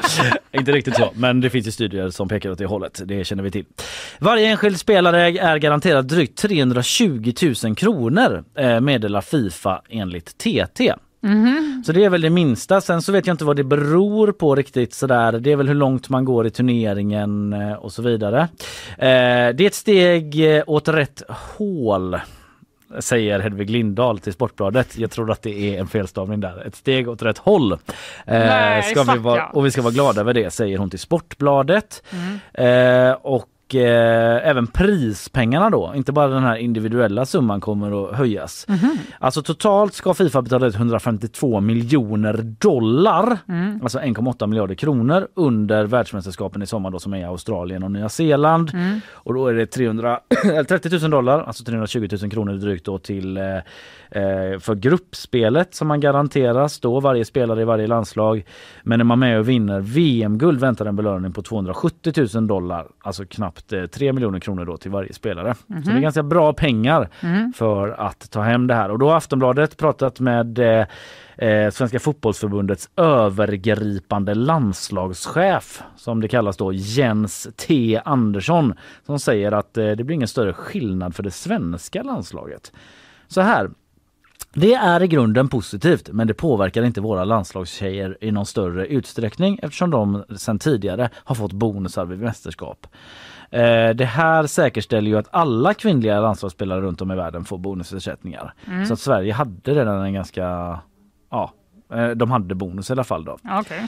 [0.53, 3.03] Inte riktigt så, men det finns ju studier som pekar åt det hållet.
[3.05, 3.65] Det känner vi till.
[4.19, 7.33] Varje enskild spelare är garanterad drygt 320
[7.65, 10.95] 000 kronor eh, meddelar Fifa enligt TT.
[11.21, 11.83] Mhm.
[11.87, 12.81] Så det är väl det minsta.
[12.81, 15.33] Sen så vet jag inte vad det beror på riktigt sådär.
[15.33, 18.41] Det är väl hur långt man går i turneringen eh, och så vidare.
[18.99, 22.17] Eh, det är ett steg eh, åt rätt hål
[23.01, 24.99] säger Hedvig Lindahl till Sportbladet.
[24.99, 26.67] Jag tror att det är en felstavning där.
[26.67, 27.73] Ett steg åt rätt håll.
[27.73, 27.79] Eh,
[28.27, 32.03] Nej, ska vi vara, och vi ska vara glada över det säger hon till Sportbladet.
[32.13, 33.09] Mm.
[33.09, 38.17] Eh, och och eh, även prispengarna då, inte bara den här individuella summan kommer att
[38.17, 38.67] höjas.
[39.19, 43.81] Alltså totalt ska Fifa betala ut 152 miljoner dollar, Mm.
[43.83, 48.09] alltså 1,8 miljarder kronor under världsmästerskapen i sommar då som är i Australien och Nya
[48.09, 48.71] Zeeland.
[48.75, 49.01] Mm.
[49.13, 52.99] Och då är det 300, eller 30 000 dollar, alltså 320 000 kronor drygt då
[52.99, 53.45] till eh,
[54.11, 58.45] eh, för gruppspelet som man garanteras då varje spelare i varje landslag.
[58.83, 63.25] Men är man med och vinner VM-guld väntar en belöning på 270 000 dollar, alltså
[63.25, 65.55] knappt eh, 3 miljoner kronor då till varje spelare.
[65.67, 65.83] Mhm.
[65.85, 67.53] Så det är ganska bra pengar Mm.
[67.53, 68.91] för att ta hem det här.
[68.91, 70.87] Och då har Aftonbladet pratat med eh,
[71.49, 78.75] eh, Svenska fotbollsförbundets övergripande landslagschef som det kallas då Jens T Andersson
[79.07, 82.73] som säger att eh, det blir ingen större skillnad för det svenska landslaget.
[83.29, 83.71] Så här.
[84.55, 89.59] Det är i grunden positivt men det påverkar inte våra landslagstjejer i någon större utsträckning
[89.63, 92.87] eftersom de sedan tidigare har fått bonusar vid mästerskap.
[93.51, 98.55] Eh, Det här säkerställer ju att alla kvinnliga landslagsspelare runt om i världen får bonusersättningar.
[98.67, 98.87] Mm.
[98.87, 100.79] Så att Sverige hade redan en ganska,
[101.31, 101.53] ja,
[101.95, 103.39] eh, de hade bonus i alla fall då.
[103.61, 103.87] Okej.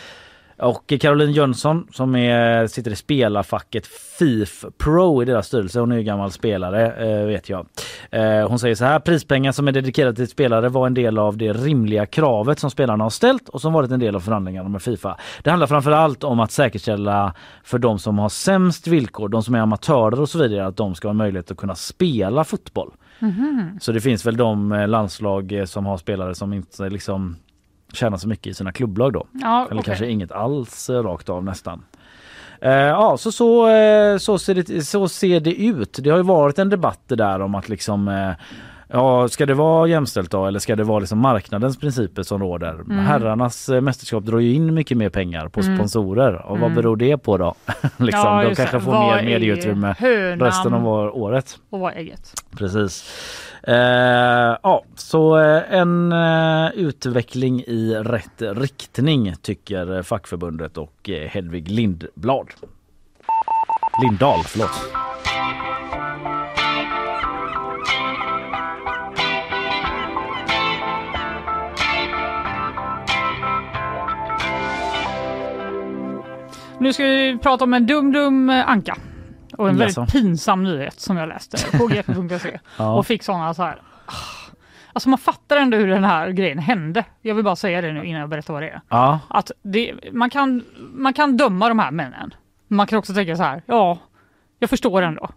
[0.62, 3.86] Och Caroline Jönsson som är, sitter i spelarfacket
[4.18, 5.80] FIF Pro i deras styrelse.
[5.80, 7.66] Hon är ju gammal spelare eh, vet jag.
[8.10, 8.98] Eh, hon säger så här.
[8.98, 13.04] Prispengar som är dedikerade till spelare var en del av det rimliga kravet som spelarna
[13.04, 15.16] har ställt och som varit en del av förhandlingarna med Fifa.
[15.42, 17.34] Det handlar framför allt om att säkerställa
[17.64, 20.94] för de som har sämst villkor, de som är amatörer och så vidare, att de
[20.94, 22.90] ska ha möjlighet att kunna spela fotboll.
[23.18, 23.78] Mhm.
[23.80, 27.36] Så det finns väl de eh, landslag som har spelare som inte liksom
[27.92, 29.26] tjänar så mycket i sina klubblag då.
[29.32, 29.84] Ja, Eller okej.
[29.86, 31.82] kanske inget alls eh, rakt av nästan.
[32.60, 35.98] Eh, ja, så, så, eh, så, ser det, så ser det ut.
[36.02, 38.30] Det har ju varit en debatt det där om att liksom eh,
[38.92, 42.74] Ja, ska det vara jämställt då eller ska det vara liksom marknadens principer som råder?
[42.74, 42.98] Mm.
[42.98, 45.76] Herrarnas mästerskap drar ju in mycket mer pengar på Mm.
[45.76, 46.74] sponsorer och vad Mm.
[46.74, 47.54] beror det på då?
[47.96, 49.92] liksom, Ja, de kanske får mer medieutrymme
[50.40, 51.58] resten av år- året.
[51.70, 52.32] Och vad ägget?
[52.58, 53.04] Precis.
[53.62, 61.70] Eh, ja, så eh, en eh, utveckling i rätt riktning tycker fackförbundet och eh, Hedvig
[61.70, 62.46] Lindblad.
[64.02, 64.92] Lindahl, förlåt.
[76.78, 78.96] Nu ska vi prata om en dum-dum eh, anka.
[79.60, 82.58] Och en väldigt pinsam nyhet som jag läste på gp.se.
[82.78, 82.94] Ja.
[82.94, 83.82] Och fick sådana så här.
[84.06, 84.12] ah.
[84.92, 87.04] Alltså man fattar ändå hur den här grejen hände.
[87.22, 88.80] Jag vill bara säga det nu innan jag berättar vad det är.
[88.88, 90.64] Ja, Att det, man, kan,
[90.94, 92.34] man kan döma de här männen.
[92.68, 93.62] Men Man kan också tänka så här.
[93.66, 93.98] Ja,
[94.58, 95.30] jag förstår ändå.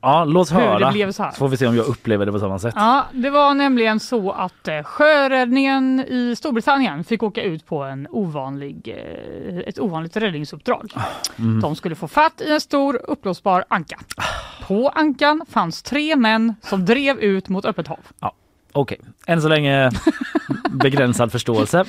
[0.00, 0.92] Ja låt Hur det höra.
[0.92, 1.30] blev så här.
[1.30, 2.74] får vi se om jag upplever det på samma sätt.
[2.76, 8.06] Ja, det var nämligen så att eh, sjöräddningen i Storbritannien fick åka ut på en
[8.10, 10.92] ovanlig, eh, ett ovanligt räddningsuppdrag.
[11.38, 11.60] Mm.
[11.60, 13.98] De skulle få fatt i en stor uppblåsbar anka.
[14.66, 18.00] På ankan fanns tre män som drev ut mot öppet hav.
[18.20, 18.32] Ja,
[18.72, 19.90] Okej, än så länge
[20.70, 21.84] begränsad förståelse.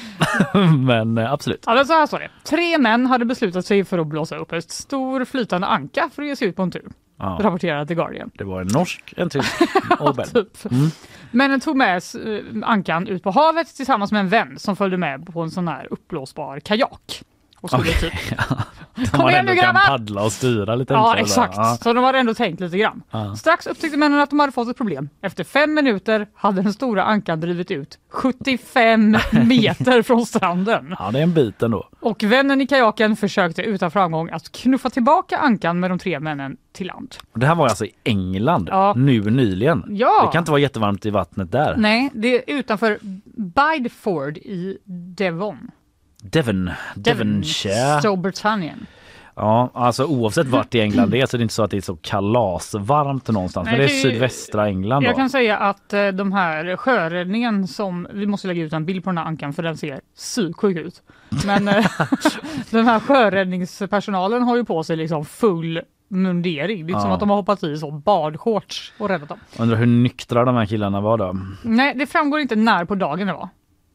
[0.88, 1.64] Men eh, absolut.
[1.66, 2.30] Ja, så här står det.
[2.44, 6.28] Tre män hade beslutat sig för att blåsa upp en stor flytande anka för att
[6.28, 6.90] ge sig ut på en tur.
[7.20, 7.38] Ja.
[7.42, 8.32] Rapporterar The Guardian.
[8.34, 9.62] Det var en norsk, en tysk
[10.00, 10.28] och en.
[10.30, 10.72] Typ.
[10.72, 10.90] Mm.
[11.32, 15.34] Männen tog med eh, ankan ut på havet tillsammans med en vän som följde med
[15.34, 17.24] på en sån här uppblåsbar kajak.
[17.62, 18.40] Och skulle Okej, typ
[19.00, 19.88] De Kom igen nu, grabbar!
[19.88, 21.78] paddla och styra lite Ja exakt, Ja.
[21.82, 23.02] så de hade ändå tänkt lite grann.
[23.12, 23.36] Ja.
[23.36, 25.10] Strax upptäckte männen att de hade fått ett problem.
[25.22, 30.96] Efter fem minuter hade den stora ankan drivit ut 75 meter från stranden.
[31.00, 31.88] ja, det är en bit ändå.
[32.00, 36.58] Och vännen i kajaken försökte utan framgång att knuffa tillbaka ankan med de tre männen
[36.74, 37.16] till land.
[37.36, 38.94] Det här var alltså i England Ja.
[38.98, 39.84] nu nyligen.
[39.90, 40.26] Ja.
[40.26, 41.76] Det kan inte vara jättevarmt i vattnet där.
[41.78, 42.98] Nej, det är utanför
[43.56, 44.78] Bideford i
[45.16, 45.72] Devon.
[46.22, 48.00] Devon, Devonshire.
[48.00, 48.86] Storbritannien.
[49.36, 51.78] Ja, alltså oavsett vart i England det är så är det inte så att det
[51.78, 53.66] är så kalasvarmt någonstans.
[53.66, 55.18] Nej, Men det är det- sydvästra England Jag då.
[55.18, 59.10] kan säga att eh, de här sjöräddningen som, vi måste lägga ut en bild på
[59.10, 61.02] den här ankan för den ser psyksjuk ut.
[61.46, 61.86] Men eh,
[62.70, 66.86] den här sjöräddningspersonalen har ju på sig liksom full mundering.
[66.86, 67.14] Det är inte som Ja.
[67.14, 69.38] att de har hoppat i så badshorts och räddat dem.
[69.60, 71.38] Undrar hur nyktra de här killarna var då.
[71.62, 73.50] Nej, det framgår inte när på dagen det var.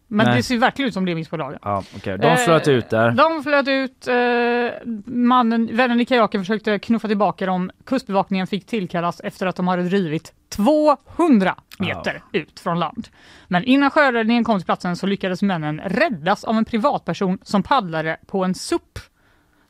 [0.09, 0.37] Men Nej.
[0.37, 1.05] det ser verkligen ut som
[1.37, 1.59] dagen.
[1.63, 2.19] Ja, okej.
[2.19, 3.11] De flöt Eh, ut där.
[3.11, 4.09] De flöt ut.
[4.09, 7.71] Eh, mannen, vännen i kajaken försökte knuffa tillbaka dem.
[7.87, 13.09] Kustbevakningen fick tillkallas efter att de hade drivit 200 meter ut från land.
[13.49, 18.17] Men innan sjöräddningen kom till platsen så lyckades männen räddas av en privatperson som paddlade
[18.27, 18.99] på en SUP.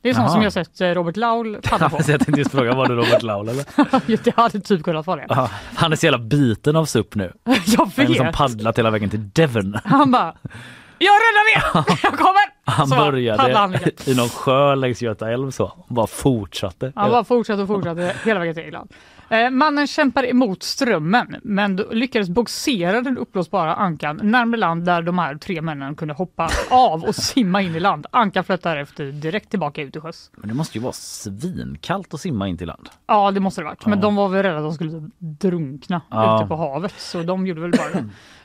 [0.05, 1.97] Det är sånt som jag sett eh, Robert Laul paddla på.
[1.97, 4.25] Ja, jag tänkte just fråga, var det Robert Laul eller?
[4.25, 5.27] det hade typ kunnat vara det.
[5.29, 7.33] Ja, han är så jävla biten av SUP nu.
[7.67, 8.35] Jag En som vet.
[8.35, 9.79] paddlat hela vägen till Devon.
[9.85, 10.35] Han bara,
[10.99, 11.85] jag räddar er!
[12.03, 12.55] Jag kommer!
[12.65, 14.13] Han Så började han liksom.
[14.13, 15.65] i någon sjö längs Göta älv så.
[15.89, 16.93] Och bara fortsatte.
[16.97, 18.91] Han bara fortsatte och fortsatte hela vägen till Irland.
[19.29, 25.19] Eh, mannen kämpar emot strömmen men lyckades bogsera den uppblåsbara ankan närmare land där de
[25.19, 28.07] här tre männen kunde hoppa av och simma in i land.
[28.11, 30.31] Ankan flöt därefter direkt tillbaka ut i sjöss.
[30.37, 32.89] Men det måste ju vara svinkallt att simma in till land.
[33.07, 33.87] Ja det måste det varit.
[33.87, 34.03] Men Ja.
[34.03, 36.39] de var väl rädda att de skulle drunkna Ja.
[36.39, 38.05] ute på havet så de gjorde väl bara det.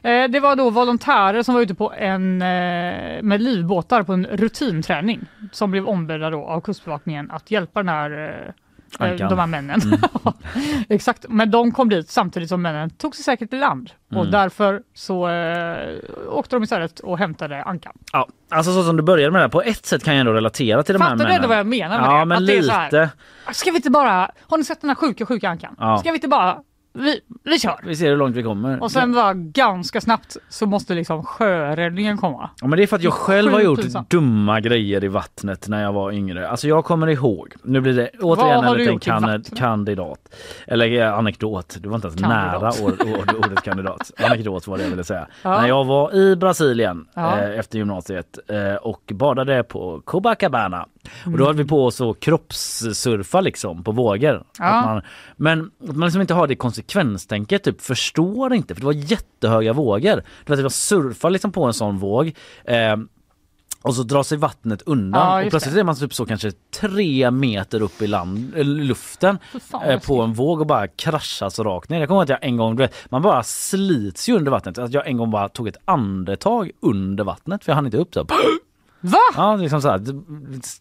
[0.09, 4.25] Eh, det var då volontärer som var ute på en, eh, med livbåtar på en
[4.25, 5.19] rutinträning
[5.51, 8.53] som blev ombedda då av Kustbevakningen att hjälpa den här
[8.99, 9.29] Ankan.
[9.29, 9.81] de här männen.
[9.81, 9.99] Mm.
[10.89, 14.31] Exakt, men de kom dit samtidigt som männen tog sig säkert till land och Mm.
[14.31, 15.89] därför så eh,
[16.29, 17.93] åkte de istället och hämtade Ankan.
[18.13, 20.33] Ja, alltså så som du började med det här, på ett sätt kan jag ändå
[20.33, 21.35] relatera till de här Fattar du männen.
[21.35, 22.25] ändå vad jag menar med ja, det?
[22.25, 22.67] men Att det är lite.
[22.67, 23.09] så här-
[23.53, 25.75] Ska vi inte bara, har ni sett den här sjuka sjuka Ankan?
[25.79, 25.97] Ja.
[25.97, 26.57] Ska vi inte bara,
[26.93, 27.79] vi, vi kör!
[27.83, 28.83] Vi ser hur långt vi kommer.
[28.83, 32.49] Och sen var ganska snabbt så måste liksom sjöräddningen komma.
[32.61, 34.09] Ja, men det är för att jag själv har gjort pinsamt.
[34.09, 36.49] dumma grejer i vattnet när jag var yngre.
[36.49, 40.35] Alltså jag kommer ihåg, nu blir det återigen en liten kan kandidat.
[40.67, 42.61] Eller eh, anekdot, du var inte ens Kandidat.
[42.61, 44.11] nära ord, ord, ordet kandidat.
[44.25, 45.27] Anekdot var det jag ville säga.
[45.43, 45.61] Ja.
[45.61, 47.37] När jag var i Brasilien Ja.
[47.39, 50.85] eh, efter gymnasiet eh, och badade på Copacabana.
[51.21, 51.39] Och Mm.
[51.39, 54.43] då höll vi på att så kroppssurfa liksom på vågor.
[54.59, 54.65] Ja.
[54.65, 55.01] Att man,
[55.37, 59.73] men att man liksom inte har det konsekvenstänket, typ förstår inte för det var jättehöga
[59.73, 60.15] vågor.
[60.15, 62.33] Det var att jag surfar liksom på en sån våg.
[62.65, 62.95] Eh,
[63.81, 65.79] och så drar sig vattnet undan Ja, och plötsligt det.
[65.79, 69.37] är man typ så kanske tre meter upp i land, eller luften
[69.71, 71.99] fan, eh, på en våg och bara kraschas rakt ner.
[71.99, 74.77] Jag kommer ihåg att jag en gång, du vet, man bara slits ju under vattnet.
[74.77, 78.13] Att jag en gång bara tog ett andetag under vattnet för jag hann inte upp
[78.13, 78.25] så.
[79.01, 79.17] Va?
[79.35, 80.19] Ja, liksom så här, Blev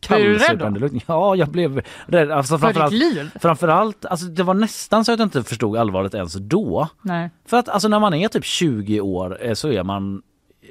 [0.09, 1.01] du rädd.
[1.07, 2.31] Ja, jag blev rädd.
[2.31, 3.31] Alltså, För framförallt, ditt liv?
[3.41, 6.89] framförallt, alltså det var nästan så att jag inte förstod allvaret ens då.
[7.03, 7.31] Nej.
[7.47, 10.23] För att alltså när man är typ 20 år eh, så är man
[10.63, 10.69] eh,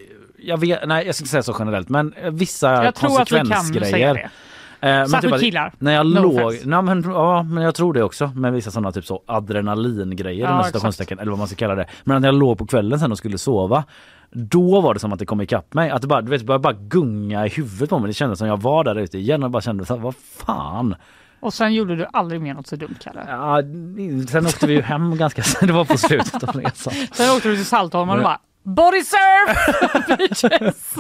[0.48, 3.92] jag vet, nej jag ska inte säga så generellt men eh, vissa Jag konsekvensgrejer.
[3.92, 4.30] säga det.
[4.82, 5.74] Eh, Särskilt att- killar.
[5.80, 8.92] När jag No låg, nej, men, ja men jag tror det också med vissa sådana
[8.92, 11.86] typ så adrenalingrejer Ja, eller vad man ska kalla det.
[12.04, 13.84] Men när jag låg på kvällen sen och skulle sova
[14.38, 15.90] då var det som att det kom ikapp mig.
[15.90, 18.08] Att det bara, du vet, började bara gunga i huvudet på mig.
[18.08, 20.96] Det kändes som jag var där ute igen och bara kände så här, vad fan.
[21.40, 23.26] Och sen gjorde du aldrig mer något så dumt Kalle.
[23.28, 23.62] Ja,
[24.30, 26.94] sen åkte vi ju hem ganska det var på slutet av resan.
[27.12, 28.40] Sen åkte du till Saltholm och bara
[28.76, 30.98] Body surf!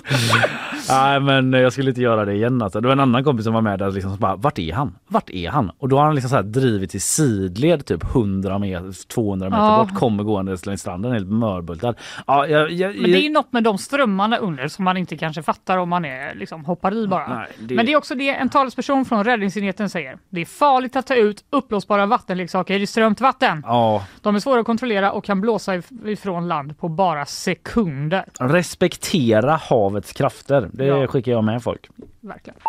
[0.89, 2.81] Nej men jag skulle inte göra det igen alltså.
[2.81, 4.95] Det var en annan kompis som var med där liksom som bara vart är han?
[5.07, 5.71] Vart är han?
[5.77, 9.61] Och då har han liksom så här drivit i sidled typ 100 meter, 200 meter
[9.63, 9.77] Ja.
[9.89, 11.95] bort, kommer gående längs stranden helt mörbultad.
[12.27, 15.17] Ja, jag, jag, Men det är ju något med de strömmarna under som man inte
[15.17, 17.35] kanske fattar om man är liksom hoppar i bara.
[17.37, 20.17] Nej, det- Men det är också det en talesperson från räddningsenheten säger.
[20.29, 23.63] Det är farligt att ta ut uppblåsbara vattenleksaker i strömt vatten.
[23.65, 27.25] Ja, De är svåra att kontrollera och kan blåsa if- ifrån land på bara
[27.57, 28.23] sekunder.
[28.39, 30.69] respektera havets krafter.
[30.73, 31.07] Det Ja.
[31.07, 31.89] skickar jag med folk.
[32.21, 32.59] Verkligen.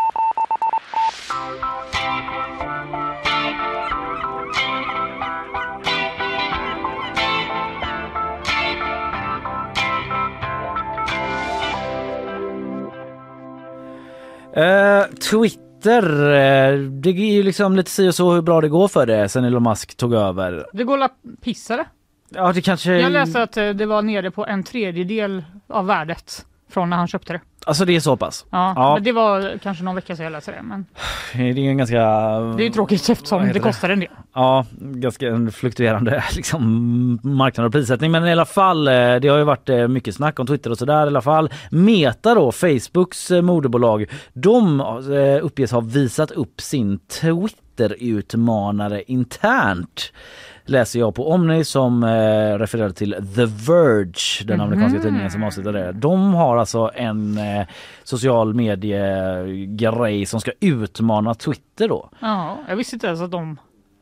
[14.52, 18.88] Eh, Twitter, eh, det är ju liksom lite si och så hur bra det går
[18.88, 20.66] för det sen Elon Musk tog över.
[20.72, 21.08] Det går la
[21.42, 21.84] pissare.
[22.30, 23.00] Ja det kanske...
[23.00, 27.08] Jag läste att eh, det var nere på en tredjedel av värdet från när han
[27.08, 27.40] köpte det.
[27.66, 28.46] Alltså det är så pass?
[28.50, 28.94] Ja, Ja.
[28.94, 30.62] Men det var kanske någon vecka sedan jag läste det.
[30.62, 30.86] Men
[31.32, 31.96] Det är en ganska...
[32.40, 34.08] det är ju tråkigt eftersom det kostar en del.
[34.34, 38.10] Ja, ganska en fluktuerande liksom, marknad och prissättning.
[38.10, 40.78] Men i alla fall, eh, det har ju varit eh, mycket snack om Twitter och
[40.78, 41.50] sådär i alla fall.
[41.70, 44.80] Meta då, Facebooks moderbolag, de
[45.42, 50.12] uppges ha visat upp sin Twitter-utmanare internt.
[50.68, 55.02] Läser jag på Omni som eh, refererar till The Verge, den amerikanska Mhm.
[55.02, 55.92] tidningen som avslutar det.
[55.92, 57.66] De har alltså en eh,
[58.04, 62.10] social medie-grej som ska utmana Twitter då.
[62.20, 63.56] Ja, jag visste inte ens att de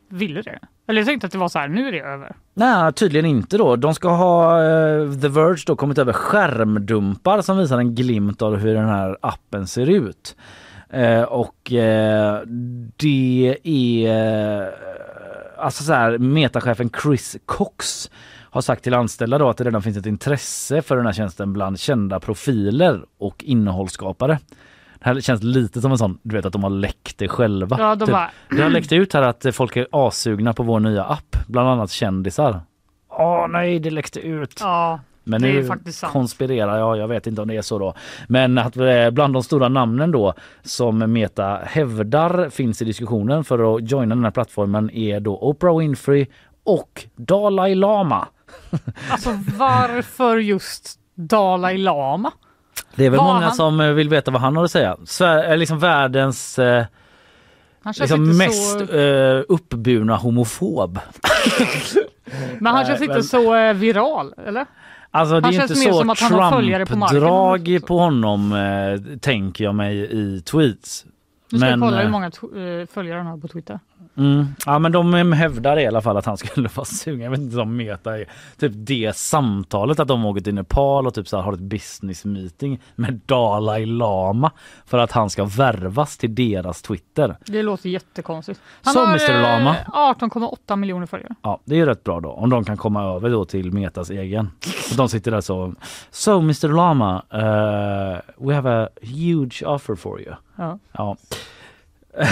[0.08, 0.58] ville det.
[0.88, 2.36] Eller jag tänkte att det var så här, nu är det över.
[2.54, 3.76] Nej, tydligen inte då.
[3.76, 8.56] De ska ha eh, The Verge då kommit över skärmdumpar som visar en glimt av
[8.56, 10.36] hur den här appen ser ut.
[10.90, 12.40] Eh, och eh,
[12.96, 14.70] det är
[15.58, 18.10] alltså så här metachefen Chris Cox
[18.50, 21.52] har sagt till anställda då att det redan finns ett intresse för den här tjänsten
[21.52, 24.38] bland kända profiler och innehållsskapare.
[24.98, 27.76] Det här känns lite som en sån, du vet att de har läckt det själva.
[27.80, 30.80] Ja, de Typ, bara- Det har läckt ut här att folk är asugna på vår
[30.80, 32.60] nya app, bland annat kändisar.
[33.10, 34.58] Åh nej, det läckte ut.
[34.60, 35.68] Ja, Men det nu
[36.12, 37.94] konspirerar jag, jag vet inte om det är så då.
[38.28, 43.76] Men att eh, bland de stora namnen då som Meta hävdar finns i diskussionen för
[43.76, 46.26] att joina den här plattformen är då Oprah Winfrey
[46.64, 48.28] och Dalai Lama.
[49.10, 52.30] Alltså varför just Dalai Lama?
[52.94, 54.96] Det är väl Vad många han- som eh, vill veta vad han har att säga.
[55.04, 56.84] Sver- är liksom världens eh,
[58.00, 58.96] liksom mest så...
[58.98, 60.98] eh, uppburna homofob.
[62.58, 64.66] Men han känns inte men- så eh, viral, eller?
[65.16, 66.94] Alltså det Han är känns inte så som att han har följare på.
[66.94, 71.04] Trump-drag på honom eh, tänker jag mig i tweets.
[71.52, 73.80] Nu ska Men, kolla hur eh, många eh, följare han har på Twitter.
[74.18, 74.46] Mm.
[74.66, 77.20] Ja men de eh, hävdar i alla fall att han skulle vara sugen.
[77.20, 78.28] Jag vet inte om Meta är
[78.58, 82.24] typ det samtalet att de åker till Nepal och typ så här har ett business
[82.24, 84.50] meeting med Dalai Lama
[84.86, 87.36] för att han ska värvas till deras Twitter.
[87.46, 88.60] Det låter jättekonstigt.
[88.82, 89.42] Han Så, har Mr.
[89.42, 89.76] Lama.
[89.76, 91.34] eh, 18,8 miljoner följare.
[91.42, 94.50] Ja, det är rätt bra då om de kan komma över då till Metas egen.
[94.96, 95.74] De sitter där så.
[96.10, 100.34] So Mr Lama, uh, we have a huge offer for you.
[100.56, 100.78] Ja.
[100.92, 101.16] Ja.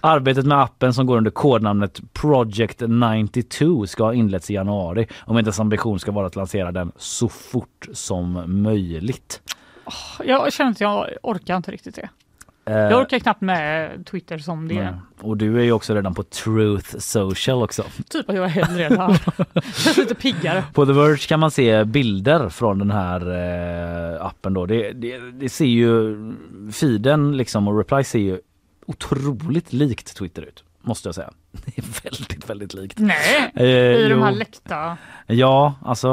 [0.00, 5.34] Arbetet med appen som går under kodnamnet Project 92 ska ha inletts i januari och
[5.34, 9.40] Metas ambition ska vara att lansera den så fort som möjligt.
[10.24, 12.08] Jag känner att jag orkar inte riktigt det.
[12.64, 14.98] Eh, Jag orkar knappt med Twitter som det är.
[15.20, 17.84] Och du är ju också redan på Truth Social också.
[18.10, 19.20] Typ att jag är hellre där.
[19.84, 20.64] Känns lite piggare.
[20.74, 23.20] På The Verge kan man se bilder från den här
[24.16, 24.66] eh, appen då.
[24.66, 26.16] Det, det, det ser ju
[26.72, 28.40] feeden liksom och reply ser ju
[28.88, 30.64] otroligt likt Twitter ut.
[30.80, 31.30] Måste jag säga.
[31.64, 32.98] Det är väldigt, väldigt likt.
[32.98, 34.96] Nej, Eh, i de här läckta...
[35.26, 36.08] Ja, alltså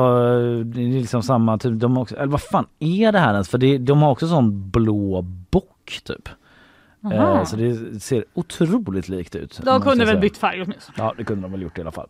[0.63, 1.79] det är liksom samma typ.
[1.79, 3.49] De också, eller vad fan är det här ens?
[3.49, 5.21] För det, de har också sån blå
[5.51, 6.29] bock typ.
[7.13, 9.59] Eh, så det ser otroligt likt ut.
[9.63, 10.95] De kunde väl bytt färg åtminstone.
[10.97, 12.07] Ja, det kunde de väl gjort i alla fall.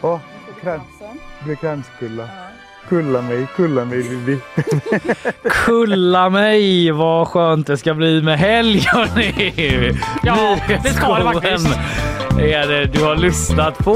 [0.00, 0.18] Åh.
[1.44, 2.28] Blir kranskulla.
[2.88, 4.38] Kulla mig, kulla mig Vivi.
[5.50, 9.98] Kulla mig, vad skönt det ska bli med helg hörni!
[10.22, 11.78] Ja, det ska det faktiskt.
[12.40, 13.90] Är det du har lyssnat på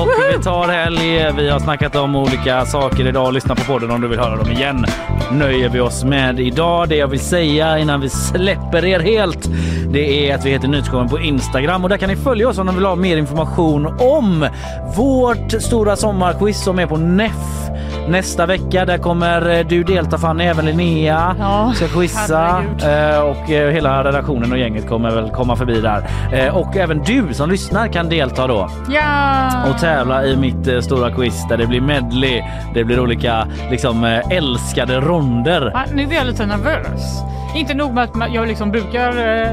[0.00, 1.32] och vi tar helg.
[1.36, 3.34] Vi har snackat om olika saker idag.
[3.34, 4.86] Lyssna på podden om du vill höra dem igen.
[5.32, 6.88] Nöjer vi oss med idag.
[6.88, 9.50] Det jag vill säga innan vi släpper er helt
[9.92, 12.66] det är att vi heter Nyhetsshowen på Instagram och där kan ni följa oss om
[12.66, 14.48] ni vill ha mer information om
[14.96, 17.68] vårt stora sommarquiz som är på NEF
[18.08, 18.84] nästa vecka.
[18.84, 24.04] Där kommer eh, du delta Fanny, även Linnea Ja, ska quizza eh, och eh, hela
[24.04, 26.04] redaktionen och gänget kommer väl komma förbi där.
[26.52, 29.48] Och även du som lyssnar kan delta då Ja!
[29.70, 32.42] och tävla i mitt eh, stora quiz där det blir medley.
[32.74, 35.70] Det blir olika liksom eh, älskade ronder.
[35.74, 37.20] Ja, nu blir jag lite nervös.
[37.56, 39.50] Inte nog med att jag liksom brukar eh,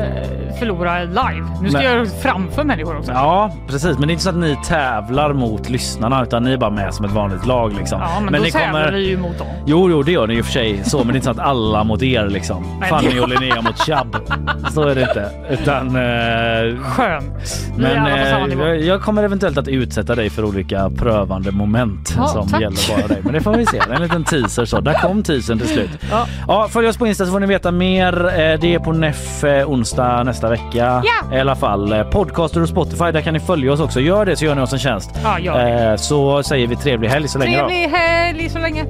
[0.59, 1.47] förlora live.
[1.61, 1.87] Nu ska Nej.
[1.87, 3.11] jag göra framför människor också.
[3.11, 6.57] Ja precis, men det är inte så att ni tävlar mot lyssnarna utan ni är
[6.57, 7.99] bara med som ett vanligt lag liksom.
[8.01, 9.47] Ja, men, då ni tävlar vi ju mot dem.
[9.65, 11.39] Jo, jo, det gör ni ju för sig så, men det är inte så att
[11.39, 12.77] alla mot er liksom.
[12.79, 14.17] Nej, Fanny och Linnea mot Chubb.
[14.71, 15.29] Så är det inte.
[15.49, 15.87] Utan...
[15.87, 17.71] Eh, Skönt.
[17.77, 22.47] Men eh, jag, jag kommer eventuellt att utsätta dig för olika prövande moment Ja, som
[22.47, 22.61] tack.
[22.61, 23.21] gäller bara dig.
[23.23, 23.81] Men det får vi se.
[23.95, 24.79] En liten teaser så.
[24.79, 25.89] Där kom teasern till slut.
[26.11, 26.25] Ja.
[26.47, 27.84] Ja, följ oss på Insta så får ni veta mer.
[27.93, 31.03] Eh, Det är på NEF onsdag nästa vecka.
[31.05, 31.37] Ja.
[31.37, 31.91] I alla fall.
[31.93, 33.99] Eh, Podcaster och Spotify, där kan ni följa oss också.
[33.99, 35.11] Gör det så gör ni oss en tjänst.
[35.41, 35.59] Ja.
[35.61, 37.67] Eh, Så säger vi trevlig helg så länge då.
[37.67, 38.85] Trevlig helg så länge.